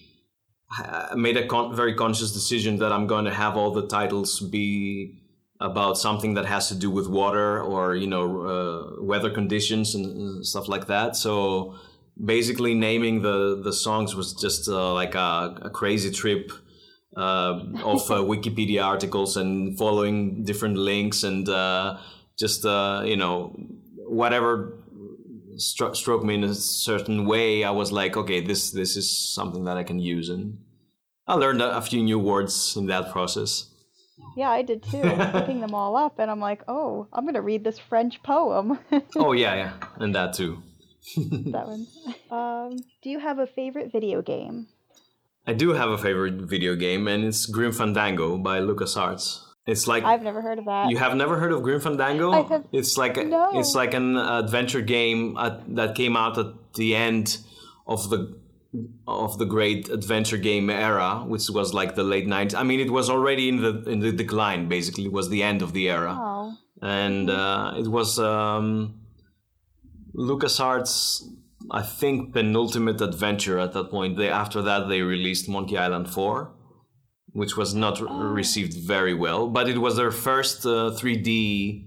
I 0.78 1.14
made 1.14 1.36
a 1.36 1.46
con- 1.46 1.74
very 1.74 1.94
conscious 1.94 2.32
decision 2.32 2.78
that 2.78 2.92
I'm 2.92 3.06
going 3.06 3.24
to 3.26 3.34
have 3.34 3.56
all 3.56 3.70
the 3.72 3.86
titles 3.86 4.40
be 4.40 5.20
about 5.60 5.96
something 5.96 6.34
that 6.34 6.46
has 6.46 6.68
to 6.68 6.74
do 6.74 6.90
with 6.90 7.08
water 7.08 7.62
or 7.62 7.94
you 7.94 8.06
know 8.06 8.26
uh, 8.42 9.02
weather 9.02 9.30
conditions 9.30 9.94
and, 9.94 10.44
stuff 10.44 10.68
like 10.68 10.86
that. 10.88 11.16
So 11.16 11.76
basically, 12.22 12.74
naming 12.74 13.22
the 13.22 13.60
the 13.62 13.72
songs 13.72 14.14
was 14.14 14.34
just 14.34 14.68
uh, 14.68 14.92
like 14.92 15.14
a, 15.14 15.56
a 15.62 15.70
crazy 15.70 16.10
trip 16.10 16.52
uh, 17.16 17.60
of 17.84 18.10
uh, 18.10 18.14
Wikipedia 18.32 18.84
articles 18.84 19.36
and 19.36 19.78
following 19.78 20.44
different 20.44 20.76
links 20.76 21.22
and 21.22 21.48
uh, 21.48 21.98
just 22.36 22.66
uh, 22.66 23.02
you 23.04 23.16
know 23.16 23.54
whatever 24.06 24.78
stro- 25.56 25.94
struck 25.94 26.22
me 26.24 26.34
in 26.34 26.44
a 26.44 26.54
certain 26.54 27.26
way. 27.26 27.64
I 27.64 27.70
was 27.70 27.92
like, 27.92 28.16
okay, 28.16 28.40
this 28.40 28.70
this 28.70 28.96
is 28.96 29.08
something 29.10 29.64
that 29.64 29.76
I 29.76 29.84
can 29.84 29.98
use, 29.98 30.28
and 30.28 30.58
I 31.26 31.34
learned 31.34 31.62
a, 31.62 31.80
few 31.80 32.02
new 32.02 32.18
words 32.18 32.76
in 32.76 32.86
that 32.86 33.10
process. 33.10 33.70
Yeah, 34.36 34.50
I 34.50 34.62
did 34.62 34.82
too. 34.82 35.02
Picking 35.32 35.60
them 35.60 35.74
all 35.74 35.96
up, 35.96 36.18
and 36.18 36.30
I'm 36.30 36.40
like, 36.40 36.62
oh, 36.68 37.06
I'm 37.12 37.24
gonna 37.24 37.40
read 37.42 37.64
this 37.64 37.78
French 37.78 38.22
poem. 38.22 38.78
Oh 39.16 39.32
yeah, 39.32 39.54
yeah, 39.54 39.72
and 39.96 40.14
that 40.14 40.34
too. 40.34 40.62
that 41.16 41.66
one. 41.66 41.86
Um, 42.30 42.76
do 43.02 43.10
you 43.10 43.18
have 43.20 43.38
a 43.38 43.46
favorite 43.46 43.90
video 43.92 44.22
game? 44.22 44.66
I 45.46 45.52
do 45.52 45.70
have 45.70 45.90
a 45.90 45.98
favorite 45.98 46.34
video 46.34 46.74
game, 46.74 47.06
and 47.08 47.24
it's 47.24 47.46
Grim 47.46 47.72
Fandango 47.72 48.36
by 48.38 48.60
LucasArts. 48.60 49.40
It's 49.66 49.86
like 49.86 50.04
I've 50.04 50.22
never 50.22 50.42
heard 50.42 50.58
of 50.58 50.66
that. 50.66 50.90
You 50.90 50.98
have 50.98 51.14
never 51.16 51.38
heard 51.38 51.52
of 51.52 51.62
Grim 51.62 51.80
Fandango? 51.80 52.32
I 52.32 52.42
have- 52.42 52.66
It's 52.72 52.96
like 52.98 53.16
a, 53.16 53.24
No. 53.24 53.58
it's 53.58 53.74
like 53.74 53.94
an 53.94 54.16
adventure 54.16 54.82
game 54.82 55.36
at, 55.38 55.74
that 55.76 55.94
came 55.94 56.16
out 56.16 56.36
at 56.38 56.46
the 56.74 56.94
end 56.94 57.38
of 57.86 58.10
the 58.10 58.38
of 59.06 59.38
the 59.38 59.44
great 59.44 59.88
adventure 59.88 60.36
game 60.36 60.68
era, 60.70 61.24
which 61.26 61.48
was 61.50 61.72
like 61.74 61.94
the 61.94 62.02
late 62.04 62.26
90s. 62.26 62.54
I 62.54 62.62
mean, 62.62 62.80
it 62.80 62.90
was 62.90 63.08
already 63.08 63.48
in 63.48 63.62
the 63.62 63.82
in 63.88 64.00
the 64.00 64.12
decline. 64.12 64.68
Basically, 64.68 65.04
it 65.04 65.12
was 65.12 65.28
the 65.28 65.42
end 65.42 65.62
of 65.62 65.72
the 65.72 65.88
era, 65.90 66.16
Oh, 66.18 66.56
and 66.82 67.30
uh, 67.30 67.74
it 67.76 67.88
was 67.88 68.18
um, 68.18 69.00
LucasArts. 70.14 71.22
I 71.70 71.82
think 71.82 72.34
penultimate 72.34 73.00
adventure 73.00 73.58
at 73.58 73.72
that 73.72 73.90
point. 73.90 74.16
They 74.18 74.28
after 74.28 74.60
that 74.62 74.88
they 74.88 75.00
released 75.02 75.48
Monkey 75.48 75.78
Island 75.78 76.10
4 76.10 76.50
which 77.34 77.56
was 77.56 77.74
not 77.74 78.00
re- 78.00 78.08
received 78.42 78.74
very 78.74 79.12
well, 79.12 79.48
but 79.48 79.68
it 79.68 79.78
was 79.78 79.96
their 79.96 80.12
first 80.12 80.64
uh, 80.64 80.92
3D 80.98 81.84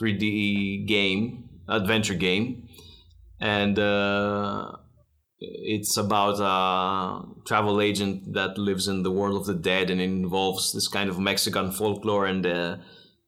3D 0.00 0.86
game, 0.86 1.48
adventure 1.68 2.14
game, 2.14 2.68
and 3.40 3.76
uh, 3.80 4.70
it's 5.40 5.96
about 5.96 6.38
a 6.40 7.26
travel 7.44 7.80
agent 7.80 8.32
that 8.34 8.58
lives 8.58 8.88
in 8.88 9.02
the 9.02 9.10
world 9.10 9.40
of 9.40 9.46
the 9.46 9.54
dead, 9.54 9.90
and 9.90 10.00
it 10.00 10.04
involves 10.04 10.72
this 10.72 10.88
kind 10.88 11.10
of 11.10 11.18
Mexican 11.18 11.72
folklore 11.72 12.26
and. 12.26 12.46
Uh, 12.46 12.76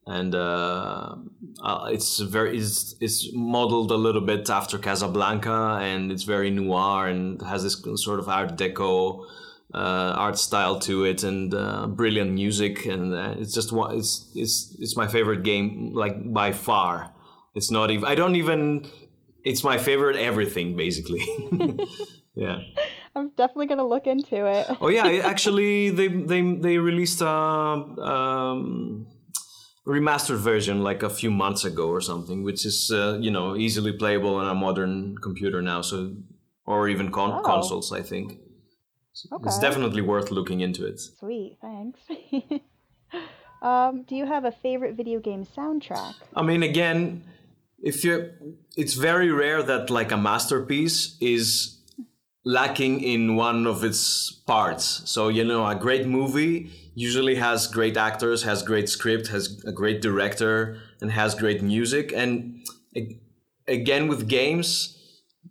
and 0.05 0.35
uh, 0.35 1.15
uh, 1.61 1.85
it's 1.89 2.19
very 2.19 2.57
it's, 2.57 2.93
it's 2.99 3.29
modeled 3.31 3.89
a 3.89 3.95
little 3.95 4.19
bit 4.19 4.49
after 4.49 4.77
Casablanca, 4.77 5.79
and 5.81 6.11
it's 6.11 6.23
very 6.23 6.49
noir 6.49 7.07
and 7.07 7.41
has 7.41 7.63
this 7.63 7.81
sort 8.03 8.19
of 8.19 8.27
Art 8.27 8.57
Deco 8.57 9.25
uh, 9.73 10.13
art 10.15 10.37
style 10.37 10.79
to 10.79 11.03
it 11.03 11.23
and 11.23 11.53
uh, 11.53 11.87
brilliant 11.87 12.31
music 12.31 12.85
and 12.85 13.13
it's 13.39 13.53
just 13.53 13.71
one 13.71 13.97
it's 13.97 14.31
it's 14.35 14.75
it's 14.79 14.95
my 14.95 15.07
favorite 15.07 15.43
game 15.43 15.91
like 15.93 16.31
by 16.31 16.51
far 16.51 17.11
it's 17.55 17.71
not 17.71 17.89
even 17.89 18.05
i 18.05 18.13
don't 18.13 18.35
even 18.35 18.85
it's 19.43 19.63
my 19.63 19.77
favorite 19.77 20.15
everything 20.15 20.75
basically 20.75 21.21
yeah 22.35 22.59
I'm 23.15 23.29
definitely 23.37 23.67
gonna 23.67 23.87
look 23.87 24.07
into 24.07 24.45
it. 24.47 24.65
oh 24.81 24.87
yeah 24.89 25.05
actually 25.33 25.89
they 25.91 26.07
they 26.07 26.41
they 26.65 26.77
released 26.77 27.21
a 27.21 27.27
um, 27.29 29.05
remastered 29.85 30.37
version 30.37 30.81
like 30.83 31.03
a 31.03 31.09
few 31.09 31.29
months 31.31 31.63
ago 31.65 31.89
or 31.89 32.01
something 32.01 32.43
which 32.43 32.65
is 32.65 32.89
uh, 32.93 33.17
you 33.19 33.31
know 33.31 33.55
easily 33.55 33.91
playable 33.91 34.35
on 34.35 34.47
a 34.47 34.55
modern 34.55 35.15
computer 35.21 35.61
now 35.61 35.81
so 35.81 35.97
or 36.65 36.87
even 36.89 37.11
con- 37.11 37.39
Oh. 37.39 37.43
consoles 37.43 37.91
i 37.91 38.01
think 38.01 38.39
it's 39.11 39.27
Okay. 39.31 39.61
definitely 39.61 40.01
worth 40.01 40.31
looking 40.31 40.61
into 40.61 40.85
it 40.85 40.99
Sweet, 41.19 41.57
thanks. 41.61 41.99
Um, 43.61 44.03
do 44.03 44.15
you 44.17 44.25
have 44.25 44.43
a 44.43 44.51
favorite 44.51 44.95
video 44.95 45.19
game 45.21 45.45
soundtrack? 45.45 46.15
I 46.35 46.41
mean, 46.41 46.63
again, 46.63 47.23
if 47.83 48.03
you, 48.03 48.31
it's 48.77 48.93
very 48.93 49.29
rare 49.29 49.61
that 49.61 49.89
like 49.89 50.11
a 50.11 50.17
masterpiece 50.17 51.17
is 51.19 51.81
lacking 52.45 53.01
in 53.01 53.35
one 53.35 53.67
of 53.67 53.83
its 53.83 54.31
parts. 54.47 55.03
So 55.05 55.27
you 55.27 55.43
know, 55.43 55.67
a 55.67 55.75
great 55.75 56.07
movie 56.07 56.71
usually 56.95 57.35
has 57.35 57.67
great 57.67 57.97
actors, 57.97 58.43
has 58.43 58.63
great 58.63 58.87
script, 58.87 59.27
has 59.27 59.61
a 59.65 59.71
great 59.71 60.01
director, 60.01 60.79
and 61.01 61.11
has 61.11 61.35
great 61.35 61.61
music. 61.61 62.13
And 62.15 62.65
again, 63.67 64.07
with 64.07 64.27
games, 64.27 64.97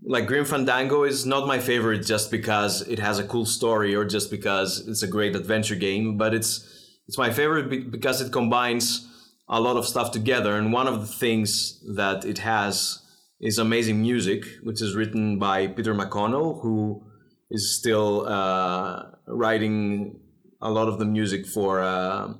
like 0.04 0.26
Grim 0.26 0.44
Fandango 0.44 1.04
is 1.04 1.26
not 1.26 1.46
my 1.46 1.58
favorite 1.58 2.04
just 2.06 2.30
because 2.30 2.82
it 2.88 2.98
has 2.98 3.18
a 3.18 3.24
cool 3.24 3.44
story 3.44 3.94
or 3.94 4.04
just 4.04 4.30
because 4.30 4.86
it's 4.88 5.02
a 5.02 5.06
great 5.06 5.36
adventure 5.36 5.76
game, 5.76 6.16
but 6.16 6.32
it's 6.34 6.68
it's 7.08 7.18
my 7.18 7.30
favorite 7.30 7.90
because 7.90 8.22
it 8.22 8.32
combines 8.32 9.06
a 9.48 9.60
lot 9.60 9.76
of 9.76 9.86
stuff 9.86 10.10
together. 10.12 10.56
And 10.56 10.72
one 10.72 10.86
of 10.86 11.00
the 11.00 11.06
things 11.06 11.82
that 11.94 12.24
it 12.24 12.38
has 12.38 12.98
is 13.40 13.58
amazing 13.58 14.00
music, 14.00 14.44
which 14.62 14.80
is 14.80 14.94
written 14.94 15.38
by 15.38 15.66
Peter 15.66 15.94
McConnell, 15.94 16.62
who 16.62 17.04
is 17.50 17.76
still 17.78 18.26
uh, 18.26 19.02
writing 19.26 20.18
a 20.60 20.70
lot 20.70 20.88
of 20.88 20.98
the 20.98 21.04
music 21.04 21.46
for 21.46 21.80
uh, 21.82 22.32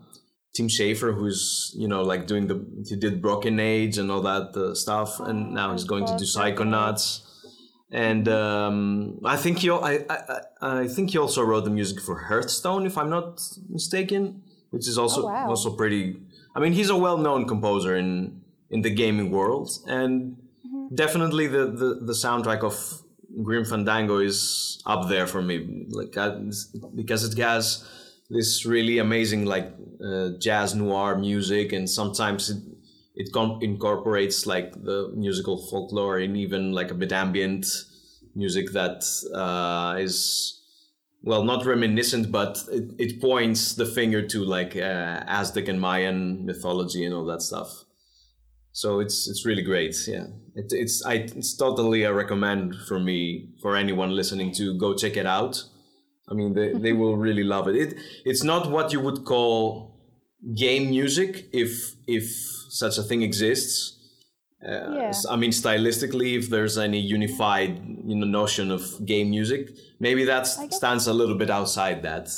Tim 0.55 0.69
Schafer, 0.69 1.13
who's 1.15 1.75
you 1.77 1.89
know 1.89 2.03
like 2.03 2.27
doing 2.27 2.47
the 2.47 2.65
he 2.89 2.97
did 2.97 3.21
Broken 3.21 3.59
Age 3.59 3.99
and 3.99 4.11
all 4.11 4.23
that 4.23 4.57
uh, 4.57 4.75
stuff, 4.75 5.19
and 5.21 5.53
now 5.53 5.73
he's 5.73 5.85
going 5.85 6.07
to 6.07 6.17
do 6.17 6.25
Psychonauts. 6.25 7.27
And 7.91 8.27
um, 8.29 9.19
I 9.25 9.37
think 9.37 9.59
he 9.59 9.71
I, 9.71 10.05
I 10.09 10.41
I 10.63 10.89
think 10.89 11.11
he 11.11 11.19
also 11.19 11.43
wrote 11.43 11.65
the 11.65 11.71
music 11.71 12.01
for 12.01 12.17
Hearthstone, 12.29 12.87
if 12.87 12.97
I'm 12.97 13.11
not 13.11 13.41
mistaken, 13.69 14.43
which 14.71 14.89
is 14.89 14.97
also 14.97 15.23
Oh, 15.23 15.27
wow. 15.27 15.49
also 15.49 15.75
pretty. 15.77 16.17
I 16.55 16.61
mean, 16.61 16.73
he's 16.73 16.91
a 16.91 16.97
well-known 16.97 17.47
composer 17.47 17.97
in 17.97 18.43
in 18.71 18.83
the 18.83 18.91
gaming 18.91 19.31
world, 19.31 19.71
and 19.87 20.37
definitely 20.95 21.47
the, 21.47 21.67
the 21.67 22.01
the 22.03 22.13
soundtrack 22.13 22.63
of 22.63 23.03
Grim 23.43 23.65
Fandango 23.65 24.19
is 24.19 24.83
up 24.87 25.09
there 25.09 25.27
for 25.27 25.43
me, 25.43 25.87
like 25.89 26.17
I, 26.17 26.37
because 26.95 27.25
it 27.25 27.39
has 27.39 27.89
this 28.31 28.65
really 28.67 28.99
amazing 28.99 29.47
like 29.47 29.73
uh, 30.05 30.31
jazz 30.39 30.75
noir 30.75 31.17
music, 31.17 31.73
and 31.73 31.89
sometimes 31.89 32.51
it 32.51 32.63
it 33.15 33.33
com- 33.33 33.59
incorporates 33.63 34.47
like 34.47 34.73
the 34.73 35.13
musical 35.15 35.59
folklore 35.67 36.19
and 36.19 36.37
even 36.37 36.73
like 36.73 36.91
a 36.91 36.95
bit 36.95 37.13
ambient 37.13 37.67
music 38.35 38.73
that 38.73 39.05
uh, 39.35 39.99
is 39.99 40.62
well 41.23 41.45
not 41.45 41.65
reminiscent 41.65 42.31
but 42.31 42.63
it, 42.71 42.95
it 42.99 43.21
points 43.21 43.75
the 43.75 43.87
finger 43.87 44.27
to 44.27 44.45
like 44.45 44.77
uh, 44.77 45.23
aztec 45.27 45.69
and 45.69 45.81
mayan 45.81 46.45
mythology 46.45 47.05
and 47.05 47.15
all 47.15 47.25
that 47.25 47.43
stuff. 47.43 47.85
So 48.73 49.01
it's 49.01 49.29
it's 49.29 49.45
really 49.45 49.63
great 49.63 49.95
yeah. 50.07 50.27
It, 50.55 50.67
it's 50.71 51.05
I, 51.05 51.15
it's 51.15 51.57
totally 51.57 52.05
a 52.05 52.13
recommend 52.13 52.75
for 52.89 52.99
me 52.99 53.51
for 53.61 53.77
anyone 53.77 54.17
listening 54.17 54.53
to 54.55 54.79
go 54.79 54.95
check 54.95 55.17
it 55.17 55.27
out. 55.27 55.63
I 56.29 56.35
mean 56.35 56.55
they, 56.55 56.73
they 56.73 56.93
will 56.93 57.17
really 57.27 57.45
love 57.45 57.69
it. 57.69 57.77
it 57.77 57.95
it's 58.25 58.43
not 58.43 58.71
what 58.71 58.93
you 58.93 59.01
would 59.01 59.25
call 59.25 60.01
game 60.57 60.91
music 60.91 61.49
if 61.53 61.95
if 62.07 62.25
such 62.71 62.99
a 62.99 63.03
thing 63.03 63.23
exists 63.23 64.02
uh, 64.67 64.95
Yeah. 64.95 65.13
I 65.31 65.37
mean, 65.37 65.51
stylistically, 65.51 66.39
if 66.39 66.49
there's 66.51 66.79
any 66.79 67.01
unified 67.01 67.71
you 68.05 68.17
know, 68.17 68.27
notion 68.27 68.71
of 68.71 68.83
game 69.05 69.31
music, 69.31 69.71
maybe 70.01 70.25
that 70.25 70.47
stands 70.47 71.07
a 71.07 71.13
little 71.13 71.37
bit 71.37 71.51
outside 71.51 72.03
that. 72.03 72.29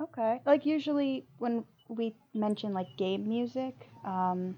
Okay. 0.00 0.40
Like 0.44 0.66
usually 0.66 1.26
when 1.38 1.64
we 1.88 2.14
mention 2.34 2.72
like 2.74 2.88
game 2.98 3.28
music, 3.28 3.74
um, 4.04 4.56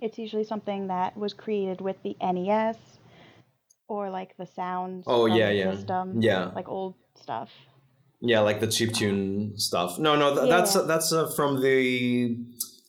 it's 0.00 0.18
usually 0.18 0.44
something 0.44 0.88
that 0.88 1.16
was 1.16 1.32
created 1.32 1.80
with 1.80 1.96
the 2.02 2.16
NES 2.20 2.76
or 3.88 4.10
like 4.10 4.36
the 4.36 4.46
sounds 4.46 5.04
Oh, 5.06 5.26
yeah, 5.26 5.48
the 5.50 5.54
yeah. 5.54 5.74
system, 5.74 6.20
Yeah. 6.20 6.50
like 6.54 6.68
old 6.68 6.94
stuff. 7.14 7.50
Yeah, 8.20 8.40
like 8.40 8.60
the 8.60 8.66
chiptune 8.66 9.58
stuff. 9.60 9.98
No, 9.98 10.16
no, 10.16 10.34
th- 10.34 10.48
that's 10.48 10.72
that's 10.86 11.12
uh, 11.12 11.28
from 11.36 11.60
the 11.60 12.36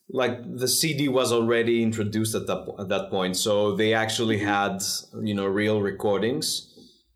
like 0.09 0.57
the 0.57 0.67
CD 0.67 1.09
was 1.09 1.33
already 1.33 1.83
introduced 1.83 2.33
at 2.33 2.47
that 2.47 2.65
at 2.79 2.89
that 2.89 3.09
point, 3.09 3.35
so 3.35 3.75
they 3.75 3.93
actually 3.93 4.37
mm-hmm. 4.37 4.47
had 4.47 5.25
you 5.25 5.33
know 5.33 5.45
real 5.45 5.81
recordings. 5.81 6.73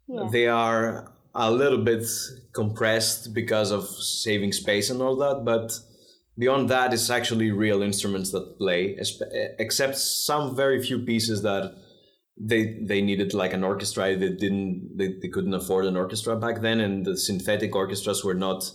Yeah. 0.07 0.27
They 0.31 0.47
are 0.47 1.13
a 1.33 1.49
little 1.49 1.83
bit 1.83 2.05
compressed 2.53 3.33
because 3.33 3.71
of 3.71 3.87
saving 3.87 4.51
space 4.51 4.89
and 4.89 5.01
all 5.01 5.15
that, 5.17 5.45
but 5.45 5.71
beyond 6.37 6.69
that, 6.69 6.93
it's 6.93 7.09
actually 7.09 7.51
real 7.51 7.81
instruments 7.81 8.31
that 8.31 8.57
play, 8.57 8.97
except 9.57 9.97
some 9.97 10.55
very 10.55 10.83
few 10.83 10.99
pieces 10.99 11.41
that 11.43 11.73
they 12.37 12.79
they 12.81 13.01
needed 13.01 13.33
like 13.33 13.53
an 13.53 13.63
orchestra. 13.63 14.17
They 14.17 14.29
didn't 14.29 14.97
they, 14.97 15.13
they 15.21 15.29
couldn't 15.29 15.53
afford 15.53 15.85
an 15.85 15.95
orchestra 15.95 16.35
back 16.35 16.61
then, 16.61 16.81
and 16.81 17.05
the 17.05 17.15
synthetic 17.15 17.73
orchestras 17.73 18.23
were 18.25 18.33
not 18.33 18.69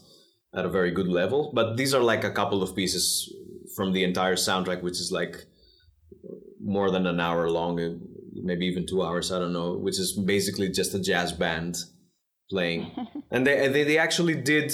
at 0.55 0.65
a 0.65 0.71
very 0.71 0.91
good 0.91 1.09
level. 1.09 1.53
But 1.55 1.77
these 1.77 1.93
are 1.93 2.03
like 2.03 2.25
a 2.25 2.31
couple 2.31 2.63
of 2.63 2.75
pieces 2.75 3.31
from 3.77 3.93
the 3.93 4.03
entire 4.05 4.37
soundtrack, 4.37 4.83
which 4.83 4.99
is 5.05 5.13
like 5.13 5.45
more 6.61 6.91
than 6.91 7.07
an 7.07 7.21
hour 7.21 7.49
long, 7.51 8.01
maybe 8.33 8.67
even 8.67 8.87
two 8.87 9.03
hours. 9.03 9.31
I 9.31 9.39
don't 9.39 9.53
know, 9.53 9.75
which 9.75 9.99
is 9.99 10.13
basically 10.13 10.69
just 10.71 10.95
a 10.95 10.99
jazz 11.01 11.33
band 11.33 11.77
playing, 12.51 12.91
and 13.31 13.47
they 13.47 13.69
they 13.69 13.85
they 13.85 13.99
actually 13.99 14.35
did 14.35 14.73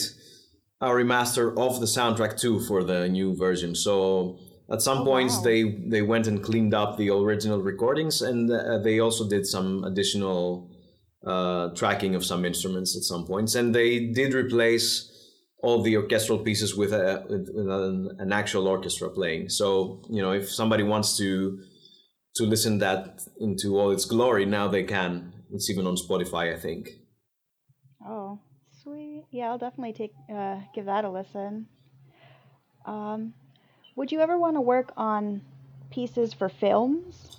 a 0.81 0.89
remaster 0.89 1.57
of 1.57 1.81
the 1.81 1.87
soundtrack 1.87 2.39
too 2.41 2.61
for 2.61 2.83
the 2.85 3.09
new 3.09 3.37
version. 3.37 3.74
So 3.74 4.39
at 4.70 4.83
some 4.83 4.99
Oh, 4.99 5.05
points 5.05 5.37
wow. 5.37 5.43
they 5.45 5.62
they 5.95 6.03
went 6.03 6.27
and 6.27 6.43
cleaned 6.43 6.74
up 6.74 6.97
the 6.97 7.11
original 7.11 7.61
recordings, 7.61 8.23
and 8.23 8.51
uh, 8.51 8.79
they 8.79 8.99
also 9.01 9.29
did 9.29 9.47
some 9.47 9.85
additional 9.85 10.70
uh, 11.27 11.69
tracking 11.74 12.15
of 12.15 12.24
some 12.24 12.45
instruments 12.45 12.97
at 12.97 13.03
some 13.03 13.24
points, 13.27 13.55
and 13.55 13.74
they 13.74 14.07
did 14.07 14.35
replace 14.35 15.09
all 15.63 15.81
the 15.83 15.97
orchestral 15.97 16.41
pieces 16.41 16.77
with, 16.77 16.93
a, 16.93 17.25
with 17.29 17.49
an, 17.49 18.17
an 18.19 18.33
actual 18.33 18.67
orchestra 18.67 19.09
playing. 19.09 19.49
So 19.49 20.03
you 20.11 20.21
know, 20.21 20.33
if 20.33 20.51
somebody 20.51 20.83
wants 20.83 21.17
to 21.19 21.61
to 22.37 22.45
listen 22.45 22.79
that 22.79 23.21
into 23.41 23.79
all 23.79 23.91
its 23.91 24.05
glory, 24.07 24.47
now 24.47 24.67
they 24.67 24.85
can. 24.85 25.33
It's 25.53 25.69
even 25.71 25.87
on 25.87 25.97
Spotify, 25.97 26.55
I 26.55 26.59
think. 26.59 26.89
Oh, 28.05 28.41
sweet. 28.83 29.27
Yeah, 29.31 29.51
I'll 29.51 29.59
definitely 29.59 29.93
take 29.93 30.13
uh, 30.35 30.61
give 30.75 30.87
that 30.87 31.05
a 31.05 31.11
listen. 31.11 31.67
Um, 32.87 33.35
would 33.95 34.11
you 34.11 34.21
ever 34.21 34.39
want 34.39 34.57
to 34.57 34.61
work 34.61 34.93
on 34.97 35.43
pieces 35.91 36.33
for 36.33 36.49
films? 36.49 37.37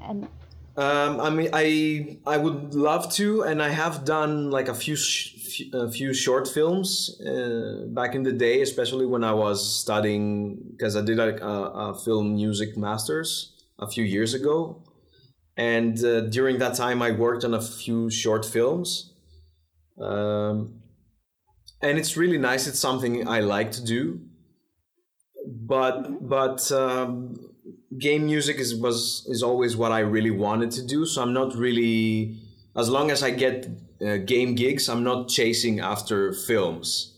And 0.00 0.28
Um, 0.76 1.20
I 1.22 1.30
mean, 1.30 1.48
I 1.54 2.18
I 2.26 2.36
would 2.36 2.74
love 2.74 3.10
to, 3.14 3.42
and 3.42 3.62
I 3.62 3.70
have 3.70 4.04
done 4.04 4.50
like 4.50 4.68
a 4.68 4.74
few 4.74 4.94
sh- 4.94 5.62
a 5.72 5.90
few 5.90 6.12
short 6.12 6.46
films 6.46 7.18
uh, 7.26 7.86
back 7.88 8.14
in 8.14 8.24
the 8.24 8.32
day, 8.32 8.60
especially 8.60 9.06
when 9.06 9.24
I 9.24 9.32
was 9.32 9.80
studying 9.80 10.58
because 10.72 10.94
I 10.94 11.00
did 11.00 11.16
like 11.16 11.40
a, 11.40 11.56
a 11.86 11.94
film 11.94 12.34
music 12.34 12.76
masters 12.76 13.54
a 13.78 13.88
few 13.88 14.04
years 14.04 14.34
ago, 14.34 14.82
and 15.56 15.96
uh, 16.04 16.20
during 16.20 16.58
that 16.58 16.74
time 16.74 17.00
I 17.00 17.10
worked 17.12 17.42
on 17.44 17.54
a 17.54 17.62
few 17.62 18.10
short 18.10 18.44
films, 18.44 19.14
um, 19.98 20.82
and 21.80 21.96
it's 21.96 22.18
really 22.18 22.38
nice. 22.38 22.66
It's 22.66 22.78
something 22.78 23.26
I 23.26 23.40
like 23.40 23.70
to 23.72 23.82
do, 23.82 24.20
but 25.46 26.28
but. 26.28 26.70
Um, 26.70 27.55
game 27.98 28.26
music 28.26 28.56
is 28.58 28.74
was 28.74 29.26
is 29.28 29.42
always 29.42 29.76
what 29.76 29.92
I 29.92 30.00
really 30.00 30.30
wanted 30.30 30.70
to 30.72 30.86
do. 30.86 31.06
So 31.06 31.22
I'm 31.22 31.32
not 31.32 31.54
really 31.54 32.36
as 32.76 32.88
long 32.90 33.10
as 33.10 33.22
I 33.22 33.30
get 33.30 33.68
uh, 34.04 34.18
game 34.18 34.54
gigs, 34.54 34.88
I'm 34.88 35.02
not 35.02 35.28
chasing 35.28 35.80
after 35.80 36.32
films. 36.32 37.14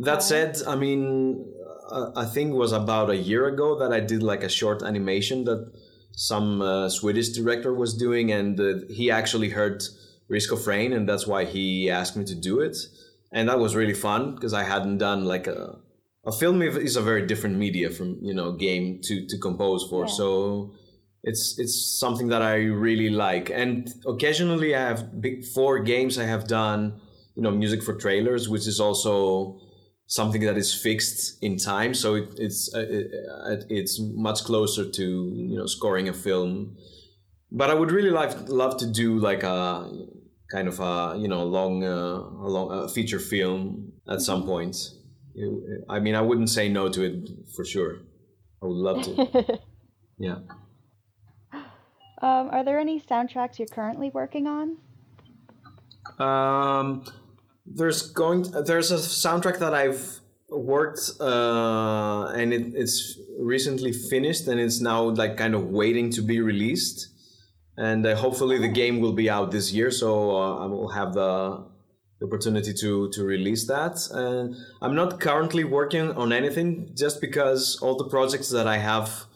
That 0.00 0.22
said, 0.22 0.56
I 0.66 0.76
mean, 0.76 1.44
uh, 1.90 2.12
I 2.16 2.24
think 2.24 2.52
it 2.52 2.56
was 2.56 2.72
about 2.72 3.10
a 3.10 3.16
year 3.16 3.46
ago 3.46 3.78
that 3.78 3.92
I 3.92 4.00
did 4.00 4.22
like 4.22 4.42
a 4.42 4.48
short 4.48 4.82
animation 4.82 5.44
that 5.44 5.70
some 6.12 6.62
uh, 6.62 6.88
Swedish 6.88 7.30
director 7.30 7.74
was 7.74 7.94
doing, 7.94 8.32
and 8.32 8.58
uh, 8.58 8.74
he 8.88 9.10
actually 9.10 9.50
heard 9.50 9.82
Risk 10.28 10.52
of 10.52 10.66
Rain, 10.66 10.94
and 10.94 11.06
that's 11.06 11.26
why 11.26 11.44
he 11.44 11.90
asked 11.90 12.16
me 12.16 12.24
to 12.24 12.34
do 12.34 12.60
it. 12.60 12.76
And 13.32 13.48
that 13.48 13.58
was 13.58 13.76
really 13.76 13.94
fun 13.94 14.34
because 14.34 14.54
I 14.54 14.64
hadn't 14.64 14.98
done 14.98 15.24
like 15.24 15.46
a 15.46 15.78
a 16.24 16.32
film 16.32 16.62
is 16.62 16.96
a 16.96 17.02
very 17.02 17.26
different 17.26 17.56
media 17.56 17.90
from 17.90 18.18
you 18.22 18.34
know 18.34 18.52
game 18.52 19.00
to 19.02 19.26
to 19.26 19.38
compose 19.38 19.86
for. 19.88 20.06
Yeah. 20.06 20.12
So 20.12 20.72
it's 21.22 21.58
it's 21.58 21.98
something 21.98 22.28
that 22.28 22.42
I 22.42 22.56
really 22.64 23.10
like. 23.10 23.50
And 23.50 23.92
occasionally, 24.06 24.74
I 24.74 24.80
have 24.80 25.20
big 25.20 25.44
four 25.44 25.80
games 25.80 26.18
I 26.18 26.24
have 26.24 26.46
done 26.46 27.00
you 27.34 27.42
know 27.42 27.50
music 27.50 27.82
for 27.82 27.94
trailers, 27.94 28.48
which 28.48 28.66
is 28.66 28.80
also 28.80 29.58
something 30.06 30.42
that 30.42 30.56
is 30.56 30.74
fixed 30.74 31.42
in 31.42 31.56
time. 31.56 31.94
So 31.94 32.14
it, 32.16 32.28
it's 32.38 32.72
uh, 32.74 32.86
it, 33.48 33.64
it's 33.68 34.00
much 34.00 34.44
closer 34.44 34.88
to 34.88 35.32
you 35.34 35.56
know 35.58 35.66
scoring 35.66 36.08
a 36.08 36.12
film. 36.12 36.76
But 37.50 37.70
I 37.70 37.74
would 37.74 37.90
really 37.90 38.10
like 38.10 38.48
love 38.48 38.76
to 38.78 38.86
do 38.86 39.18
like 39.18 39.42
a 39.42 39.90
kind 40.52 40.68
of 40.68 40.78
a 40.80 41.16
you 41.18 41.28
know 41.28 41.44
long 41.44 41.82
uh, 41.82 42.46
a 42.46 42.48
long 42.48 42.70
uh, 42.70 42.88
feature 42.88 43.18
film 43.18 43.92
at 44.08 44.20
some 44.20 44.44
point. 44.44 44.76
I 45.88 45.98
mean, 45.98 46.14
I 46.14 46.20
wouldn't 46.20 46.50
say 46.50 46.68
no 46.68 46.88
to 46.88 47.02
it 47.02 47.28
for 47.54 47.64
sure. 47.64 47.98
I 48.62 48.66
would 48.66 48.76
love 48.76 49.02
to. 49.04 49.58
yeah. 50.18 50.36
Um, 52.22 52.50
are 52.50 52.64
there 52.64 52.78
any 52.78 53.00
soundtracks 53.00 53.58
you're 53.58 53.66
currently 53.66 54.10
working 54.10 54.46
on? 54.46 54.76
Um, 56.18 57.04
there's 57.66 58.02
going. 58.10 58.42
There's 58.42 58.92
a 58.92 58.96
soundtrack 58.96 59.58
that 59.58 59.74
I've 59.74 60.20
worked, 60.48 61.00
uh, 61.20 62.26
and 62.26 62.52
it, 62.52 62.72
it's 62.74 63.18
recently 63.40 63.92
finished, 63.92 64.46
and 64.46 64.60
it's 64.60 64.80
now 64.80 65.02
like 65.02 65.36
kind 65.36 65.54
of 65.54 65.66
waiting 65.70 66.10
to 66.10 66.22
be 66.22 66.40
released. 66.40 67.08
And 67.76 68.06
uh, 68.06 68.14
hopefully, 68.14 68.58
the 68.58 68.68
game 68.68 69.00
will 69.00 69.14
be 69.14 69.30
out 69.30 69.50
this 69.50 69.72
year, 69.72 69.90
so 69.90 70.36
uh, 70.36 70.64
I 70.64 70.66
will 70.66 70.90
have 70.90 71.14
the 71.14 71.71
opportunity 72.22 72.72
to 72.74 73.10
to 73.10 73.24
release 73.24 73.66
that. 73.66 73.96
And 74.10 74.56
I'm 74.80 74.94
not 74.94 75.20
currently 75.20 75.64
working 75.64 76.10
on 76.12 76.32
anything, 76.32 76.90
just 76.94 77.20
because 77.20 77.78
all 77.82 77.96
the 77.96 78.08
projects 78.08 78.50
that 78.50 78.66
I 78.66 78.78
have 78.78 79.26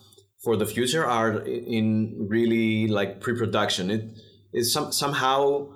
for 0.45 0.57
the 0.57 0.67
future 0.67 1.05
are 1.05 1.41
in 1.45 2.27
really 2.29 2.87
like 2.87 3.21
pre-production. 3.21 3.91
It 3.91 4.05
is 4.53 4.73
some 4.73 4.93
somehow 4.93 5.69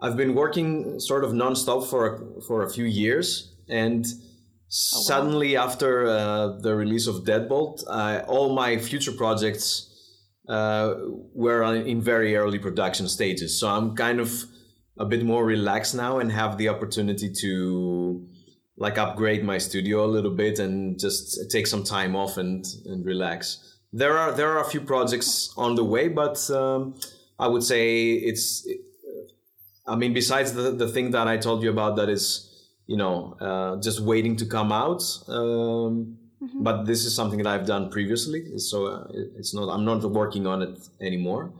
I've 0.00 0.16
been 0.16 0.34
working 0.34 0.98
sort 1.00 1.24
of 1.24 1.32
nonstop 1.32 1.88
for 1.88 2.06
a, 2.06 2.42
for 2.42 2.62
a 2.62 2.70
few 2.70 2.84
years, 2.84 3.54
and 3.68 4.04
oh, 4.04 4.18
wow. 4.18 5.02
suddenly 5.02 5.56
after 5.56 6.06
uh, 6.06 6.58
the 6.60 6.74
release 6.74 7.06
of 7.06 7.24
Deadbolt, 7.24 7.84
uh, 7.88 8.22
all 8.26 8.54
my 8.54 8.78
future 8.78 9.12
projects 9.12 9.90
uh, 10.48 10.94
were 11.34 11.62
in 11.74 12.00
very 12.00 12.36
early 12.36 12.58
production 12.58 13.08
stages. 13.08 13.58
So 13.58 13.68
I'm 13.68 13.94
kind 13.94 14.20
of 14.20 14.44
a 14.98 15.04
bit 15.04 15.24
more 15.24 15.44
relaxed 15.44 15.94
now 15.94 16.18
and 16.18 16.30
have 16.30 16.56
the 16.56 16.68
opportunity 16.68 17.30
to 17.30 18.26
like 18.76 18.98
upgrade 18.98 19.44
my 19.44 19.58
studio 19.58 20.04
a 20.04 20.06
little 20.06 20.30
bit 20.30 20.58
and 20.58 20.98
just 20.98 21.50
take 21.50 21.66
some 21.66 21.84
time 21.84 22.16
off 22.16 22.36
and, 22.36 22.64
and 22.86 23.04
relax. 23.04 23.78
There 23.92 24.18
are 24.18 24.32
there 24.32 24.50
are 24.50 24.60
a 24.60 24.68
few 24.68 24.80
projects 24.80 25.52
on 25.56 25.76
the 25.76 25.84
way, 25.84 26.08
but 26.08 26.50
um, 26.50 26.94
I 27.38 27.46
would 27.46 27.62
say 27.62 28.12
it's. 28.12 28.66
I 29.86 29.96
mean, 29.96 30.12
besides 30.12 30.52
the 30.54 30.72
the 30.72 30.88
thing 30.88 31.12
that 31.12 31.28
I 31.28 31.36
told 31.36 31.62
you 31.62 31.70
about, 31.70 31.96
that 31.96 32.08
is, 32.08 32.68
you 32.86 32.96
know, 32.96 33.36
uh, 33.40 33.76
just 33.80 34.00
waiting 34.00 34.34
to 34.36 34.46
come 34.46 34.72
out. 34.72 35.02
Um, 35.28 36.18
mm-hmm. 36.42 36.62
But 36.62 36.86
this 36.86 37.04
is 37.04 37.14
something 37.14 37.38
that 37.42 37.46
I've 37.46 37.66
done 37.66 37.90
previously, 37.90 38.58
so 38.58 38.86
uh, 38.86 39.06
it's 39.38 39.54
not. 39.54 39.68
I'm 39.72 39.84
not 39.84 40.02
working 40.10 40.48
on 40.48 40.62
it 40.62 40.76
anymore. 41.00 41.52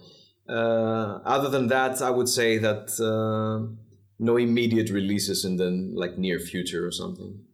Uh, 0.48 1.20
other 1.24 1.48
than 1.48 1.68
that, 1.68 2.02
I 2.02 2.10
would 2.10 2.28
say 2.28 2.58
that 2.58 3.00
uh, 3.00 3.66
no 4.18 4.36
immediate 4.36 4.90
releases 4.90 5.44
in 5.44 5.56
the 5.56 5.70
like 5.94 6.18
near 6.18 6.38
future 6.38 6.86
or 6.86 6.90
something. 6.90 7.44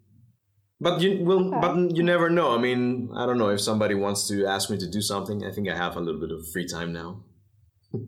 But 0.80 1.00
you 1.02 1.22
will, 1.22 1.48
okay. 1.48 1.60
but 1.60 1.96
you 1.96 2.02
never 2.02 2.30
know. 2.30 2.54
I 2.54 2.58
mean, 2.58 3.10
I 3.14 3.26
don't 3.26 3.38
know 3.38 3.50
if 3.50 3.60
somebody 3.60 3.94
wants 3.94 4.26
to 4.28 4.46
ask 4.46 4.70
me 4.70 4.78
to 4.78 4.88
do 4.88 5.02
something. 5.02 5.44
I 5.44 5.50
think 5.52 5.68
I 5.68 5.76
have 5.76 5.96
a 5.96 6.00
little 6.00 6.20
bit 6.20 6.30
of 6.32 6.48
free 6.50 6.66
time 6.66 6.92
now. 6.92 7.22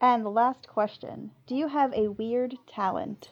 and 0.00 0.24
the 0.24 0.30
last 0.30 0.68
question: 0.68 1.30
Do 1.46 1.54
you 1.54 1.68
have 1.68 1.94
a 1.94 2.08
weird 2.08 2.56
talent? 2.68 3.30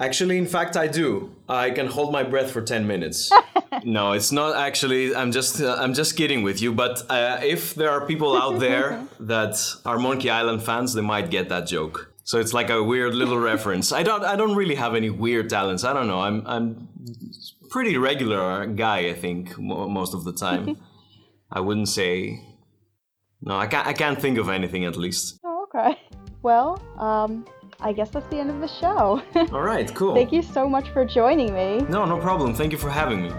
Actually, 0.00 0.38
in 0.38 0.46
fact, 0.46 0.78
I 0.78 0.86
do. 0.86 1.36
I 1.46 1.70
can 1.70 1.86
hold 1.86 2.10
my 2.10 2.22
breath 2.22 2.50
for 2.50 2.62
ten 2.62 2.86
minutes. 2.86 3.30
no, 3.84 4.12
it's 4.12 4.32
not 4.32 4.56
actually. 4.56 5.14
I'm 5.14 5.30
just. 5.30 5.60
Uh, 5.60 5.76
I'm 5.78 5.92
just 5.92 6.16
kidding 6.16 6.42
with 6.42 6.62
you. 6.62 6.72
But 6.72 7.02
uh, 7.10 7.38
if 7.42 7.74
there 7.74 7.90
are 7.90 8.06
people 8.06 8.34
out 8.34 8.58
there 8.66 9.06
that 9.20 9.56
are 9.84 9.98
Monkey 9.98 10.30
Island 10.30 10.62
fans, 10.62 10.94
they 10.94 11.02
might 11.02 11.30
get 11.30 11.50
that 11.50 11.66
joke. 11.66 12.14
So 12.24 12.40
it's 12.40 12.54
like 12.54 12.70
a 12.70 12.82
weird 12.82 13.14
little 13.14 13.38
reference. 13.52 13.92
I 13.92 14.02
don't 14.02 14.24
I 14.24 14.36
don't 14.36 14.56
really 14.56 14.76
have 14.76 14.94
any 14.94 15.10
weird 15.10 15.50
talents. 15.50 15.84
I 15.84 15.92
don't 15.92 16.06
know. 16.06 16.20
I'm 16.20 16.46
I'm 16.46 16.88
pretty 17.68 17.98
regular 17.98 18.66
guy. 18.66 19.00
I 19.10 19.14
think 19.14 19.58
most 19.58 20.14
of 20.14 20.24
the 20.24 20.32
time. 20.32 20.78
I 21.52 21.60
wouldn't 21.60 21.88
say. 21.88 22.40
No, 23.42 23.58
I 23.58 23.66
can't. 23.66 23.86
I 23.86 23.92
can't 23.92 24.20
think 24.20 24.38
of 24.38 24.48
anything 24.48 24.84
at 24.84 24.96
least. 24.96 25.40
Oh, 25.44 25.66
okay. 25.66 25.98
Well, 26.42 26.80
um, 26.98 27.44
I 27.82 27.92
guess 27.92 28.10
that's 28.10 28.28
the 28.28 28.38
end 28.38 28.50
of 28.50 28.60
the 28.60 28.68
show. 28.68 29.22
All 29.52 29.62
right. 29.62 29.92
Cool. 29.94 30.14
Thank 30.14 30.32
you 30.32 30.42
so 30.42 30.68
much 30.68 30.90
for 30.90 31.04
joining 31.04 31.54
me. 31.54 31.78
No, 31.88 32.04
no 32.04 32.18
problem. 32.18 32.54
Thank 32.54 32.72
you 32.72 32.78
for 32.78 32.90
having 32.90 33.22
me. 33.22 33.30